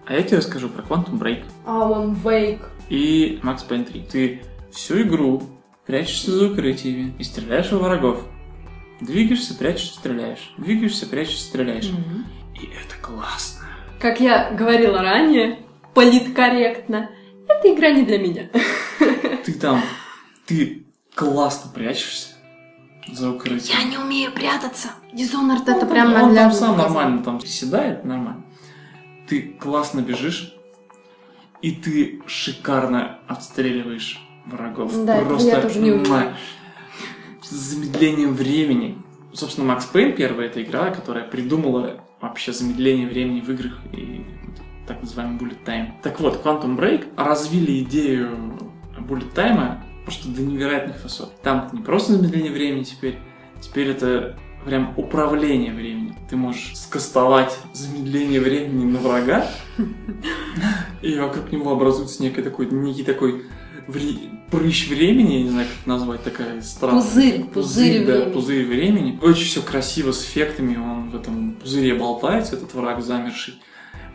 а 0.06 0.14
я 0.14 0.22
тебе 0.24 0.38
расскажу 0.38 0.68
про 0.70 0.82
Quantum 0.82 1.18
Break 1.20 1.44
Alan 1.66 2.16
Wake. 2.24 2.62
и 2.90 3.40
Max 3.44 3.60
Payne 3.68 3.86
3. 3.86 4.08
Ты 4.12 4.42
всю 4.72 5.02
игру 5.04 5.44
прячешься 5.86 6.32
за 6.32 6.52
укрытиями 6.52 7.14
и 7.18 7.24
стреляешь 7.24 7.72
во 7.72 7.80
врагов. 7.80 8.26
Двигаешься, 9.00 9.54
прячешься, 9.56 9.96
стреляешь. 9.96 10.54
Двигаешься, 10.58 11.06
прячешься, 11.08 11.46
стреляешь. 11.46 11.90
И 12.56 12.66
это 12.66 12.96
классно. 13.02 13.66
Как 14.00 14.20
я 14.20 14.52
говорила 14.52 15.02
ранее, 15.02 15.60
политкорректно, 15.94 17.10
эта 17.60 17.74
игра 17.74 17.92
не 17.92 18.04
для 18.04 18.18
меня. 18.20 18.50
Ты 19.46 19.54
там, 19.54 19.82
ты 20.46 20.86
классно 21.16 21.72
прячешься 21.72 22.30
за 23.12 23.32
укрытием. 23.32 23.78
не 23.90 23.98
умею 23.98 24.32
прятаться. 24.32 24.90
Dishonored 25.14 25.64
это 25.64 25.86
Ну, 25.86 25.92
прям 25.92 26.14
он 26.14 26.36
там 26.36 26.52
сам 26.52 26.78
нормально 26.78 27.24
там 27.24 27.40
приседает, 27.40 28.04
нормально. 28.06 28.44
Ты 29.28 29.42
классно 29.42 30.02
бежишь, 30.02 30.54
и 31.62 31.72
ты 31.72 32.22
шикарно 32.26 33.20
отстреливаешь 33.28 34.22
врагов. 34.46 34.94
Да, 35.06 35.18
это 35.18 35.26
Просто 35.26 35.50
я 35.50 35.62
тоже 35.62 35.80
не 35.80 35.92
умею. 35.92 36.36
с 37.42 37.50
замедлением 37.50 38.34
времени. 38.34 38.98
Собственно, 39.34 39.72
Max 39.72 39.86
Payne 39.92 40.14
первая 40.14 40.48
это 40.48 40.62
игра, 40.62 40.92
которая 40.92 41.24
придумала 41.26 42.04
вообще 42.22 42.54
замедление 42.54 43.08
времени 43.08 43.42
в 43.42 43.50
играх 43.50 43.80
и 43.92 44.26
так 44.88 45.02
называемый 45.02 45.38
bullet 45.40 45.58
time. 45.66 45.92
Так 46.02 46.20
вот, 46.20 46.44
Quantum 46.44 46.78
Break 46.78 47.08
развили 47.16 47.84
идею 47.84 48.58
bullet 48.98 49.34
time 49.34 49.78
просто 50.06 50.28
до 50.30 50.42
невероятных 50.42 51.02
высот. 51.04 51.42
Там 51.42 51.70
не 51.74 51.82
просто 51.82 52.14
замедление 52.14 52.52
времени 52.52 52.84
теперь, 52.84 53.18
теперь 53.62 53.90
это 53.90 54.38
прям 54.66 54.94
управление 54.98 55.74
временем. 55.74 56.16
Ты 56.30 56.36
можешь 56.36 56.78
скастовать 56.78 57.58
замедление 57.74 58.40
времени 58.40 58.92
на 58.92 59.00
врага, 59.00 59.48
и 61.02 61.18
вокруг 61.20 61.52
него 61.52 61.72
образуется 61.72 62.22
некий 62.24 62.42
такой, 62.42 62.68
некий 62.72 63.04
такой 63.04 63.44
вре- 63.88 64.30
прыщ 64.52 64.88
времени, 64.90 65.34
я 65.34 65.44
не 65.44 65.50
знаю, 65.50 65.68
как 65.68 65.78
это 65.80 65.90
назвать, 65.90 66.24
такая 66.24 66.62
странная. 66.62 67.02
Пузырь, 67.02 67.44
пузырь 67.46 68.06
да, 68.06 68.14
времени. 68.14 68.34
пузырь 68.34 68.66
времени. 68.66 69.20
Очень 69.22 69.46
все 69.46 69.62
красиво, 69.62 70.12
с 70.12 70.24
эффектами, 70.24 70.78
он 70.78 71.10
в 71.10 71.16
этом 71.16 71.54
пузыре 71.56 71.96
болтается, 71.96 72.56
этот 72.56 72.74
враг 72.74 73.02
замерший. 73.04 73.56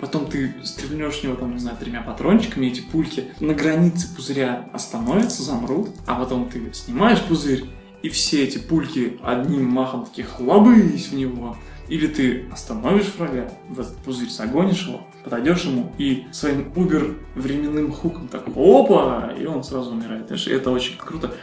Потом 0.00 0.26
ты 0.26 0.54
стрельнешь 0.64 1.22
него, 1.22 1.34
там, 1.34 1.54
не 1.54 1.58
знаю, 1.58 1.76
тремя 1.76 2.02
патрончиками, 2.02 2.66
эти 2.66 2.80
пульки 2.80 3.24
на 3.40 3.52
границе 3.52 4.14
пузыря 4.14 4.68
остановятся, 4.72 5.42
замрут, 5.42 5.90
а 6.06 6.14
потом 6.14 6.48
ты 6.48 6.72
снимаешь 6.72 7.20
пузырь, 7.22 7.64
и 8.02 8.08
все 8.08 8.44
эти 8.44 8.58
пульки 8.58 9.18
одним 9.22 9.64
махом 9.64 10.06
таких 10.06 10.28
хлобысь 10.28 11.08
в 11.08 11.14
него. 11.14 11.56
Или 11.88 12.06
ты 12.06 12.46
остановишь 12.52 13.14
врага, 13.16 13.50
в 13.68 13.80
этот 13.80 13.96
пузырь 13.98 14.28
загонишь 14.28 14.86
его, 14.86 15.00
подойдешь 15.24 15.64
ему 15.64 15.90
и 15.98 16.26
своим 16.32 16.70
убер 16.76 17.16
временным 17.34 17.92
хуком 17.92 18.28
так 18.28 18.46
опа, 18.48 19.32
и 19.38 19.46
он 19.46 19.64
сразу 19.64 19.92
умирает. 19.92 20.26
Знаешь, 20.26 20.46
это 20.46 20.70
очень 20.70 20.98
круто. 20.98 21.34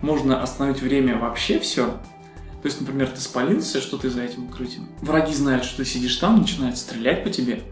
Можно 0.00 0.42
остановить 0.42 0.80
время 0.80 1.18
вообще 1.18 1.60
все. 1.60 1.86
То 1.86 2.66
есть, 2.66 2.80
например, 2.80 3.08
ты 3.08 3.20
спалился, 3.20 3.80
что 3.80 3.98
ты 3.98 4.10
за 4.10 4.22
этим 4.22 4.46
укрытием. 4.46 4.88
Враги 5.00 5.34
знают, 5.34 5.64
что 5.64 5.78
ты 5.78 5.84
сидишь 5.84 6.16
там, 6.16 6.38
начинают 6.38 6.78
стрелять 6.78 7.22
по 7.22 7.30
тебе. 7.30 7.62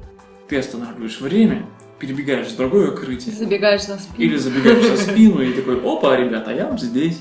Ты 0.49 0.59
останавливаешь 0.59 1.21
время, 1.21 1.67
перебегаешь 1.99 2.49
в 2.49 2.57
другое 2.57 2.91
укрытие. 2.93 3.35
Забегаешь 3.35 3.85
за 3.85 3.99
спину. 3.99 4.17
Или 4.19 4.37
забегаешь 4.37 4.87
за 4.87 4.97
спину 4.97 5.43
и 5.43 5.53
такой, 5.53 5.81
опа, 5.85 6.17
ребята, 6.17 6.53
я 6.53 6.67
вот 6.67 6.81
здесь. 6.81 7.19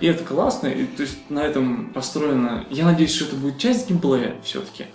И 0.00 0.06
это 0.06 0.22
классно, 0.22 0.66
и 0.66 0.84
то 0.84 1.02
есть 1.02 1.18
на 1.30 1.40
этом 1.40 1.92
построено... 1.94 2.66
Я 2.68 2.84
надеюсь, 2.84 3.14
что 3.14 3.24
это 3.24 3.36
будет 3.36 3.58
часть 3.58 3.88
геймплея 3.88 4.34
все-таки. 4.42 4.86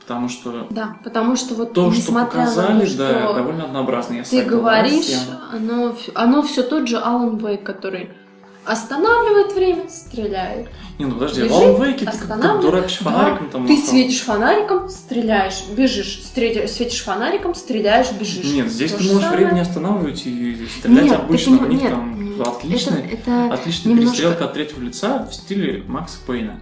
Потому 0.00 0.28
что 0.28 0.66
Да, 0.70 0.96
потому 1.04 1.36
что 1.36 1.54
вот 1.54 1.72
то, 1.72 1.92
что 1.92 2.12
показали, 2.12 2.82
на 2.82 2.90
то, 2.90 2.96
да, 2.96 3.32
довольно 3.32 3.64
однообразно. 3.66 4.14
Я 4.14 4.22
ты 4.24 4.42
согласен. 4.42 4.50
говоришь, 4.50 5.16
оно, 5.52 5.96
оно 6.14 6.42
все 6.42 6.64
тот 6.64 6.88
же 6.88 6.98
Алан 6.98 7.36
Вейк, 7.36 7.62
который 7.62 8.10
останавливает 8.64 9.52
время, 9.54 9.88
стреляет. 9.88 10.68
Не, 10.98 11.06
ну 11.06 11.14
подожди, 11.14 11.42
Бежит, 11.42 11.54
Wake 11.54 11.98
ты 12.00 12.04
как, 12.04 12.40
как 12.40 12.60
дурак 12.60 12.90
с 12.90 12.98
Да, 12.98 13.04
фонариком 13.10 13.50
там 13.50 13.66
Ты 13.66 13.72
махал. 13.72 13.88
светишь 13.88 14.20
фонариком, 14.20 14.88
стреляешь, 14.90 15.62
бежишь, 15.74 16.20
стреля- 16.24 16.68
светишь 16.68 17.02
фонариком, 17.02 17.54
стреляешь, 17.54 18.12
бежишь. 18.12 18.44
Нет, 18.44 18.68
здесь 18.70 18.92
То 18.92 18.98
ты 18.98 19.04
же 19.04 19.08
можешь 19.14 19.24
самое. 19.28 19.44
время 19.46 19.54
не 19.56 19.60
останавливать 19.62 20.26
и 20.26 20.66
стрелять 20.78 21.04
Нет, 21.04 21.16
ты 21.16 21.22
обычно. 21.22 21.56
поним- 21.58 21.64
У 21.68 21.72
них 21.72 21.82
нет, 21.82 21.90
там 21.90 22.32
м, 22.34 22.42
отличная, 22.42 23.08
Это, 23.10 23.52
отличная 23.54 23.92
немножко- 23.94 24.10
перестрелка 24.16 24.44
от 24.44 24.52
третьего 24.52 24.80
лица 24.82 25.26
в 25.30 25.34
стиле 25.34 25.82
Макса 25.88 26.18
Пейна. 26.26 26.60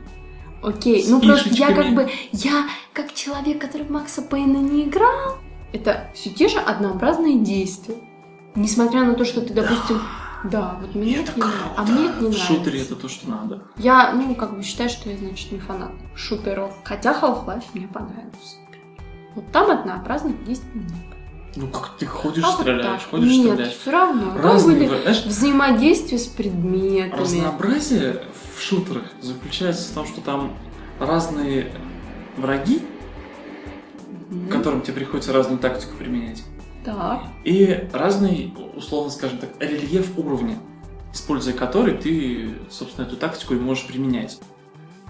окей. 0.62 1.02
с 1.02 1.08
Ну 1.08 1.20
просто 1.20 1.48
я 1.50 1.72
как 1.72 1.94
бы, 1.94 2.08
я 2.32 2.64
как 2.92 3.12
человек, 3.14 3.60
который 3.60 3.82
в 3.86 3.90
Макса 3.90 4.22
Пейна 4.22 4.58
не 4.58 4.84
играл, 4.84 5.38
это 5.72 6.08
все 6.14 6.30
те 6.30 6.46
же 6.48 6.58
однообразные 6.60 7.38
действия. 7.40 7.96
Несмотря 8.54 9.02
на 9.04 9.14
то, 9.14 9.24
что 9.24 9.40
ты, 9.40 9.52
допустим, 9.52 10.00
да, 10.44 10.78
вот 10.80 10.94
мне 10.94 11.16
это 11.20 11.32
не 11.34 11.40
нравится. 11.42 11.72
А 11.76 11.82
мне 11.84 12.06
это 12.06 12.20
не 12.22 12.28
нравится. 12.30 12.76
это 12.92 12.96
то, 12.96 13.08
что 13.08 13.30
надо. 13.30 13.62
Я, 13.76 14.12
ну, 14.12 14.34
как 14.34 14.56
бы 14.56 14.62
считаю, 14.62 14.88
что 14.88 15.10
я, 15.10 15.16
значит, 15.16 15.50
не 15.52 15.58
фанат 15.58 15.90
шутеров. 16.14 16.72
Хотя 16.84 17.12
Half-Life 17.12 17.64
мне 17.74 17.88
понравился. 17.88 18.56
Вот 19.34 19.50
там 19.52 19.70
однообразных 19.70 20.42
действий 20.44 20.80
нет. 20.80 21.16
Ну 21.56 21.66
как 21.68 21.96
ты 21.98 22.06
ходишь, 22.06 22.44
А 22.44 22.50
вот 22.52 22.60
стреляешь, 22.60 23.00
так. 23.02 23.10
ходишь, 23.10 23.28
Нет, 23.30 23.52
стреляешь. 23.54 23.74
все 23.76 23.90
равно. 23.90 24.32
Там 24.32 24.40
Разные, 24.40 24.76
были 24.88 25.02
знаешь, 25.02 25.24
взаимодействие 25.24 26.18
с 26.18 26.26
предметами. 26.26 27.20
разнообразие 27.20 28.22
в 28.56 28.62
шутерах 28.62 29.04
заключается 29.20 29.90
в 29.90 29.94
том, 29.94 30.06
что 30.06 30.20
там 30.20 30.52
разные 31.00 31.72
враги, 32.36 32.82
Мгм. 34.28 34.48
которым 34.50 34.82
тебе 34.82 34.94
приходится 34.94 35.32
разную 35.32 35.58
тактику 35.58 35.96
применять. 35.96 36.42
Так. 36.88 37.20
И 37.44 37.86
разный, 37.92 38.54
условно 38.74 39.10
скажем 39.10 39.36
так, 39.36 39.50
рельеф 39.60 40.16
уровня, 40.16 40.58
используя 41.12 41.52
который 41.52 41.94
ты, 41.94 42.54
собственно, 42.70 43.04
эту 43.04 43.16
тактику 43.16 43.52
и 43.52 43.58
можешь 43.58 43.86
применять. 43.86 44.40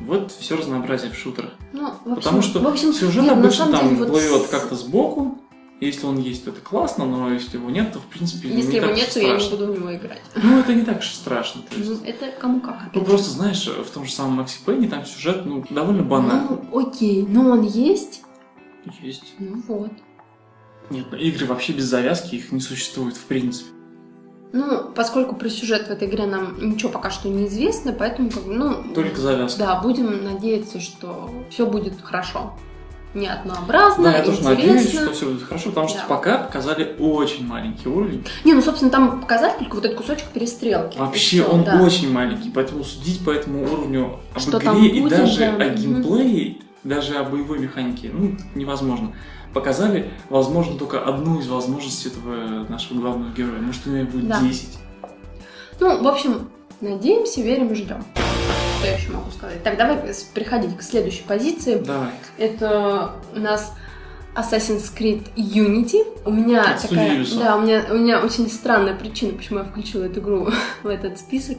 Вот 0.01 0.33
все 0.33 0.57
разнообразие 0.57 1.13
в 1.13 1.15
шутерах. 1.17 1.53
Ну, 1.73 1.93
в 2.05 2.09
общем, 2.09 2.15
Потому 2.17 2.43
что 2.43 2.59
в 2.59 2.67
общем, 2.67 2.93
сюжет 2.93 3.25
нет, 3.25 3.33
обычно 3.33 3.67
там 3.67 3.91
деле, 3.91 3.97
вот 3.97 4.09
плывет 4.09 4.49
как-то 4.49 4.75
сбоку. 4.75 5.39
Если 5.81 6.05
он 6.07 6.19
есть, 6.19 6.45
то 6.45 6.51
это 6.51 6.61
классно, 6.61 7.07
но 7.07 7.33
если 7.33 7.59
его 7.59 7.71
нет, 7.71 7.93
то 7.93 8.01
в 8.01 8.07
принципе 8.07 8.49
Если 8.49 8.73
не 8.73 8.77
его 8.79 8.89
так 8.89 8.97
нет, 8.97 9.11
то 9.15 9.21
я 9.21 9.37
не 9.37 9.51
буду 9.51 9.73
в 9.73 9.79
него 9.79 9.95
играть. 9.95 10.23
Ну, 10.35 10.59
это 10.59 10.75
не 10.75 10.83
так 10.83 10.99
уж 10.99 11.11
страшно. 11.11 11.63
То 11.63 11.77
есть. 11.77 11.89
Ну, 11.89 12.05
это 12.05 12.33
кому 12.41 12.61
как. 12.61 12.81
Ну, 12.81 12.89
опять 12.89 13.07
просто, 13.07 13.31
знаешь, 13.31 13.65
в 13.69 13.91
том 13.91 14.05
же 14.05 14.11
самом 14.11 14.39
Макси 14.39 14.59
Пейне 14.67 14.89
там 14.89 15.07
сюжет, 15.07 15.47
ну, 15.47 15.65
довольно 15.71 16.03
банальный. 16.03 16.59
Ну, 16.73 16.81
окей, 16.81 17.25
но 17.29 17.51
он 17.51 17.63
есть. 17.63 18.23
Есть. 19.01 19.35
Ну 19.39 19.63
вот. 19.69 19.93
Нет, 20.91 21.07
ну, 21.11 21.19
игры 21.19 21.47
вообще 21.47 21.73
без 21.73 21.85
завязки, 21.85 22.35
их 22.37 22.53
не 22.53 22.61
существует 22.61 23.17
в 23.17 23.25
принципе. 23.25 23.71
Ну, 24.53 24.91
поскольку 24.95 25.35
про 25.37 25.51
сюжет 25.51 25.89
в 25.89 25.91
этой 25.91 26.09
игре 26.09 26.25
нам 26.27 26.57
ничего 26.71 26.91
пока 26.91 27.11
что 27.11 27.29
не 27.29 27.47
известно, 27.47 27.93
поэтому, 27.93 28.31
как 28.31 28.45
бы, 28.45 28.55
ну... 28.55 28.95
Только 28.95 29.21
завязка. 29.21 29.59
Да, 29.59 29.81
будем 29.81 30.25
надеяться, 30.25 30.81
что 30.81 31.31
все 31.51 31.67
будет 31.67 32.01
хорошо. 32.03 32.55
Не 33.15 33.27
однообразно, 33.27 34.05
Да, 34.05 34.19
я 34.19 34.23
тоже 34.23 34.39
интересно. 34.41 34.67
надеюсь, 34.73 34.91
что 34.93 35.13
все 35.13 35.27
будет 35.27 35.43
хорошо, 35.43 35.69
потому 35.71 35.89
что 35.89 35.99
Да. 35.99 36.05
пока 36.09 36.39
показали 36.39 36.97
очень 36.99 37.47
маленький 37.47 37.89
уровень. 37.89 38.25
Не, 38.45 38.55
ну, 38.55 38.63
собственно, 38.63 38.91
там 38.91 39.21
показать 39.21 39.59
только 39.59 39.77
вот 39.77 39.85
этот 39.85 39.97
кусочек 39.99 40.27
перестрелки. 40.29 40.99
Вообще 40.99 41.43
он 41.43 41.65
да. 41.65 41.83
очень 41.83 42.11
маленький, 42.13 42.51
поэтому 42.51 42.85
судить 42.85 43.25
по 43.25 43.31
этому 43.31 43.65
уровню 43.65 44.19
об 44.35 44.41
Что 44.41 44.59
игре 44.59 44.65
там 44.67 44.83
и 44.85 45.01
будет, 45.01 45.19
даже 45.19 45.39
да. 45.41 45.65
о 45.65 45.69
геймплее, 45.71 46.57
даже 46.85 47.17
о 47.17 47.25
боевой 47.25 47.59
механике, 47.59 48.11
ну, 48.13 48.37
невозможно. 48.55 49.15
Показали, 49.59 50.09
возможно, 50.31 50.79
только 50.79 51.03
одну 51.03 51.41
из 51.41 51.49
возможностей 51.49 52.11
этого 52.11 52.65
нашего 52.69 53.01
главного 53.01 53.33
героя. 53.33 53.59
Может, 53.61 53.89
у 53.89 53.91
него 53.91 54.09
будет 54.09 54.29
Да. 54.29 54.41
10. 54.41 54.79
Ну, 55.81 56.01
в 56.01 56.07
общем, 56.07 56.49
надеемся, 56.81 57.43
верим 57.43 57.73
и 57.73 57.75
ждем. 57.75 58.05
Что 58.79 58.87
я 58.87 58.95
еще 58.95 59.11
могу 59.11 59.33
сказать? 59.33 59.61
Так, 59.65 59.77
давай 59.77 59.99
переходить 60.33 60.77
к 60.77 60.83
следующей 60.83 61.25
позиции. 61.25 61.75
Давай. 61.79 62.11
Это 62.39 63.17
у 63.35 63.41
нас 63.41 63.75
Assassin's 64.37 64.97
Creed 64.97 65.25
Unity. 65.35 66.07
У 66.25 66.31
меня 66.31 66.63
От 66.63 66.83
такая, 66.83 67.27
да, 67.37 67.57
у 67.57 67.63
меня, 67.63 67.85
у 67.91 67.95
меня 67.95 68.21
очень 68.21 68.49
странная 68.49 68.95
причина, 68.95 69.37
почему 69.37 69.59
я 69.59 69.65
включила 69.65 70.05
эту 70.05 70.21
игру 70.21 70.51
в 70.85 70.87
этот 70.87 71.19
список. 71.19 71.59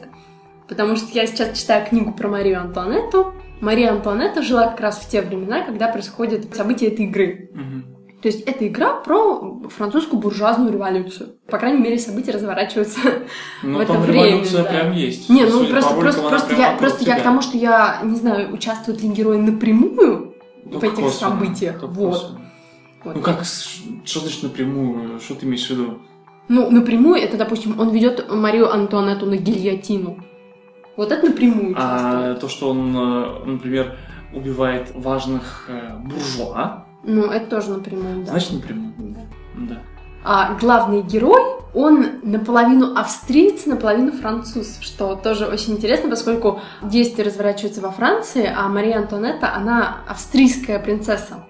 Потому 0.68 0.96
что 0.96 1.08
я 1.12 1.26
сейчас 1.26 1.58
читаю 1.58 1.86
книгу 1.86 2.12
про 2.12 2.28
Марию 2.28 2.62
Антуанетту. 2.62 3.34
Мария 3.60 3.92
Антуанетта 3.92 4.42
жила 4.42 4.68
как 4.68 4.80
раз 4.80 4.98
в 4.98 5.08
те 5.08 5.22
времена, 5.22 5.62
когда 5.64 5.88
происходят 5.88 6.54
события 6.54 6.86
этой 6.86 7.06
игры. 7.06 7.50
То 8.22 8.28
есть 8.28 8.42
это 8.42 8.66
игра 8.66 8.94
про 8.94 9.62
французскую 9.70 10.20
буржуазную 10.20 10.72
революцию. 10.72 11.36
По 11.48 11.56
крайней 11.56 11.80
мере, 11.80 11.98
события 11.98 12.32
разворачиваются 12.32 13.00
Ну, 13.62 13.78
в 13.78 13.80
это 13.80 13.94
там 13.94 14.02
время, 14.02 14.26
революция 14.26 14.62
да. 14.62 14.68
прям 14.68 14.92
есть. 14.92 15.30
не, 15.30 15.44
ну 15.44 15.60
Судя 15.60 15.72
просто, 15.72 15.94
просто, 15.94 16.28
просто, 16.28 16.54
я, 16.54 16.76
просто 16.76 17.04
я 17.04 17.18
к 17.18 17.22
тому, 17.22 17.40
что 17.40 17.56
я 17.56 18.00
не 18.04 18.16
знаю, 18.16 18.52
участвуют 18.52 19.00
ли 19.00 19.08
герои 19.08 19.38
напрямую 19.38 20.34
Ну, 20.66 20.78
в 20.78 20.84
этих 20.84 20.96
косвенно, 20.96 21.30
событиях. 21.30 21.82
Вот. 21.82 22.12
косвенно. 22.12 22.50
Вот. 23.04 23.16
Ну 23.16 23.22
как, 23.22 23.44
что 24.04 24.20
значит 24.20 24.42
напрямую? 24.42 25.18
Что 25.20 25.34
ты 25.36 25.46
имеешь 25.46 25.66
в 25.66 25.70
виду? 25.70 25.98
Ну, 26.48 26.70
напрямую 26.70 27.16
это, 27.16 27.38
допустим, 27.38 27.80
он 27.80 27.90
ведет 27.90 28.30
Марию 28.30 28.70
Антуанетту 28.70 29.24
на 29.24 29.36
гильотину. 29.36 30.22
Вот 30.96 31.12
это 31.12 31.26
напрямую 31.26 31.74
А 31.78 32.34
то, 32.34 32.48
что 32.48 32.70
он, 32.70 32.96
э, 32.96 33.44
например, 33.46 33.96
убивает 34.32 34.92
важных 34.94 35.66
э, 35.68 35.96
буржуа, 35.98 36.84
Ну, 37.04 37.24
это 37.24 37.46
тоже 37.46 37.70
напрямую, 37.70 38.24
да. 38.24 38.32
значит 38.32 38.52
напрямую. 38.52 38.92
Да. 38.98 39.20
Да. 39.56 39.78
А 40.22 40.54
главный 40.60 41.02
герой, 41.02 41.40
он 41.72 42.06
наполовину 42.22 42.94
австриец, 42.96 43.64
наполовину 43.66 44.12
француз, 44.12 44.78
что 44.80 45.14
тоже 45.16 45.46
очень 45.46 45.74
интересно, 45.74 46.10
поскольку 46.10 46.60
действие 46.82 47.26
разворачивается 47.26 47.80
во 47.80 47.90
Франции, 47.90 48.52
а 48.54 48.68
Мария 48.68 48.98
Антуанетта, 48.98 49.54
она 49.54 49.98
австрийская 50.06 50.78
принцесса. 50.78 51.44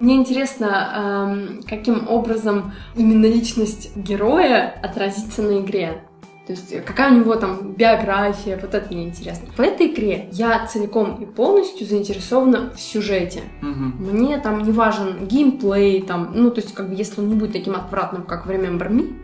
Мне 0.00 0.16
интересно, 0.16 1.28
эм, 1.30 1.60
каким 1.68 2.08
образом 2.08 2.72
именно 2.96 3.26
личность 3.26 3.94
героя 3.96 4.74
отразится 4.82 5.42
на 5.42 5.60
игре. 5.60 6.02
То 6.50 6.54
есть, 6.56 6.84
какая 6.84 7.12
у 7.12 7.14
него 7.16 7.36
там 7.36 7.74
биография, 7.74 8.58
вот 8.60 8.74
это 8.74 8.92
мне 8.92 9.04
интересно. 9.04 9.46
В 9.56 9.60
этой 9.60 9.86
игре 9.86 10.28
я 10.32 10.66
целиком 10.66 11.22
и 11.22 11.24
полностью 11.26 11.86
заинтересована 11.86 12.72
в 12.74 12.80
сюжете. 12.80 13.42
Мгм. 13.60 13.94
Мне 14.00 14.36
там 14.38 14.64
не 14.64 14.72
важен 14.72 15.28
геймплей, 15.28 16.02
там, 16.02 16.32
ну, 16.34 16.50
то 16.50 16.60
есть, 16.60 16.74
как 16.74 16.88
бы, 16.88 16.96
если 16.96 17.20
он 17.20 17.28
не 17.28 17.36
будет 17.36 17.52
таким 17.52 17.76
отвратным, 17.76 18.24
как 18.24 18.46
в 18.46 18.50
Remember 18.50 18.90
Me, 18.90 19.14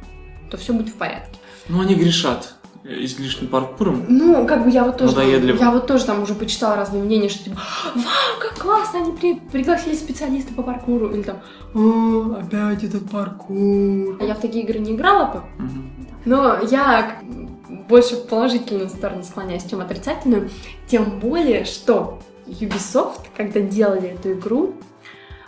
то 0.53 0.57
все 0.57 0.73
будет 0.73 0.91
в 0.91 0.95
порядке. 0.95 1.37
Ну, 1.69 1.81
они 1.81 1.97
грешат 1.97 2.55
излишним 2.85 3.49
паркуром. 3.49 4.05
Ну, 4.09 4.47
как 4.47 4.63
бы 4.63 4.71
я 4.71 4.85
вот 4.85 4.99
тоже, 4.99 5.13
там- 5.17 5.25
Надоедливо. 5.25 5.57
я 5.59 5.73
вот 5.73 5.89
тоже 5.89 6.05
там 6.05 6.23
уже 6.23 6.35
почитала 6.37 6.77
разные 6.77 7.03
мнения, 7.03 7.29
что 7.29 7.43
типа, 7.43 7.57
вау, 7.97 8.05
как 8.41 8.57
классно, 8.61 9.01
они 9.01 9.11
при- 9.17 9.41
пригласили 9.51 9.97
специалиста 9.97 10.55
по 10.55 10.63
паркуру, 10.63 11.11
или 11.13 11.23
там, 11.23 11.39
«О, 11.75 12.37
опять 12.41 12.85
этот 12.85 13.11
паркур. 13.11 14.17
А 14.21 14.25
я 14.25 14.35
в 14.37 14.39
такие 14.41 14.63
игры 14.63 14.79
не 14.79 14.93
играла, 14.95 15.27
по- 15.33 15.45
Мгм. 15.61 15.91
Но 16.27 16.59
я 16.61 17.21
больше 17.89 18.17
в 18.17 18.27
положительную 18.27 18.89
сторону 18.91 19.23
склоняюсь, 19.23 19.65
чем 19.65 19.81
отрицательную, 19.81 20.51
тем 20.87 21.19
более, 21.21 21.65
что 21.65 22.19
Ubisoft, 22.47 23.29
когда 23.37 23.61
делали 23.61 24.11
эту 24.11 24.33
игру, 24.33 24.75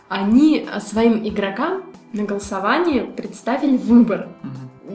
они 0.08 0.66
своим 0.80 1.26
игрокам 1.28 1.82
на 2.12 2.24
голосование 2.24 3.04
представили 3.04 3.76
выбор, 3.76 4.28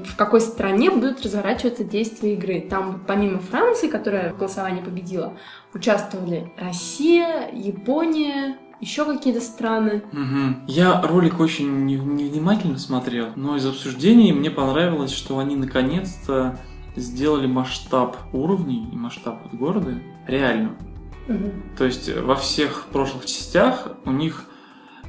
в 0.06 0.16
какой 0.16 0.42
стране 0.42 0.90
будут 0.90 1.22
разворачиваться 1.22 1.84
действия 1.84 2.34
игры. 2.34 2.62
Там 2.62 3.04
помимо 3.06 3.40
Франции, 3.40 3.88
которая 3.88 4.34
в 4.34 4.38
голосовании 4.38 4.82
победила, 4.82 5.34
участвовали 5.74 6.52
Россия, 6.58 7.52
Япония, 7.54 8.58
еще 8.84 9.06
какие-то 9.06 9.42
страны. 9.42 10.04
Мгм. 10.12 10.64
Я 10.68 11.02
ролик 11.02 11.40
очень 11.40 11.86
не- 11.86 11.96
невнимательно 11.96 12.78
смотрел, 12.78 13.28
но 13.36 13.56
из 13.56 13.66
обсуждений 13.66 14.34
мне 14.34 14.52
понравилось, 14.52 15.12
что 15.12 15.40
они 15.40 15.56
наконец-то 15.56 16.60
сделали 16.96 17.48
масштаб 17.48 18.18
уровней 18.34 18.88
и 18.92 18.96
масштаб 18.96 19.42
города 19.54 19.96
реальным. 20.28 20.78
То 21.78 21.86
есть 21.86 22.10
э, 22.10 22.22
во 22.22 22.36
всех 22.36 22.88
прошлых 22.92 23.26
частях 23.26 23.88
у 24.06 24.12
них 24.12 24.46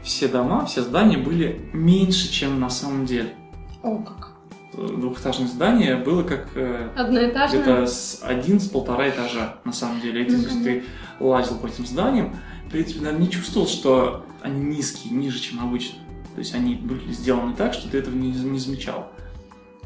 все 0.05 0.29
дома, 0.29 0.65
все 0.67 0.83
здания 0.83 1.19
были 1.19 1.69
меньше, 1.73 2.31
чем 2.31 2.61
на 2.61 2.71
самом 2.71 3.05
деле. 3.05 3.35
О, 3.83 3.99
как. 3.99 4.31
Э, 4.75 4.87
Двухэтажное 4.97 5.49
здание 5.49 5.97
было 5.97 6.23
как 6.23 6.51
э, 6.55 6.91
Одноэтажная. 6.97 7.63
где-то 7.63 7.87
с 7.87 8.21
один 8.23 8.61
с 8.61 8.69
полтора 8.69 9.09
этажа 9.09 9.57
на 9.65 9.73
самом 9.73 10.01
деле. 10.01 10.23
И 10.23 10.25
ты, 10.27 10.37
Ну, 10.37 10.43
то 10.45 10.49
есть 10.51 10.65
ты 10.65 10.85
лазил 11.19 11.57
по 11.59 11.67
этим 11.67 11.85
зданиям, 11.85 12.37
принципе, 12.75 13.03
наверное, 13.03 13.27
не 13.27 13.31
чувствовал, 13.31 13.69
что 13.69 14.27
они 14.43 14.61
низкие, 14.61 15.15
ниже, 15.15 15.39
чем 15.39 15.61
обычно. 15.61 16.01
То 16.35 16.41
есть 16.41 16.55
они 16.55 16.75
были 16.75 17.13
сделаны 17.13 17.55
так, 17.55 17.73
что 17.73 17.89
ты 17.89 17.99
этого 17.99 18.15
не, 18.17 18.33
не 18.33 18.59
замечал. 18.59 19.13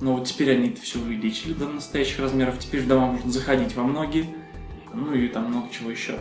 Но 0.00 0.16
вот 0.16 0.26
теперь 0.26 0.52
они 0.52 0.70
это 0.70 0.80
все 0.80 0.98
увеличили 0.98 1.52
до 1.52 1.68
настоящих 1.68 2.18
размеров. 2.20 2.58
Теперь 2.58 2.80
в 2.80 2.88
дома 2.88 3.08
можно 3.12 3.30
заходить 3.30 3.76
во 3.76 3.82
многие. 3.82 4.34
Ну 4.94 5.12
и 5.12 5.28
там 5.28 5.50
много 5.50 5.68
чего 5.70 5.90
еще. 5.90 6.18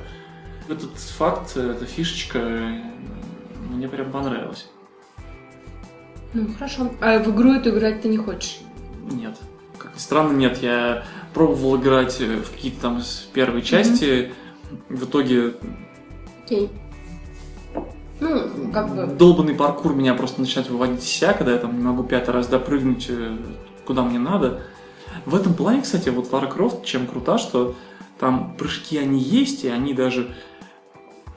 Этот 0.67 0.97
факт, 0.97 1.55
эта 1.55 1.85
фишечка 1.85 2.39
э, 2.39 2.81
мне 3.69 3.87
прям 3.87 4.11
понравилась. 4.11 4.67
Ну, 6.33 6.53
хорошо. 6.53 6.91
А 6.99 7.19
в 7.19 7.33
игру 7.33 7.53
эту 7.53 7.69
играть 7.69 8.01
ты 8.01 8.09
не 8.09 8.17
хочешь? 8.17 8.59
Нет. 9.09 9.37
Как 9.77 9.95
ни 9.95 9.99
странно, 9.99 10.35
нет. 10.35 10.61
Я 10.61 11.05
пробовал 11.33 11.77
играть 11.77 12.19
э, 12.19 12.41
в 12.41 12.51
какие-то 12.51 12.81
там 12.81 12.99
с 12.99 13.29
первой 13.33 13.61
части. 13.61 14.33
В 14.89 15.05
итоге 15.05 15.53
Окей. 16.47 16.69
Ну, 18.21 18.71
как 18.73 18.95
бы... 18.95 19.05
долбанный 19.05 19.53
паркур 19.53 19.93
меня 19.93 20.13
просто 20.13 20.39
начинает 20.39 20.69
выводить 20.69 21.03
из 21.03 21.09
себя, 21.09 21.33
когда 21.33 21.51
я 21.51 21.57
там 21.57 21.77
не 21.77 21.83
могу 21.83 22.03
пятый 22.03 22.29
раз 22.31 22.47
допрыгнуть 22.47 23.07
э, 23.09 23.35
куда 23.85 24.01
мне 24.01 24.17
надо. 24.17 24.61
В 25.25 25.35
этом 25.35 25.53
плане, 25.53 25.81
кстати, 25.81 26.07
вот 26.07 26.31
Лара 26.31 26.47
Крофт 26.47 26.85
чем 26.85 27.05
крута, 27.05 27.37
что 27.37 27.75
там 28.17 28.55
прыжки 28.57 28.97
они 28.97 29.19
есть, 29.19 29.65
и 29.65 29.67
они 29.67 29.93
даже 29.93 30.33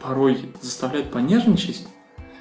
порой 0.01 0.53
заставляют 0.63 1.11
понервничать, 1.11 1.87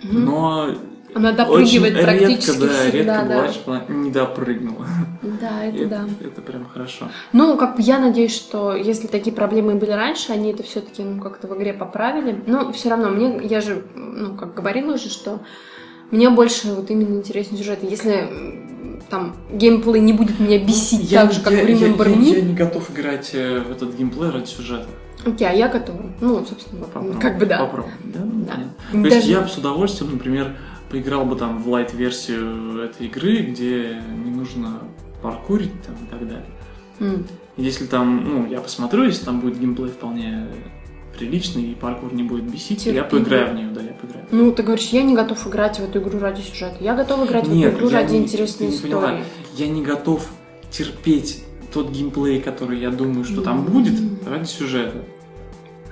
мгм. 0.03 0.25
но 0.25 0.75
Она 1.15 1.31
допрыгивает 1.31 1.93
очень 1.95 2.03
практически 2.03 2.51
редко, 2.51 2.61
да, 2.67 2.73
всегда, 2.73 2.91
редко 2.97 3.13
да. 3.13 3.21
бывает, 3.23 3.51
что 3.53 3.71
она 3.71 3.83
не 3.89 4.11
допрыгнула. 4.11 4.85
Да, 5.41 5.65
И 5.71 5.77
это 5.77 5.87
да. 5.89 6.05
это 6.25 6.41
прям 6.41 6.65
хорошо. 6.65 7.07
Ну, 7.33 7.57
как 7.57 7.75
бы 7.77 7.81
я 7.81 7.99
надеюсь, 7.99 8.35
что 8.35 8.75
если 8.75 9.07
такие 9.07 9.35
проблемы 9.35 9.75
были 9.75 9.91
раньше, 9.91 10.31
они 10.31 10.51
это 10.51 10.63
все-таки 10.63 11.03
ну, 11.03 11.21
как-то 11.21 11.47
в 11.47 11.57
игре 11.57 11.73
поправили. 11.73 12.41
Но 12.45 12.71
все 12.73 12.89
равно, 12.89 13.09
мне, 13.09 13.39
я 13.47 13.61
же, 13.61 13.83
ну, 13.95 14.35
как 14.35 14.53
говорила 14.53 14.93
уже, 14.93 15.09
что 15.09 15.39
мне 16.11 16.29
больше 16.29 16.73
вот 16.73 16.89
именно 16.91 17.15
интересен 17.17 17.57
сюжет. 17.57 17.79
Если 17.81 18.29
там 19.09 19.35
геймплей 19.51 20.01
не 20.01 20.13
будет 20.13 20.39
меня 20.39 20.59
бесить 20.59 21.01
Ну, 21.01 21.07
Я- 21.09 21.21
так 21.23 21.33
же, 21.33 21.41
как 21.41 21.53
я- 21.53 21.63
в 21.63 21.67
Remember 21.67 22.09
я- 22.09 22.15
Me, 22.15 22.35
Я 22.35 22.41
не 22.41 22.53
готов 22.53 22.91
играть 22.91 23.31
э, 23.33 23.59
в 23.61 23.71
этот 23.71 23.95
геймплей 23.95 24.29
ради 24.29 24.45
сюжета. 24.45 24.85
окей, 25.25 25.47
а 25.47 25.51
я 25.53 25.67
готова. 25.67 25.99
Ну, 26.21 26.45
собственно, 26.45 26.83
Попробуем. 26.85 27.19
как 27.19 27.39
бы 27.39 27.45
да. 27.47 27.57
Попробуем. 27.59 27.95
Да, 28.05 28.19
ну, 28.23 28.45
Да. 28.45 28.51
понятно. 28.53 28.73
То 28.91 28.97
есть 28.97 29.17
Даже- 29.27 29.31
я 29.31 29.41
бы 29.41 29.47
с 29.49 29.57
удовольствием, 29.57 30.11
например, 30.13 30.55
поиграл 30.89 31.25
бы 31.25 31.35
там 31.35 31.61
в 31.61 31.69
лайт-версию 31.69 32.81
этой 32.83 33.07
игры, 33.07 33.37
где 33.43 34.01
не 34.23 34.31
нужно 34.31 34.79
паркурить 35.21 35.81
там 35.83 35.95
и 35.95 36.07
так 36.09 36.19
далее. 36.27 36.45
М. 36.99 37.25
Если 37.57 37.85
там, 37.85 38.23
ну, 38.27 38.47
я 38.47 38.61
посмотрю, 38.61 39.03
если 39.03 39.25
там 39.25 39.39
будет 39.41 39.59
геймплей 39.59 39.89
вполне 39.91 40.47
приличный 41.17 41.63
и 41.71 41.75
паркур 41.75 42.13
не 42.13 42.23
будет 42.23 42.45
бесить, 42.45 42.85
я 42.85 42.93
Терпимо. 42.93 43.09
поиграю 43.23 43.51
в 43.51 43.55
нее, 43.55 43.67
да, 43.71 43.81
я 43.81 43.91
поиграю. 43.93 44.25
Ну, 44.31 44.51
ты 44.53 44.63
говоришь, 44.63 44.87
я 44.89 45.03
не 45.03 45.15
готов 45.15 45.45
играть 45.47 45.77
в 45.77 45.83
эту 45.83 45.99
игру 45.99 46.19
ради 46.19 46.41
сюжета. 46.41 46.77
Я 46.79 46.95
готова 46.95 47.25
играть 47.25 47.47
в 47.47 47.51
Нет, 47.53 47.69
эту 47.73 47.79
игру 47.79 47.89
я 47.89 47.97
ради 48.01 48.13
не- 48.13 48.19
интересной 48.19 48.67
ты 48.67 48.73
не 48.73 48.79
поняла. 48.79 49.01
истории. 49.19 49.23
Я 49.57 49.67
не 49.67 49.83
готов 49.83 50.29
терпеть 50.71 51.43
тот 51.73 51.89
геймплей, 51.91 52.41
который 52.41 52.79
я 52.79 52.89
думаю, 52.89 53.25
что 53.25 53.41
там 53.41 53.63
будет, 53.65 53.99
ради 54.25 54.45
сюжета. 54.45 55.03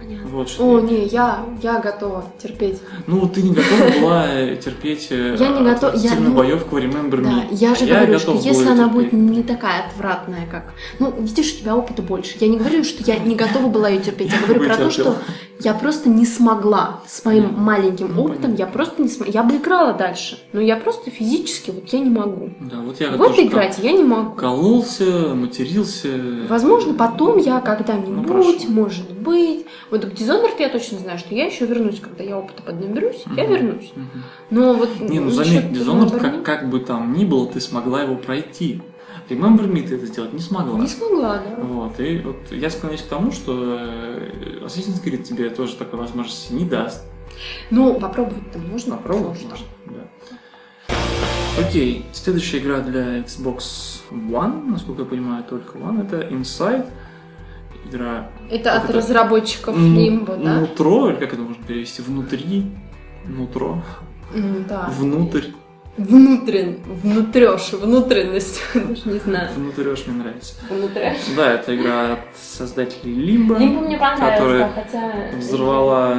Понятно. 0.08 0.30
Вот 0.32 0.49
что. 0.49 0.64
О, 0.70 0.80
я- 0.80 0.86
не, 0.86 1.05
я, 1.08 1.45
я 1.62 1.80
готова 1.80 2.24
терпеть. 2.41 2.82
Ну, 3.08 3.28
ты 3.28 3.41
не 3.41 3.49
готова 3.53 3.99
была 4.01 4.26
э, 4.28 4.55
терпеть 4.55 5.08
э, 5.10 5.36
Я 5.39 5.49
не 5.49 5.62
готова- 5.62 5.95
я, 5.97 6.16
ну, 6.16 6.34
боевку 6.34 6.78
Remember 6.78 7.22
Да, 7.22 7.30
Me. 7.30 7.47
я 7.51 7.76
же 7.76 7.86
А 7.86 7.88
говорю, 7.88 8.20
что 8.20 8.34
если 8.36 8.68
она 8.68 8.88
терпеть. 8.89 8.93
будет 8.93 9.14
не 9.14 9.43
такая 9.43 9.86
отвратная, 9.88 10.47
как... 10.49 10.74
Ну, 10.99 11.14
видишь, 11.20 11.53
у 11.55 11.58
тебя 11.60 11.76
опыта 11.76 12.01
больше. 12.01 12.38
Я 12.39 12.47
не 12.47 12.58
говорю, 12.58 12.84
что 12.84 13.03
я 13.03 13.18
не 13.20 13.36
готова 13.36 13.68
была 13.68 13.89
ее 13.89 13.99
терпеть. 14.01 14.32
Я 14.32 14.39
говорю 14.47 14.66
про 14.66 14.78
то, 14.78 14.89
что 14.91 15.18
я 15.60 15.74
просто 15.74 16.10
не 16.10 16.26
смогла 16.26 17.01
с 17.08 17.24
моим 17.26 17.43
Понятно. 17.43 17.64
маленьким 17.64 18.16
Ну, 18.16 18.24
опытом, 18.24 18.41
понятно. 18.43 18.62
я 18.62 18.68
просто 18.68 19.01
не 19.01 19.08
смогла. 19.10 19.34
Я 19.34 19.43
бы 19.43 19.55
играла 19.58 19.93
дальше, 19.93 20.39
но 20.53 20.62
я 20.62 20.76
просто 20.78 21.10
физически, 21.12 21.72
вот 21.72 21.88
я 21.89 21.99
не 21.99 22.10
могу. 22.10 22.49
Да, 22.60 22.78
вот 22.82 22.99
я 22.99 23.10
В 23.12 23.18
тоже 23.18 23.34
это 23.34 23.43
играть 23.43 23.80
я 23.82 23.91
не 23.91 24.03
могу. 24.03 24.36
кололся, 24.36 25.34
матерился. 25.36 26.10
Возможно, 26.47 26.93
потом 26.93 27.38
я 27.38 27.55
Ну, 27.55 27.62
когда-нибудь, 27.66 28.70
может 28.70 29.12
быть. 29.14 29.66
Вот 29.89 30.05
к 30.05 30.10
Dishonored 30.14 30.55
я 30.60 30.70
точно 30.70 30.99
знаю, 30.99 31.18
что 31.18 31.34
я 31.34 31.45
еще 31.45 31.66
вернусь, 31.66 31.99
когда 31.99 32.24
я 32.24 32.38
опыта 32.38 32.62
поднаберусь, 32.64 33.24
я 33.36 33.43
Мгм. 33.45 33.53
вернусь. 33.53 33.91
Мгм. 33.95 34.24
Но 34.51 34.74
вот 34.74 34.89
Не, 34.99 35.20
ну 35.20 35.30
заметь, 35.32 35.66
Dishonored, 35.66 36.18
как, 36.20 36.43
как 36.43 36.70
бы 36.70 36.80
там 36.80 37.14
ни 37.14 37.26
было, 37.26 37.47
ты 37.47 37.60
смогла 37.62 38.03
его 38.03 38.16
пройти. 38.16 38.82
Remember 39.30 39.68
Me 39.68 39.82
ты 39.88 39.96
это 39.96 40.06
сделать 40.06 40.34
не 40.34 40.40
смогла. 40.40 40.80
не 40.80 40.88
смогла, 40.88 41.38
да. 41.40 41.56
Вот, 41.64 42.00
и 42.00 42.20
вот 42.20 42.38
я 42.52 42.70
склоняюсь 42.70 43.02
к 43.02 43.08
тому, 43.08 43.32
что 43.32 43.78
э, 43.80 44.60
Assassin's 44.64 45.04
Creed 45.04 45.24
тебе 45.24 45.50
тоже 45.50 45.76
такой 45.76 46.00
возможности 46.00 46.54
не 46.54 46.66
даст. 46.66 47.04
Ну, 47.70 48.00
попробовать-то 48.00 48.58
можно. 48.60 48.96
Попробовать 48.98 49.40
Что 49.40 49.50
можно, 49.50 49.66
да. 49.88 50.94
Окей, 51.60 52.06
следующая 52.14 52.60
игра 52.60 52.80
для 52.82 53.20
Xbox 53.20 54.02
One, 54.12 54.70
насколько 54.70 55.02
я 55.02 55.08
понимаю, 55.08 55.44
только 55.44 55.78
One, 55.78 56.06
это 56.06 56.22
Inside. 56.28 56.88
Игра 57.90 58.30
Это 58.52 58.74
от 58.78 58.84
это? 58.86 58.94
разработчиков 58.94 59.76
Limbo, 59.78 60.42
да? 60.44 60.60
нутро, 60.62 61.10
или 61.10 61.16
как 61.18 61.34
это 61.34 61.42
можно 61.42 61.64
перевести? 61.64 62.02
Внутри, 62.02 62.72
нутро, 63.26 63.82
Ну, 64.34 64.64
да. 64.68 64.90
внутрь, 64.98 65.46
Внутрен, 65.98 66.78
внутрешь, 66.86 67.74
внутренность, 67.74 68.62
даже 68.76 69.02
не 69.06 69.20
знаю. 69.20 69.50
внутрешь 69.56 70.06
мне 70.06 70.22
нравится. 70.22 70.54
Внутрешь. 70.70 71.18
Да, 71.36 71.54
это 71.54 71.76
игра 71.76 72.14
от 72.14 72.20
создателей 72.39 73.14
Limbo, 73.14 73.58
Limbo 73.58 73.82
мне 73.82 73.98
которая 73.98 74.72
хотя... 74.74 75.14
взорвала, 75.39 76.16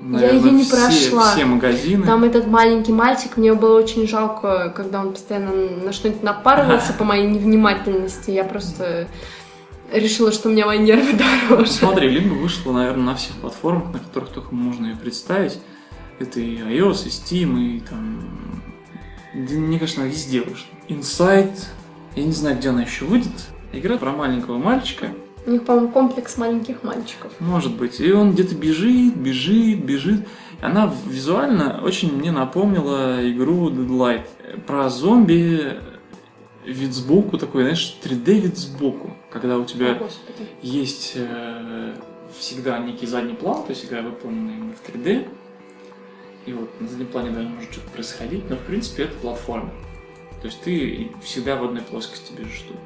наверное, 0.00 0.40
её 0.40 0.50
не 0.50 0.64
все, 0.64 0.76
прошла. 0.76 1.32
все 1.34 1.44
магазины. 1.44 2.06
Там 2.06 2.24
этот 2.24 2.46
маленький 2.46 2.92
мальчик, 2.92 3.36
мне 3.36 3.52
было 3.52 3.78
очень 3.78 4.08
жалко, 4.08 4.72
когда 4.74 5.00
он 5.00 5.12
постоянно 5.12 5.52
на 5.84 5.92
что-нибудь 5.92 6.22
напарывался 6.22 6.94
по 6.94 7.04
моей 7.04 7.26
невнимательности. 7.26 8.30
Я 8.30 8.44
просто 8.44 9.08
решила, 9.92 10.32
что 10.32 10.48
у 10.48 10.52
меня 10.52 10.64
мои 10.64 10.78
нервы 10.78 11.18
дороже. 11.48 11.70
Смотри, 11.70 12.08
Limbo 12.08 12.34
вышла, 12.40 12.72
наверное, 12.72 13.04
на 13.04 13.14
всех 13.14 13.36
платформах, 13.36 13.92
на 13.92 13.98
которых 13.98 14.30
только 14.30 14.54
можно 14.54 14.86
ее 14.86 14.96
представить. 14.96 15.58
Это 16.18 16.40
и 16.40 16.56
iOS, 16.56 17.06
и 17.06 17.10
Steam, 17.10 17.60
и 17.60 17.80
там... 17.80 18.62
Мне 19.36 19.78
кажется, 19.78 20.00
она 20.00 20.10
везде 20.10 20.40
вышла. 20.40 20.66
Inside, 20.88 21.58
я 22.14 22.24
не 22.24 22.32
знаю, 22.32 22.56
где 22.56 22.70
она 22.70 22.82
еще 22.82 23.04
выйдет. 23.04 23.32
Игра 23.72 23.98
про 23.98 24.12
маленького 24.12 24.56
мальчика, 24.58 25.10
У 25.46 25.50
них, 25.50 25.64
по-моему, 25.64 25.90
комплекс 25.92 26.36
маленьких 26.38 26.82
мальчиков. 26.82 27.32
может 27.40 27.76
быть. 27.76 28.00
И 28.00 28.10
он 28.12 28.32
где-то 28.32 28.54
бежит, 28.54 29.14
бежит, 29.16 29.84
бежит. 29.84 30.26
Она 30.62 30.92
визуально 31.06 31.80
очень 31.84 32.16
мне 32.16 32.32
напомнила 32.32 33.18
игру 33.30 33.68
Deadlight. 33.70 34.24
Про 34.66 34.88
зомби 34.88 35.74
вид 36.64 36.94
сбоку 36.94 37.36
такой, 37.36 37.62
знаешь, 37.64 37.98
3D 38.02 38.40
вид 38.40 38.56
сбоку. 38.56 39.10
Когда 39.30 39.58
у 39.58 39.62
О, 39.62 39.64
тебя 39.66 39.94
Господи. 39.94 40.48
есть 40.62 41.12
э, 41.16 41.94
всегда 42.38 42.78
некий 42.78 43.06
задний 43.06 43.34
план, 43.34 43.64
то 43.64 43.70
есть 43.70 43.84
игра 43.84 44.00
выполнена 44.00 44.50
именно 44.50 44.72
в 44.74 44.88
3D. 44.88 45.28
И 46.46 46.52
вот 46.52 46.80
на 46.80 46.88
заднем 46.88 47.08
плане 47.08 47.30
даже 47.30 47.48
может 47.48 47.72
что-то 47.72 47.90
происходить, 47.90 48.48
но 48.48 48.56
в 48.56 48.60
принципе 48.60 49.04
это 49.04 49.16
платформа. 49.18 49.70
То 50.40 50.46
есть 50.46 50.60
ты 50.62 51.10
всегда 51.22 51.56
в 51.56 51.64
одной 51.64 51.82
плоскости 51.82 52.32
бежишь 52.32 52.64
тут. 52.68 52.76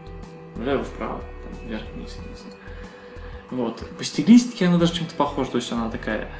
Влево-вправо, 0.56 1.20
там, 1.20 1.68
вверх-вниз, 1.68 2.16
вниз. 2.16 2.44
Вот. 3.50 3.86
По 3.98 4.04
стилистике 4.04 4.66
она 4.66 4.78
даже 4.78 4.94
чем-то 4.94 5.14
похожа, 5.14 5.50
то 5.50 5.56
есть 5.56 5.70
она 5.72 5.90
такая 5.90 6.30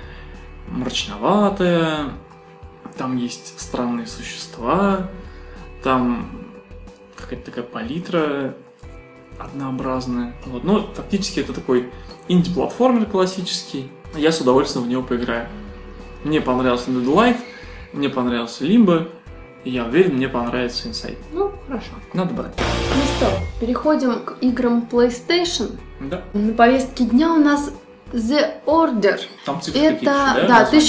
мрачноватая, 0.68 2.12
там 2.96 3.16
есть 3.16 3.60
странные 3.60 4.06
существа, 4.06 5.10
там 5.82 6.46
какая-то 7.16 7.46
такая 7.46 7.64
палитра 7.64 8.54
однообразная. 9.38 10.34
Вот. 10.46 10.64
Но 10.64 10.86
фактически 10.94 11.40
это 11.40 11.52
такой 11.52 11.90
инди-платформер 12.28 13.06
классический. 13.06 13.90
я 14.14 14.32
с 14.32 14.40
удовольствием 14.40 14.86
в 14.86 14.88
него 14.88 15.02
поиграю. 15.02 15.48
Мне 16.24 16.40
понравился 16.40 16.90
Deadlight, 16.90 17.36
мне 17.92 18.08
понравился 18.08 18.64
Limbo, 18.64 19.08
и 19.64 19.70
я 19.70 19.84
уверен, 19.84 20.16
мне 20.16 20.28
понравится 20.28 20.88
Inside. 20.88 21.18
Ну, 21.32 21.52
хорошо. 21.66 21.90
Надо 22.14 22.34
брать. 22.34 22.52
Ну 22.58 23.02
что, 23.16 23.30
переходим 23.60 24.20
к 24.24 24.36
играм 24.40 24.86
PlayStation. 24.90 25.78
Да. 26.00 26.22
На 26.32 26.52
повестке 26.52 27.04
дня 27.04 27.32
у 27.34 27.38
нас 27.38 27.70
The 28.12 28.62
Order. 28.66 29.20
Там 29.44 29.60
цифры 29.60 29.80
Это, 29.80 30.04
да? 30.04 30.34
да, 30.34 30.40
названия? 30.60 30.80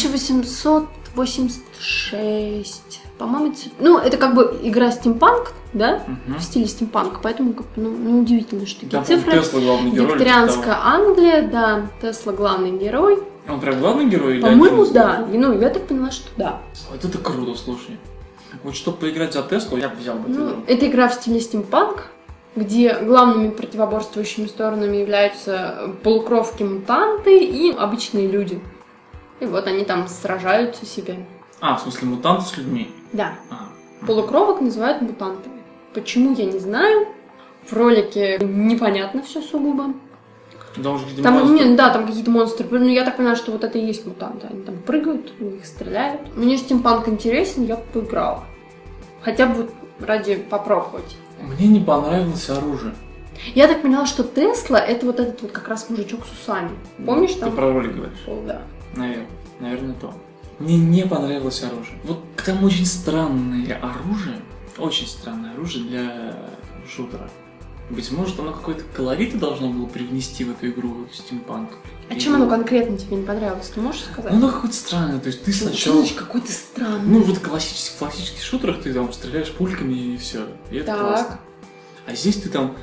1886. 1.15 3.01
По-моему, 3.17 3.51
это- 3.51 3.69
ну, 3.79 3.97
это 3.99 4.17
как 4.17 4.33
бы 4.33 4.59
игра 4.63 4.89
стимпанк, 4.91 5.53
да? 5.73 6.01
Мгм. 6.07 6.39
В 6.39 6.43
стиле 6.43 6.65
стимпанк, 6.67 7.19
поэтому 7.21 7.53
как 7.53 7.65
бы, 7.67 7.81
ну, 7.83 7.91
неудивительно, 7.95 8.65
что 8.65 8.81
такие 8.81 8.99
по-моему, 9.01 9.21
цифры. 9.23 9.39
Тесла 9.39 9.59
главный 9.61 9.91
герой. 9.91 10.07
Викторианская 10.07 10.77
Англия, 10.83 11.47
да, 11.47 11.87
Тесла 12.01 12.33
главный 12.33 12.71
герой. 12.77 13.19
Он 13.47 13.59
прям 13.59 13.79
главный 13.79 14.05
герой? 14.09 14.35
или 14.35 14.41
По-моему, 14.41 14.85
да. 14.85 15.25
Ну, 15.31 15.59
я 15.59 15.69
так 15.69 15.83
поняла, 15.87 16.11
что 16.11 16.29
да. 16.37 16.59
Вот 16.91 17.03
это 17.03 17.17
круто, 17.17 17.55
слушай. 17.55 17.97
Вот 18.63 18.75
чтобы 18.75 18.97
поиграть 18.97 19.33
за 19.33 19.41
Теслу, 19.43 19.77
я 19.77 19.89
бы 19.89 19.95
взял 19.95 20.15
бы 20.17 20.29
Ну, 20.29 20.49
игру. 20.51 20.63
это 20.67 20.87
игра 20.87 21.07
в 21.07 21.13
стиле 21.13 21.39
стимпанк, 21.39 22.07
где 22.55 22.95
главными 22.99 23.49
противоборствующими 23.49 24.45
сторонами 24.47 24.97
являются 24.97 25.93
полукровки-мутанты 26.03 27.39
и 27.39 27.71
обычные 27.71 28.27
люди. 28.27 28.59
И 29.39 29.45
вот 29.45 29.67
они 29.67 29.85
там 29.85 30.07
сражаются 30.07 30.85
себе. 30.85 31.25
А, 31.61 31.75
в 31.77 31.81
смысле, 31.81 32.09
мутанты 32.09 32.45
с 32.45 32.57
людьми. 32.57 32.91
Да, 33.13 33.35
А. 33.49 33.69
полукровок 34.05 34.61
называют 34.61 35.01
мутантами. 35.01 35.61
Почему, 35.93 36.33
я 36.35 36.45
не 36.45 36.59
знаю. 36.59 37.07
В 37.65 37.73
ролике 37.73 38.37
непонятно 38.41 39.21
все 39.23 39.41
сугубо. 39.41 39.93
Где-то 40.75 41.23
Там, 41.23 41.33
монстры. 41.33 41.67
не, 41.69 41.75
да, 41.75 41.89
там 41.93 42.07
какие-то 42.07 42.31
монстры. 42.31 42.67
Ну, 42.69 42.87
я 42.87 43.03
так 43.03 43.17
понимаю, 43.17 43.35
что 43.35 43.51
вот 43.51 43.63
это 43.63 43.77
и 43.77 43.85
есть 43.85 44.05
мутанты. 44.05 44.47
Они 44.47 44.61
там 44.61 44.77
прыгают, 44.77 45.33
в 45.39 45.43
них 45.43 45.65
стреляют. 45.65 46.35
Мне 46.35 46.57
стимпанк 46.57 47.07
интересен, 47.09 47.65
я 47.65 47.75
бы 47.75 47.83
поиграла. 47.93 48.43
Хотя 49.21 49.47
бы 49.47 49.53
вот 49.63 49.71
ради 49.99 50.35
попробовать. 50.35 51.17
Мне 51.41 51.67
не 51.67 51.79
понравилось 51.79 52.49
оружие. 52.49 52.93
Я 53.55 53.67
так 53.67 53.81
поняла, 53.81 54.05
что 54.05 54.23
Тесла 54.23 54.79
это 54.79 55.05
вот 55.05 55.19
этот 55.19 55.41
вот 55.41 55.51
как 55.51 55.67
раз 55.67 55.89
мужичок 55.89 56.21
с 56.25 56.31
усами. 56.41 56.69
Помнишь 57.05 57.33
Ты 57.33 57.39
там? 57.41 57.55
про 57.55 57.71
ролик 57.73 57.95
говоришь? 57.95 58.19
Пол, 58.25 58.43
да. 58.45 58.61
Наверное. 58.95 59.27
Наверное, 59.59 59.95
то. 59.95 60.13
Мне 60.59 60.77
не 60.77 61.03
понравилось 61.07 61.63
оружие. 61.63 61.97
Вот 62.03 62.19
там 62.45 62.63
очень 62.63 62.85
странное 62.85 63.79
оружие. 63.81 64.37
Очень 64.77 65.07
странное 65.07 65.53
оружие 65.53 65.85
для 65.85 66.35
шутера. 66.87 67.29
Быть 67.95 68.09
может, 68.11 68.39
оно 68.39 68.53
какой-то 68.53 68.83
колорит 68.95 69.37
должно 69.37 69.69
было 69.69 69.85
привнести 69.85 70.43
в 70.45 70.51
эту 70.51 70.67
игру 70.67 71.07
стимпанк. 71.13 71.71
А 72.09 72.13
И- 72.13 72.19
чем 72.19 72.35
оно 72.35 72.47
конкретно 72.47 72.97
тебе 72.97 73.17
не 73.17 73.23
понравилось? 73.25 73.67
Ты 73.73 73.81
можешь 73.81 74.03
сказать? 74.03 74.31
Ну, 74.31 74.37
оно 74.37 74.49
какое-то 74.49 74.75
странное. 74.75 75.19
То 75.19 75.27
есть 75.27 75.43
ты 75.43 75.51
Что 75.51 75.65
сначала... 75.67 75.97
значит 75.97 76.17
какой-то 76.17 76.51
странный? 76.51 77.05
Ну, 77.05 77.21
вот 77.21 77.39
классических, 77.39 77.97
классических 77.99 78.41
шутерах 78.43 78.81
ты 78.81 78.93
там 78.93 79.11
стреляешь 79.11 79.51
пульками 79.51 79.93
и 79.93 80.17
все. 80.17 80.47
И 80.71 80.77
это 80.77 80.87
Так. 80.87 80.99
классно. 80.99 81.39
А 82.07 82.15
здесь 82.15 82.37
ты 82.37 82.49
там 82.49 82.75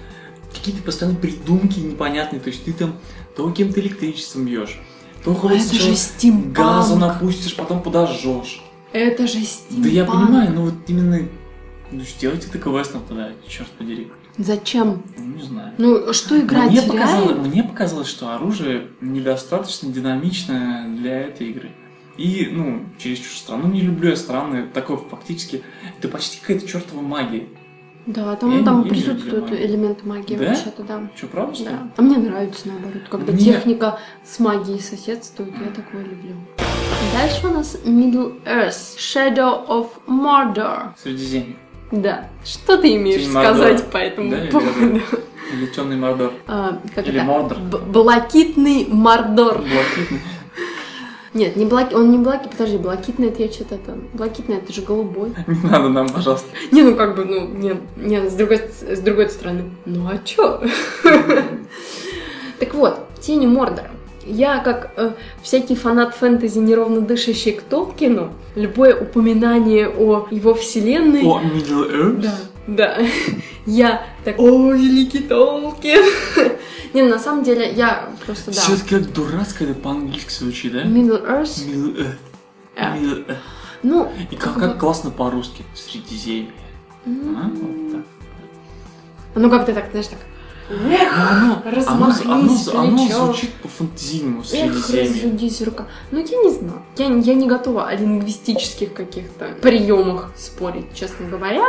какие-то 0.54 0.82
постоянно 0.82 1.16
придумки 1.18 1.78
непонятные. 1.80 2.40
То 2.40 2.48
есть 2.50 2.64
ты 2.64 2.72
там 2.72 2.94
то 3.36 3.48
каким-то 3.48 3.80
электричеством 3.80 4.44
бьешь, 4.46 4.78
то 5.24 5.34
хоть 5.34 5.52
это 5.64 5.74
же 5.74 5.94
стимпанк. 5.96 6.52
газу 6.54 6.96
напустишь, 6.96 7.56
потом 7.56 7.82
подожжешь. 7.82 8.62
Это 8.92 9.26
же 9.26 9.42
стимпанк. 9.42 9.82
Да 9.84 9.88
я 9.88 10.04
понимаю, 10.04 10.52
но 10.52 10.62
вот 10.62 10.74
именно... 10.86 11.20
Ну, 11.90 12.00
сделайте 12.02 12.48
это 12.48 12.58
квестом 12.58 13.02
тогда, 13.08 13.30
черт 13.46 13.68
подери. 13.70 14.10
Зачем? 14.38 15.02
Не 15.18 15.42
знаю. 15.42 15.72
Ну, 15.78 16.12
что 16.12 16.38
игра 16.40 16.62
мне, 16.62 16.80
показалось, 16.82 17.46
мне 17.46 17.62
показалось, 17.64 18.08
что 18.08 18.34
оружие 18.34 18.88
недостаточно 19.00 19.90
динамичное 19.92 20.88
для 20.88 21.20
этой 21.22 21.48
игры. 21.50 21.70
И, 22.16 22.48
ну, 22.50 22.84
чересчур 22.98 23.32
странно. 23.36 23.66
Ну, 23.68 23.74
не 23.74 23.80
люблю 23.82 24.10
я 24.10 24.16
странные, 24.16 24.64
такое 24.66 24.96
фактически... 24.96 25.62
Это 25.98 26.08
почти 26.08 26.40
какая-то 26.40 26.66
чертова 26.66 27.00
магия. 27.00 27.46
Да, 28.06 28.34
там, 28.36 28.56
Я 28.58 28.64
там 28.64 28.84
я 28.84 28.88
присутствует 28.88 29.50
магию. 29.50 29.66
элемент 29.66 30.04
магии 30.04 30.34
Да? 30.36 30.46
вообще-то, 30.48 30.82
да. 30.82 31.10
Что, 31.14 31.26
правда, 31.26 31.54
что? 31.54 31.64
Да. 31.64 31.88
А 31.96 32.02
мне 32.02 32.16
нравится 32.16 32.66
наоборот, 32.68 33.02
когда 33.10 33.32
Мне- 33.32 33.44
техника 33.44 33.98
с 34.24 34.38
магией 34.38 34.80
соседствует, 34.80 35.52
я 35.60 35.70
такое 35.70 36.02
люблю. 36.04 36.34
Дальше 37.12 37.46
у 37.46 37.50
нас 37.50 37.76
Middle 37.84 38.42
Earth, 38.44 38.96
Shadow 38.96 39.66
of 39.68 39.88
Mordor. 40.08 40.94
Средиземье. 41.02 41.56
Да. 41.90 42.28
Что 42.44 42.76
ты 42.76 42.94
имеешь 42.96 43.22
Тень 43.22 43.30
сказать 43.30 43.86
по 43.90 43.96
этому 43.96 44.30
Да, 44.30 44.36
поводу? 44.50 45.00
Или 45.52 45.66
темный 45.74 45.96
Мордор. 45.96 46.32
А, 46.46 46.78
как 46.94 47.06
Или 47.06 47.16
это? 47.16 47.24
Мордор. 47.24 47.58
Б- 47.58 47.78
Блакитный 47.78 48.86
Мордор. 48.88 49.58
Блакитный. 49.58 50.20
Нет, 51.34 51.56
не 51.56 51.66
блаки, 51.66 51.94
он 51.94 52.10
не 52.10 52.18
блаки, 52.18 52.48
подожди, 52.48 52.78
блакитный 52.78 53.28
это 53.28 53.42
я 53.42 53.52
что-то 53.52 53.74
это, 53.76 53.96
блакитный 54.14 54.56
это 54.56 54.72
же 54.72 54.80
голубой. 54.80 55.32
Не 55.46 55.70
надо 55.70 55.88
нам, 55.90 56.08
пожалуйста. 56.08 56.48
Не, 56.72 56.82
ну 56.82 56.96
как 56.96 57.14
бы, 57.16 57.24
ну, 57.26 57.46
не, 57.46 57.74
не, 57.96 58.28
с 58.28 58.32
другой, 58.32 58.58
с 58.58 58.98
другой 59.00 59.28
стороны. 59.28 59.70
Ну 59.84 60.08
а 60.08 60.18
чё? 60.24 60.60
Так 62.58 62.74
вот, 62.74 62.98
Тени 63.20 63.46
Мордора. 63.46 63.90
Я, 64.28 64.58
как 64.58 64.92
э, 64.96 65.12
всякий 65.42 65.74
фанат 65.74 66.14
фэнтези, 66.14 66.58
неровно 66.58 67.00
дышащий 67.00 67.52
к 67.52 67.62
Толкину, 67.62 68.32
любое 68.54 68.94
упоминание 68.94 69.88
о 69.88 70.26
его 70.30 70.54
вселенной... 70.54 71.22
О, 71.24 71.40
Middle 71.40 71.90
Earth? 71.90 72.20
Да, 72.20 72.34
да. 72.66 72.98
Я 73.66 74.06
так, 74.24 74.38
о, 74.38 74.72
великий 74.72 75.20
Толкин. 75.20 76.02
Не, 76.94 77.02
на 77.02 77.18
самом 77.18 77.44
деле, 77.44 77.70
я 77.72 78.08
просто, 78.24 78.50
да. 78.50 78.60
Все-таки 78.60 78.96
как 78.96 79.12
дурацко 79.12 79.64
это 79.64 79.74
по-английски 79.74 80.32
звучит, 80.32 80.72
да? 80.72 80.84
Middle 80.84 81.22
Earth. 81.22 81.66
Middle 81.66 81.96
Earth. 81.98 82.16
А. 82.76 82.96
Middle 82.96 83.26
Earth. 83.26 83.36
Ну, 83.82 84.10
И 84.30 84.36
как, 84.36 84.54
как 84.54 84.62
как 84.62 84.78
классно 84.78 85.10
по-русски. 85.10 85.64
Средиземье. 85.74 86.50
А? 87.06 87.50
Вот 87.54 87.92
так. 87.92 88.04
ну 89.34 89.50
как 89.50 89.66
ты 89.66 89.74
так, 89.74 89.90
знаешь, 89.90 90.08
так... 90.08 90.18
Эх, 90.70 91.18
Оно, 91.18 91.62
размахнись 91.64 92.68
оно, 92.68 92.80
оно, 92.80 93.02
оно 93.02 93.08
звучит 93.08 93.54
по-фантазийному, 93.54 94.40
Эх, 94.40 94.46
Средиземье. 94.84 95.64
рука. 95.64 95.86
Ну, 96.10 96.18
я 96.18 96.36
не 96.42 96.50
знаю. 96.50 96.82
Я, 96.96 97.06
я 97.06 97.34
не 97.34 97.46
готова 97.46 97.88
о 97.88 97.94
лингвистических 97.94 98.92
каких-то 98.92 99.48
приемах 99.62 100.30
спорить, 100.36 100.94
честно 100.94 101.26
говоря. 101.26 101.64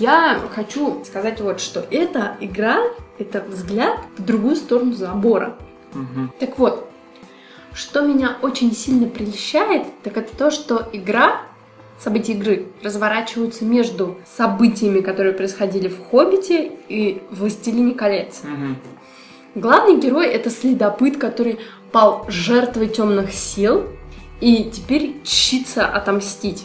Я 0.00 0.40
хочу 0.54 1.02
сказать 1.04 1.40
вот, 1.40 1.60
что 1.60 1.86
эта 1.90 2.36
игра, 2.40 2.82
это 3.18 3.44
взгляд 3.48 3.98
в 4.16 4.24
другую 4.24 4.56
сторону 4.56 4.94
забора. 4.94 5.56
Мгм. 5.94 6.32
Так 6.40 6.58
вот, 6.58 6.88
что 7.72 8.02
меня 8.02 8.36
очень 8.42 8.74
сильно 8.74 9.06
прельщает, 9.08 9.84
так 10.02 10.16
это 10.16 10.36
то, 10.36 10.50
что 10.50 10.88
игра, 10.92 11.42
события 11.98 12.32
игры 12.32 12.66
разворачиваются 12.82 13.64
между 13.64 14.18
событиями, 14.36 15.00
которые 15.00 15.34
происходили 15.34 15.88
в 15.88 15.98
«Хоббите» 16.10 16.72
и 16.88 17.22
«Властелине 17.30 17.94
колец». 17.94 18.42
Мгм. 18.44 18.76
Главный 19.54 19.98
герой 19.98 20.28
это 20.28 20.50
следопыт, 20.50 21.16
который 21.16 21.58
пал 21.90 22.26
жертвой 22.28 22.88
темных 22.88 23.32
сил 23.32 23.86
и 24.40 24.70
теперь 24.72 25.16
чится 25.24 25.86
отомстить. 25.86 26.64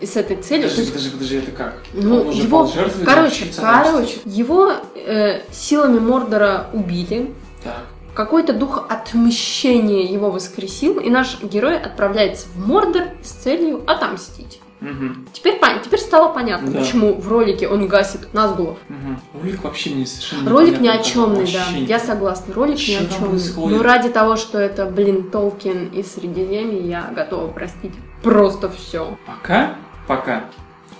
И 0.00 0.06
с 0.06 0.16
этой 0.16 0.36
целью. 0.36 0.62
Подожди, 0.62 0.80
есть, 0.80 0.92
подожди, 0.92 1.10
подожди, 1.10 1.36
это 1.36 1.50
как? 1.50 1.74
ну, 1.92 2.22
Он 2.22 2.30
его, 2.30 2.66
жертвой, 2.66 3.04
короче, 3.04 3.44
короче, 3.54 4.18
его 4.24 4.72
э, 4.94 5.42
силами 5.52 5.98
Мордора 5.98 6.70
убили. 6.72 7.34
Так. 7.62 7.84
Какой-то 8.14 8.54
дух 8.54 8.86
отмщения 8.88 10.10
его 10.10 10.30
воскресил, 10.30 10.98
и 10.98 11.10
наш 11.10 11.42
герой 11.42 11.78
отправляется 11.78 12.46
в 12.48 12.66
Мордор 12.66 13.08
с 13.22 13.30
целью 13.30 13.82
отомстить. 13.86 14.60
Мгм. 14.80 15.26
Теперь, 15.32 15.60
теперь 15.84 16.00
стало 16.00 16.32
понятно, 16.32 16.70
Да. 16.70 16.80
почему 16.80 17.14
в 17.20 17.28
ролике 17.28 17.68
он 17.68 17.86
гасит 17.86 18.32
Назгулов. 18.32 18.78
Мгм. 18.88 19.20
Ролик 19.42 19.62
вообще 19.64 19.90
не 19.90 20.06
совершенно 20.06 20.50
Ролик 20.50 20.80
ни 20.80 20.88
о 20.88 20.98
чемный, 21.02 21.44
да. 21.52 21.64
Я 21.76 21.98
согласна. 21.98 22.54
Ролик 22.54 22.74
ни 22.76 22.78
Чё 22.78 22.98
о 23.00 23.06
чемный. 23.06 23.28
происходит? 23.30 23.76
Но 23.76 23.82
ради 23.82 24.08
того, 24.08 24.36
что 24.36 24.58
это, 24.58 24.86
блин, 24.86 25.30
Толкин 25.30 25.88
и 25.88 26.02
Средиземье, 26.02 26.80
я 26.88 27.10
готова 27.14 27.48
простить 27.48 27.92
просто 28.22 28.70
все. 28.70 29.18
Пока, 29.26 29.76
пока 30.08 30.44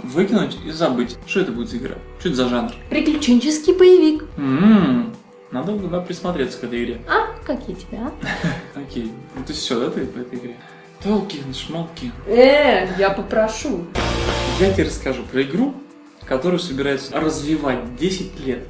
выкинуть 0.03 0.59
и 0.65 0.71
забыть. 0.71 1.17
Что 1.27 1.41
это 1.41 1.53
будет 1.53 1.69
за 1.71 1.77
игра? 1.79 1.95
Что 2.21 2.29
это 2.29 2.37
за 2.37 2.49
жанр? 2.49 2.73
Приключенческий 2.91 3.75
боевик. 3.75 4.25
М-м, 4.37 5.15
Надо, 5.51 5.73
надо 5.73 6.01
присмотреться 6.03 6.59
к 6.61 6.65
этой 6.65 6.85
игре. 6.85 7.01
А, 7.09 7.27
какие 7.45 7.75
тебя? 7.75 8.11
Окей. 8.77 9.11
Ну 9.35 9.43
ты 9.45 9.53
все, 9.53 9.81
да, 9.81 9.91
ты 9.91 10.07
по 10.07 10.19
этой 10.21 10.39
игре? 10.39 10.57
Толкин, 11.03 11.55
Шмалкин. 11.55 12.13
Э, 12.27 12.89
я 12.99 13.11
попрошу. 13.11 13.87
Я 14.61 14.73
тебе 14.73 14.85
расскажу 14.85 15.23
про 15.23 15.43
игру, 15.43 15.75
которую 16.27 16.59
собираются 16.59 17.19
развивать 17.19 17.97
10 17.97 18.39
лет. 18.41 18.67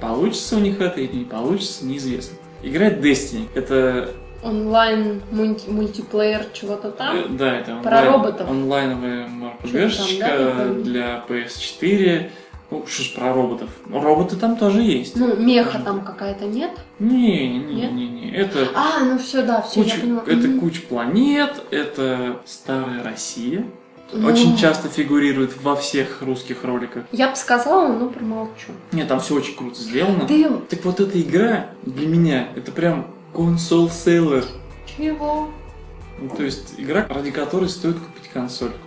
Получится 0.00 0.56
у 0.56 0.60
них 0.60 0.80
это 0.80 1.00
или 1.00 1.16
не 1.16 1.24
получится, 1.24 1.84
неизвестно. 1.84 2.36
Играет 2.62 3.04
Destiny. 3.04 3.48
Это... 3.54 4.10
Онлайн 4.44 5.22
мульти- 5.32 5.68
мультиплеер 5.68 6.44
чего-то 6.52 6.88
э, 6.88 6.92
там. 6.92 7.36
да, 7.36 7.58
это 7.58 7.76
Про 7.82 8.04
роботов. 8.04 8.48
онлайновая 8.48 9.26
там, 9.26 10.18
да, 10.20 10.68
для 10.74 11.24
PS4 11.28 12.30
Ну, 12.70 12.84
что 12.86 13.02
ж 13.04 13.14
про 13.14 13.32
роботов? 13.32 13.70
Ну, 13.86 14.00
Роботы 14.00 14.34
там 14.36 14.56
тоже 14.56 14.82
есть. 14.82 15.16
Ну, 15.16 15.36
меха 15.36 15.78
там 15.78 16.00
какая-то 16.04 16.46
нет? 16.46 16.72
Не, 16.98 17.48
не, 17.58 17.74
Нет? 17.74 17.92
не, 17.92 18.08
не. 18.08 18.30
Это 18.32 18.68
А, 18.74 19.04
ну 19.04 19.18
все, 19.18 19.42
да, 19.42 19.62
все, 19.62 19.82
куча, 19.84 19.94
я 19.96 20.00
поняла. 20.02 20.22
это 20.26 20.48
куча 20.58 20.80
планет, 20.82 21.62
это 21.70 22.40
старая 22.44 23.04
Россия. 23.04 23.64
Ну, 24.12 24.28
Очень 24.28 24.56
часто 24.56 24.88
фигурирует 24.88 25.60
во 25.62 25.74
всех 25.76 26.22
русских 26.22 26.64
роликах. 26.64 27.04
Я 27.12 27.28
бы 27.30 27.36
сказала, 27.36 27.92
но 27.92 28.08
промолчу. 28.08 28.72
Нет, 28.92 29.06
там 29.08 29.20
все 29.20 29.34
очень 29.34 29.54
круто 29.56 29.78
сделано. 29.80 30.26
Ты 30.26 30.48
Так 30.68 30.84
вот 30.84 30.98
эта 31.00 31.20
игра 31.20 31.70
для 31.82 32.06
меня 32.08 32.48
это 32.56 32.72
прям 32.72 33.06
консоль 33.34 33.90
селлер. 33.90 34.44
чего? 34.96 35.50
Ну, 36.20 36.28
то 36.30 36.42
есть 36.44 36.74
игра, 36.78 37.06
ради 37.08 37.30
которой 37.30 37.68
стоит 37.68 37.96
купить 37.98 38.28
консольку. 38.32 38.78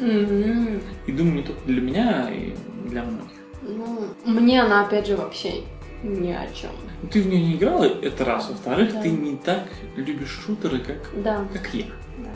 М, 0.00 0.80
И 1.06 1.12
думаю, 1.12 1.36
не 1.36 1.42
только 1.42 1.60
для 1.66 1.80
меня, 1.80 2.28
и 2.30 2.52
для 2.84 3.02
многих. 3.02 3.32
Ну, 3.62 4.08
мне 4.24 4.62
она, 4.62 4.84
опять 4.86 5.06
же, 5.06 5.16
вообще 5.16 5.62
ни 6.02 6.30
о 6.32 6.46
чем. 6.54 6.70
Ну, 7.02 7.08
Ты 7.08 7.22
в 7.22 7.26
нее 7.26 7.40
не 7.42 7.54
играла, 7.54 7.84
это 7.84 8.24
раз. 8.24 8.48
Во-вторых, 8.50 8.92
Да. 8.92 9.00
ты 9.02 9.10
не 9.10 9.36
так 9.36 9.64
любишь 9.96 10.38
шутеры, 10.44 10.78
как, 10.80 10.96
Да, 11.22 11.44
как 11.52 11.72
я. 11.74 11.86
да. 12.18 12.30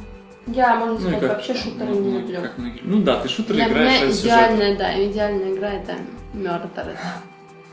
Я, 0.53 0.77
можно 0.77 0.95
Ну, 0.95 1.01
сказать, 1.01 1.21
как- 1.21 1.29
вообще 1.31 1.55
шутеры 1.55 1.91
ну, 1.91 2.01
не 2.01 2.11
ну, 2.11 2.19
люблю. 2.21 2.41
как. 2.43 2.53
Ну 2.83 3.03
да, 3.03 3.21
ты 3.21 3.29
шутеры 3.29 3.57
Для 3.57 3.69
играешь 3.69 4.01
меня 4.03 4.13
сюжета. 4.13 4.27
идеальная, 4.27 4.77
да, 4.79 5.05
идеальная 5.07 5.55
игра 5.55 5.71
это 5.75 5.95
Мёртер. 6.33 6.97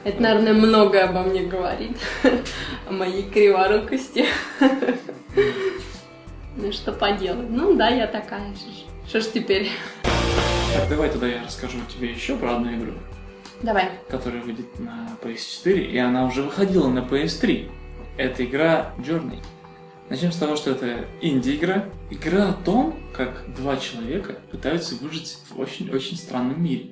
Это, 0.04 0.22
наверное, 0.22 0.54
многое 0.54 1.06
обо 1.06 1.24
мне 1.24 1.44
говорит. 1.44 1.98
О 2.90 2.92
моей 2.92 3.24
криворукости. 3.24 4.26
Ну, 6.58 6.72
что 6.72 6.94
поделать. 6.94 7.50
Ну, 7.50 7.76
да, 7.76 7.90
я 7.90 8.08
такая 8.08 8.48
же. 8.54 8.86
Что 9.10 9.20
ж 9.20 9.26
теперь? 9.34 9.70
Так, 10.76 10.90
давай 10.90 11.10
тогда 11.10 11.28
я 11.28 11.42
расскажу 11.42 11.78
тебе 11.88 12.12
еще 12.12 12.36
про 12.36 12.58
одну 12.58 12.76
игру, 12.76 12.92
Давай. 13.64 13.92
которая 14.10 14.42
выйдет 14.42 14.78
на 14.78 15.08
PS4, 15.22 15.86
и 15.86 15.98
она 15.98 16.26
уже 16.26 16.42
выходила 16.44 16.90
на 16.90 17.00
PS3. 17.00 17.72
Это 18.18 18.44
игра 18.44 18.94
Journey. 18.98 19.40
Начнем 20.10 20.34
с 20.34 20.36
того, 20.36 20.58
что 20.58 20.72
это 20.72 21.06
инди-игра. 21.22 21.86
Игра 22.12 22.50
о 22.50 22.54
том, 22.54 23.00
как 23.14 23.46
два 23.56 23.78
человека 23.78 24.36
пытаются 24.52 24.96
выжить 24.96 25.38
в 25.50 25.58
очень-очень 25.58 26.18
странном 26.18 26.62
мире. 26.62 26.92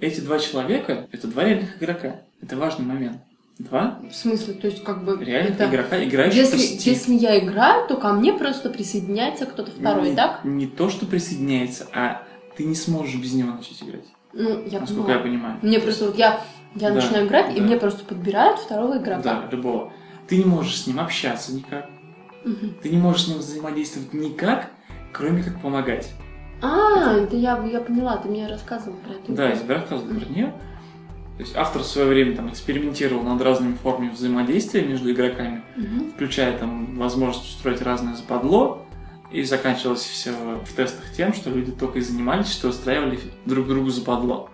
Эти 0.00 0.20
два 0.20 0.38
человека— 0.38 1.08
это 1.12 1.26
два 1.26 1.42
реальных 1.42 1.76
игрока. 1.82 2.20
Это 2.40 2.56
важный 2.56 2.86
момент. 2.86 3.18
Два 3.58 4.00
В 4.10 4.14
смысле, 4.14 4.54
то 4.54 4.68
есть, 4.68 4.84
как 4.84 5.04
бы... 5.04 5.22
реальных 5.24 5.54
это- 5.60 5.68
игрока, 5.70 6.04
играющих 6.04 6.38
Если, 6.40 6.90
если 6.90 7.14
я 7.14 7.38
играю, 7.38 7.88
то 7.88 7.96
ко 7.96 8.12
мне 8.12 8.32
просто 8.32 8.70
присоединяется 8.70 9.46
кто-то 9.46 9.72
второй, 9.72 10.10
не, 10.10 10.16
так? 10.16 10.44
Не 10.44 10.66
то, 10.66 10.88
что 10.88 11.06
присоединяется, 11.06 11.86
а 11.92 12.22
ты 12.56 12.64
не 12.64 12.74
сможешь 12.74 13.16
без 13.16 13.32
него 13.34 13.52
начать 13.52 13.82
играть. 13.82 14.04
Ну, 14.32 14.64
я 14.66 14.80
насколько 14.80 15.12
я 15.12 15.18
поняла. 15.18 15.22
понимаю. 15.38 15.58
Мне 15.62 15.78
просто 15.80 16.06
вот 16.06 16.16
я, 16.18 16.40
я 16.74 16.88
Да, 16.90 16.96
начинаю 16.96 17.26
играть, 17.26 17.54
и 17.54 17.60
да. 17.60 17.66
мне 17.66 17.76
просто 17.76 18.04
подбирают 18.04 18.58
второго 18.58 18.98
игрока. 18.98 19.22
Да, 19.22 19.48
любого. 19.50 19.92
Ты 20.28 20.38
не 20.38 20.44
можешь 20.44 20.80
с 20.82 20.86
ним 20.86 20.98
общаться 21.00 21.54
никак. 21.54 21.88
Мгм. 22.44 22.74
Ты 22.82 22.88
не 22.88 22.96
можешь 22.98 23.24
с 23.24 23.28
ним 23.28 23.38
взаимодействовать 23.38 24.12
никак, 24.12 24.70
кроме 25.12 25.42
как 25.42 25.60
помогать. 25.62 26.12
А, 26.62 27.14
это 27.16 27.36
я, 27.36 27.62
я 27.70 27.80
поняла, 27.80 28.16
ты 28.16 28.28
мне 28.28 28.46
рассказывал 28.46 28.96
про 28.98 29.12
это. 29.14 29.32
Да, 29.32 29.48
я 29.50 29.56
тебе 29.56 29.74
рассказывал 29.74 30.14
про 30.14 30.24
нее. 30.26 30.52
То 31.36 31.40
есть 31.42 31.56
автор 31.56 31.82
в 31.82 31.86
свое 31.86 32.06
время 32.08 32.36
там 32.36 32.48
экспериментировал 32.48 33.22
над 33.24 33.42
разными 33.42 33.74
формами 33.74 34.10
взаимодействия 34.10 34.82
между 34.82 35.10
игроками, 35.10 35.62
Мгм. 35.76 36.12
включая 36.12 36.56
там 36.58 36.96
возможность 36.96 37.50
устроить 37.56 37.82
разное 37.82 38.14
западло. 38.14 38.83
И 39.34 39.42
заканчивалось 39.42 40.02
все 40.02 40.30
в 40.32 40.72
тестах 40.76 41.10
тем, 41.16 41.34
что 41.34 41.50
люди 41.50 41.72
только 41.72 41.98
и 41.98 42.02
занимались, 42.02 42.52
что 42.52 42.68
устраивали 42.68 43.18
друг 43.44 43.66
другу 43.66 43.90
западло. 43.90 44.48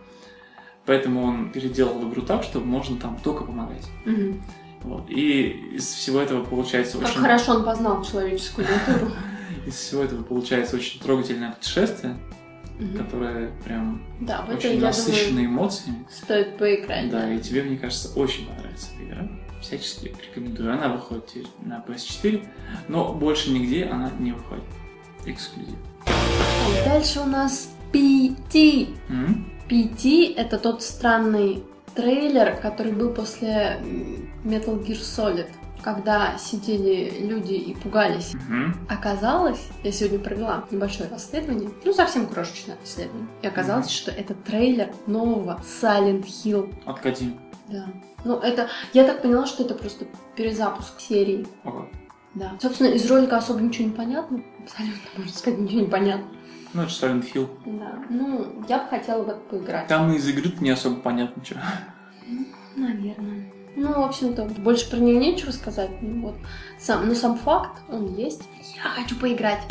Поэтому 0.87 1.23
он 1.23 1.51
переделал 1.53 2.09
игру 2.09 2.23
так, 2.23 2.43
чтобы 2.43 2.65
можно 2.65 2.97
там 2.97 3.19
только 3.23 3.45
помогать. 3.45 3.87
Мгм. 4.07 4.43
Вот. 4.83 5.11
И 5.11 5.75
из 5.75 5.87
всего 5.87 6.21
этого 6.21 6.43
получается 6.43 6.97
Как 6.99 7.11
очень... 7.11 7.21
хорошо 7.21 7.57
он 7.57 7.65
познал 7.65 8.03
человеческую 8.03 8.67
натуру. 8.69 9.13
Из 9.67 9.75
всего 9.75 10.03
этого 10.03 10.23
получается 10.23 10.77
очень 10.77 10.99
трогательное 11.01 11.53
путешествие, 11.53 12.17
которое 12.97 13.51
прям 13.63 14.03
Да, 14.21 14.47
это, 14.49 14.57
очень 14.57 14.81
насыщенное 14.81 15.43
думаю, 15.45 15.49
эмоциями. 15.49 16.07
стоит 16.11 16.57
поиграть. 16.57 17.11
Да, 17.11 17.31
и 17.31 17.39
тебе, 17.39 17.63
мне 17.65 17.77
кажется, 17.77 18.19
очень 18.19 18.47
понравится 18.47 18.89
эта 18.95 19.05
игра. 19.05 19.29
Всячески 19.61 20.15
рекомендую. 20.27 20.73
Она 20.73 20.89
выходит 20.89 21.47
на 21.65 21.85
PS4, 21.87 22.47
но 22.89 23.13
больше 23.13 23.51
нигде 23.51 23.85
она 23.85 24.11
не 24.19 24.33
выходит. 24.33 24.65
Эксклюзив. 25.27 25.77
Дальше 26.87 27.21
у 27.21 27.27
нас 27.27 27.71
PT. 27.93 28.95
М? 29.09 29.51
PT— 29.69 30.35
это 30.37 30.59
тот 30.59 30.83
странный 30.83 31.63
трейлер, 31.95 32.57
который 32.61 32.93
был 32.93 33.13
после 33.13 33.81
Metal 34.45 34.83
Gear 34.85 34.99
Solid, 35.01 35.47
когда 35.83 36.37
сидели 36.39 37.13
люди 37.21 37.55
и 37.55 37.75
пугались. 37.75 38.33
Мгм. 38.35 38.75
Оказалось, 38.89 39.61
я 39.85 39.93
сегодня 39.93 40.19
провела 40.19 40.65
небольшое 40.71 41.09
расследование, 41.11 41.71
ну 41.85 41.93
совсем 41.93 42.27
крошечное 42.27 42.77
расследование, 42.81 43.29
и 43.43 43.47
оказалось, 43.47 43.87
Мгм. 43.87 43.93
что 43.93 44.11
это 44.11 44.35
трейлер 44.35 44.93
нового 45.07 45.61
Silent 45.83 46.25
Hill. 46.25 46.73
От 46.87 47.01
Кадим. 47.01 47.39
Да. 47.69 47.87
Ну, 48.25 48.39
это, 48.39 48.69
я 48.93 49.05
так 49.05 49.23
поняла, 49.23 49.47
что 49.47 49.63
это 49.63 49.75
просто 49.75 50.07
перезапуск 50.37 51.01
серии. 51.01 51.47
Ого. 51.65 51.89
Да. 52.35 52.53
Собственно, 52.61 52.89
из 52.89 53.11
ролика 53.11 53.39
особо 53.39 53.61
ничего 53.61 53.89
не 53.89 53.95
понятно. 53.95 54.43
Абсолютно, 54.63 55.01
можно 55.17 55.33
сказать, 55.33 55.59
ничего 55.59 55.81
не 55.81 55.87
понятно. 55.89 56.27
Ну, 56.73 56.83
это 56.83 56.91
Silent 56.93 57.33
Hill. 57.33 57.49
Да. 57.67 58.05
Ну, 58.09 58.65
я 58.69 58.79
бы 58.79 58.89
хотела 58.89 59.25
в 59.25 59.29
это 59.29 59.41
поиграть. 59.41 59.89
Там 59.89 60.13
из 60.13 60.29
игры 60.29 60.53
не 60.61 60.71
особо 60.71 60.97
понятно, 61.01 61.45
что. 61.45 61.57
Наверное. 62.77 63.53
Ну, 63.77 63.93
в 63.93 64.05
общем-то, 64.05 64.45
больше 64.45 64.89
про 64.91 64.99
нее 64.99 65.17
нечего 65.17 65.51
сказать. 65.51 65.91
Ну, 66.01 66.29
вот. 66.29 66.37
Сам, 66.79 67.09
но 67.09 67.15
сам 67.15 67.37
факт, 67.37 67.81
он 67.89 68.15
есть. 68.15 68.43
Я 68.77 68.83
хочу 68.91 69.17
поиграть. 69.17 69.63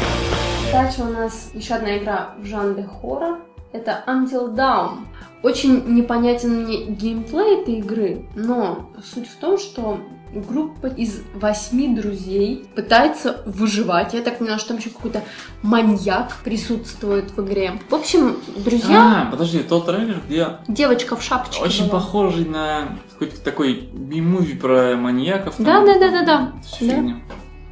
Дальше 0.72 1.02
у 1.04 1.06
нас 1.06 1.52
еще 1.54 1.76
одна 1.76 1.98
игра 1.98 2.36
в 2.38 2.46
жанре 2.46 2.84
хоррор. 2.84 3.40
Это 3.72 4.04
Until 4.08 4.54
Dawn. 4.56 5.06
Очень 5.44 5.94
непонятен 5.96 6.64
мне 6.64 6.86
геймплей 6.86 7.62
этой 7.62 7.76
игры, 7.76 8.26
но 8.36 8.90
суть 9.14 9.28
в 9.30 9.36
том, 9.38 9.58
что 9.58 10.00
группа 10.34 10.88
из 10.88 11.22
восьми 11.34 11.96
друзей 11.96 12.68
пытается 12.76 13.42
выживать. 13.46 14.14
Я 14.14 14.22
так 14.22 14.40
поняла, 14.40 14.58
что 14.58 14.70
там 14.70 14.78
еще 14.78 14.90
какой-то 14.90 15.24
маньяк 15.64 16.36
присутствует 16.44 17.32
в 17.32 17.46
игре. 17.46 17.80
В 17.90 17.96
общем, 17.96 18.38
друзья, 18.58 19.28
А, 19.28 19.32
подожди, 19.32 19.60
тот 19.60 19.86
трейлер, 19.86 20.20
где 20.28 20.58
девочка 20.68 21.16
в 21.16 21.24
шапочке 21.24 21.64
очень 21.64 21.88
была. 21.88 22.00
похожий 22.00 22.46
на 22.46 22.98
какой-то 23.14 23.40
такой 23.42 23.90
би-муви 23.94 24.56
про 24.58 24.96
маньяков. 24.98 25.56
Да, 25.58 25.86
да, 25.86 25.98
да, 26.00 26.12
да, 26.12 26.24
да. 26.26 26.52
Да. 26.82 27.16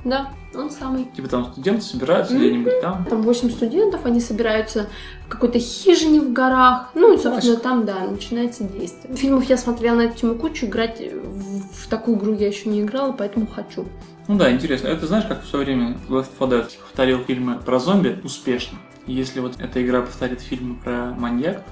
Да, 0.06 0.28
он 0.60 0.70
самый. 0.72 1.06
Типа 1.16 1.28
там 1.28 1.46
студенты 1.52 1.82
собираются 1.82 2.34
Мгм. 2.34 2.42
где-нибудь 2.44 2.82
там. 2.82 3.06
Там 3.06 3.22
8 3.22 3.50
студентов, 3.52 4.06
они 4.06 4.20
собираются 4.20 4.88
в 5.26 5.30
какой-то 5.30 5.60
хижине 5.60 6.22
в 6.22 6.34
горах. 6.34 6.90
Ну 6.96 7.14
и, 7.14 7.18
собственно, 7.18 7.58
Классика. 7.58 7.62
там, 7.64 7.86
да, 7.86 8.00
начинается 8.08 8.64
действие. 8.64 9.16
Фильмов 9.16 9.44
я 9.46 9.58
смотрела 9.58 9.96
на 9.98 10.02
эту 10.02 10.18
тему 10.18 10.36
кучу, 10.36 10.66
играть 10.66 11.00
в, 11.00 11.84
в 11.84 11.88
такую 11.90 12.18
игру 12.18 12.34
я 12.34 12.48
еще 12.48 12.70
не 12.70 12.82
играла, 12.82 13.12
поэтому 13.12 13.48
хочу. 13.48 13.86
Ну 14.28 14.38
да, 14.38 14.52
интересно. 14.52 14.88
Это 14.90 15.08
знаешь, 15.08 15.26
как 15.26 15.44
в 15.44 15.48
свое 15.48 15.66
время 15.66 15.98
Left 16.10 16.28
4 16.38 16.52
Dead 16.62 16.70
повторил 16.82 17.20
фильмы 17.24 17.60
про 17.60 17.80
зомби 17.80 18.20
успешно. 18.24 18.78
Если 19.06 19.40
вот 19.40 19.54
эта 19.60 19.82
игра 19.84 20.02
повторит 20.02 20.42
фильмы 20.42 20.76
про 20.84 21.14
маньяков, 21.18 21.64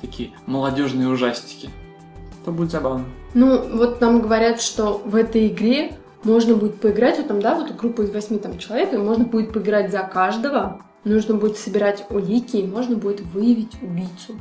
такие 0.00 0.30
молодежные 0.46 1.08
ужастики, 1.08 1.70
то 2.44 2.52
будет 2.52 2.70
забавно. 2.70 3.04
Ну, 3.32 3.76
вот 3.76 4.00
нам 4.00 4.20
говорят, 4.20 4.60
что 4.60 5.02
в 5.04 5.16
этой 5.16 5.48
игре 5.48 5.96
можно 6.24 6.54
будет 6.56 6.80
поиграть, 6.80 7.18
вот 7.18 7.28
там, 7.28 7.40
да, 7.40 7.54
вот 7.54 7.74
группа 7.76 8.02
из 8.02 8.10
восьми 8.10 8.38
там 8.38 8.58
человек, 8.58 8.92
и 8.92 8.96
можно 8.96 9.24
будет 9.24 9.52
поиграть 9.52 9.90
за 9.90 10.02
каждого. 10.02 10.80
Нужно 11.04 11.34
будет 11.34 11.58
собирать 11.58 12.06
улики, 12.10 12.56
и 12.56 12.66
можно 12.66 12.96
будет 12.96 13.20
выявить 13.20 13.74
убийцу. 13.82 14.34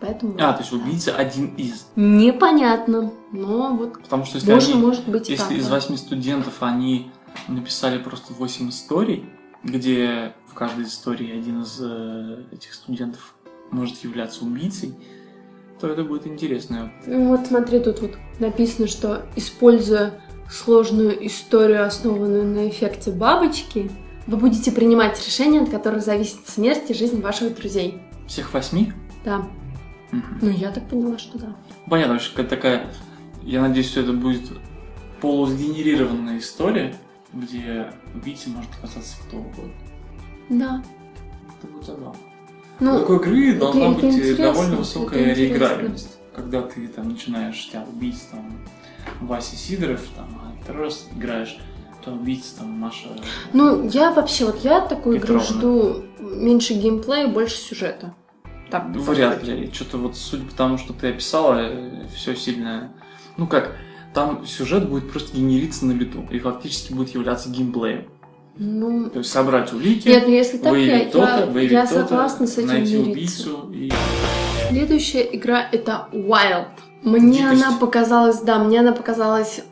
Поэтому 0.00 0.34
А, 0.38 0.52
то 0.52 0.60
есть 0.60 0.72
убийца 0.72 1.16
один 1.16 1.54
из. 1.56 1.88
непонятно, 1.96 3.10
но 3.32 3.74
вот 3.74 4.00
Потому 4.02 4.24
что 4.24 4.36
если, 4.36 4.52
можно, 4.52 4.74
они- 4.74 4.82
может 4.82 5.08
быть, 5.08 5.28
если 5.28 5.42
так, 5.42 5.52
из 5.52 5.66
да. 5.66 5.74
восьми 5.74 5.96
студентов 5.96 6.54
они 6.62 7.10
написали 7.48 7.98
просто 7.98 8.32
восемь 8.32 8.68
историй, 8.68 9.28
где 9.64 10.34
в 10.46 10.54
каждой 10.54 10.84
истории 10.84 11.36
один 11.36 11.62
из 11.62 11.80
э, 11.82 12.44
этих 12.52 12.74
студентов 12.74 13.34
может 13.72 13.98
являться 14.04 14.44
убийцей, 14.44 14.94
то 15.80 15.88
это 15.88 16.04
будет 16.04 16.26
интересно. 16.26 16.92
Ну 17.06 17.28
вот 17.28 17.46
смотри, 17.46 17.80
тут 17.80 18.00
вот 18.00 18.12
написано, 18.38 18.88
что 18.88 19.26
используя 19.36 20.20
сложную 20.50 21.26
историю, 21.26 21.86
основанную 21.86 22.44
на 22.44 22.68
эффекте 22.68 23.10
бабочки, 23.10 23.90
вы 24.26 24.36
будете 24.36 24.72
принимать 24.72 25.24
решения, 25.26 25.60
от 25.60 25.70
которых 25.70 26.02
зависит 26.02 26.48
смерть 26.48 26.84
и 26.88 26.94
жизнь 26.94 27.20
ваших 27.20 27.54
друзей. 27.56 27.98
Всех 28.26 28.52
восьми? 28.52 28.92
Да. 29.24 29.48
Мгм. 30.10 30.38
Ну, 30.42 30.50
я 30.50 30.70
так 30.70 30.88
поняла, 30.88 31.18
что 31.18 31.38
да. 31.38 31.56
Понятно, 31.88 32.18
какая-то 32.18 32.50
такая, 32.50 32.90
я 33.42 33.60
надеюсь, 33.60 33.88
что 33.88 34.00
это 34.00 34.12
будет 34.12 34.42
полусгенерированная 35.20 36.38
история, 36.38 36.94
где 37.32 37.92
убийцей 38.14 38.52
может 38.52 38.70
оказаться 38.78 39.16
кто 39.26 39.38
угодно. 39.38 39.72
Да. 40.48 40.82
Это 41.58 41.72
будет 41.72 41.84
забавно. 41.84 42.16
Ну, 42.80 42.96
у 42.96 43.00
такой 43.00 43.16
игры 43.16 43.58
должна 43.58 43.92
это, 43.92 44.00
быть 44.06 44.18
это 44.18 44.42
довольно 44.42 44.76
высокая 44.76 45.34
реиграбельность. 45.34 46.18
Когда 46.34 46.62
ты 46.62 46.86
там 46.88 47.08
начинаешь 47.08 47.68
тебя 47.68 47.84
убить 47.92 48.20
там 48.30 48.58
Вася 49.20 49.56
Сидоров, 49.56 50.02
там, 50.14 50.28
а 50.42 50.62
второй 50.62 50.84
раз 50.84 51.08
играешь, 51.16 51.58
то 52.04 52.12
убийца 52.12 52.58
там 52.58 52.70
Маша. 52.70 53.08
Ну, 53.52 53.88
я 53.88 54.12
вообще, 54.12 54.46
вот 54.46 54.62
я 54.64 54.80
такую 54.80 55.20
Петровна. 55.20 55.42
игру 55.42 55.54
жду 55.54 56.04
меньше 56.20 56.74
геймплея, 56.74 57.28
больше 57.28 57.56
сюжета. 57.56 58.14
Так, 58.70 58.86
Вряд 58.90 59.42
ли. 59.44 59.70
Что-то 59.72 59.98
вот, 59.98 60.16
судя 60.16 60.44
по 60.44 60.54
тому, 60.54 60.78
что 60.78 60.92
ты 60.92 61.08
описала, 61.08 61.70
все 62.14 62.36
сильно... 62.36 62.92
Ну 63.36 63.46
как, 63.46 63.76
там 64.14 64.46
сюжет 64.46 64.88
будет 64.88 65.10
просто 65.10 65.36
генериться 65.36 65.86
на 65.86 65.92
лету 65.92 66.26
и 66.30 66.38
фактически 66.38 66.92
будет 66.92 67.14
являться 67.14 67.50
геймплеем. 67.50 68.08
Ну... 68.58 69.08
То 69.10 69.20
есть 69.20 69.30
собрать 69.30 69.72
улики, 69.72 70.08
Нет, 70.08 70.24
ну 70.26 70.32
если 70.32 70.58
так, 70.58 70.72
выявить 70.72 71.04
я, 71.06 71.10
то-то, 71.10 71.38
я, 71.40 71.46
выявить 71.46 71.72
я 71.72 71.86
то-то, 71.86 72.00
согласна 72.00 72.46
с 72.46 72.58
этим 72.58 72.68
найти 72.68 72.96
мириться. 72.98 73.50
убийцу 73.54 73.72
и... 73.72 73.92
Следующая 74.68 75.28
игра 75.32 75.68
это 75.70 76.08
Wild. 76.12 76.66
Мне 77.02 77.38
Дикость. 77.38 77.64
она 77.64 77.78
показалась, 77.78 78.40
да, 78.40 78.58
мне 78.58 78.80
она 78.80 78.92
показалась 78.92 79.62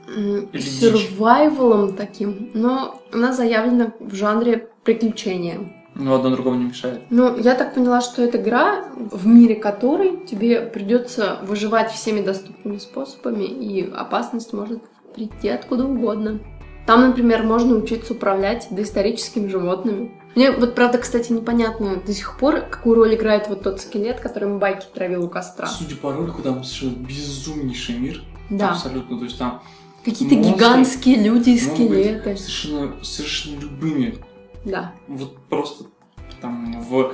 сюрвайвалом 0.55 1.95
таким, 1.95 2.51
но 2.55 3.03
она 3.13 3.33
заявлена 3.33 3.93
в 3.99 4.15
жанре 4.15 4.69
приключения. 4.85 5.73
Ну, 5.97 6.15
одно 6.15 6.31
другому 6.31 6.57
не 6.59 6.67
мешает. 6.67 7.01
Ну, 7.11 7.37
я 7.39 7.55
так 7.55 7.75
поняла, 7.75 8.01
что 8.01 8.23
это 8.23 8.39
игра, 8.39 8.85
в 8.95 9.27
мире 9.27 9.57
которой 9.57 10.25
тебе 10.27 10.61
придется 10.61 11.39
выживать 11.43 11.91
всеми 11.91 12.21
доступными 12.21 12.77
способами, 12.79 13.45
и 13.45 13.91
опасность 13.91 14.53
может 14.53 14.83
прийти 15.15 15.49
откуда 15.49 15.87
угодно. 15.87 16.39
Там, 16.87 17.01
например, 17.01 17.43
можно 17.43 17.77
учиться 17.77 18.13
управлять 18.13 18.69
доисторическими 18.71 19.49
животными. 19.49 20.13
Мне 20.37 20.53
вот, 20.53 20.75
правда, 20.75 20.99
кстати, 20.99 21.33
непонятно 21.33 21.97
до 21.97 22.13
сих 22.13 22.39
пор, 22.39 22.61
какую 22.61 22.95
роль 22.97 23.15
играет 23.15 23.49
вот 23.49 23.63
тот 23.63 23.81
скелет, 23.81 24.21
который 24.21 24.57
байки 24.59 24.87
травил 24.95 25.25
у 25.25 25.29
костра. 25.29 25.67
Судя 25.67 25.97
по 25.97 26.13
ролику, 26.13 26.43
там 26.43 26.63
совершенно 26.63 27.05
безумнейший 27.05 27.99
мир. 27.99 28.23
Да. 28.51 28.71
Абсолютно. 28.71 29.19
То 29.19 29.25
есть 29.25 29.39
там 29.39 29.63
Какие-то 30.05 30.37
гигантские 30.37 31.17
люди 31.17 31.51
и 31.51 31.59
скелеты. 31.59 32.37
совершенно, 32.37 33.03
совершенно 33.03 33.61
любыми. 33.61 34.19
Да. 34.65 34.93
Вот 35.09 35.37
просто 35.49 35.87
там 36.41 36.81
в, 36.83 37.13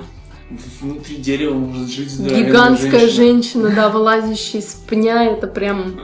внутри 0.81 1.16
дерева 1.16 1.55
может 1.55 1.89
жить 1.89 2.11
здоровенная 2.11 2.49
Гигантская 2.49 3.09
женщина. 3.09 3.14
женщина, 3.14 3.70
да, 3.70 3.89
вылазящая 3.89 4.61
из 4.61 4.75
пня, 4.75 5.25
это 5.25 5.47
прям... 5.47 5.99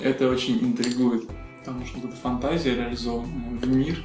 Это 0.00 0.28
очень 0.28 0.58
интригует. 0.58 1.24
Потому 1.64 1.86
что 1.86 2.00
вот 2.00 2.10
эта 2.10 2.16
фантазия 2.16 2.74
реализованная 2.74 3.58
в 3.58 3.68
мир 3.68 4.04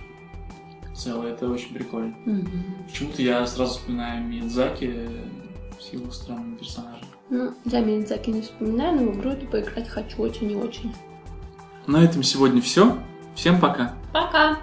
целый, 0.96 1.32
это 1.32 1.50
очень 1.50 1.74
прикольно. 1.74 2.16
Мгм. 2.26 2.50
Почему-то 2.88 3.22
я 3.22 3.46
сразу 3.46 3.74
вспоминаю 3.74 4.26
Миядзаки 4.26 5.10
с 5.80 5.94
его 5.94 6.12
странными 6.12 6.56
персонажами. 6.56 7.08
Ну, 7.30 7.54
я 7.66 7.82
Миядзаки 7.82 8.30
не 8.30 8.42
вспоминаю, 8.42 8.96
но 8.96 9.12
в 9.12 9.18
игру 9.18 9.32
эту 9.32 9.46
поиграть 9.48 9.90
хочу 9.90 10.22
очень 10.22 10.52
и 10.52 10.56
очень. 10.56 10.94
На 11.86 12.04
этом 12.04 12.24
сегодня 12.24 12.62
все. 12.62 12.98
Всем 13.36 13.60
пока. 13.60 13.94
Пока! 14.14 14.58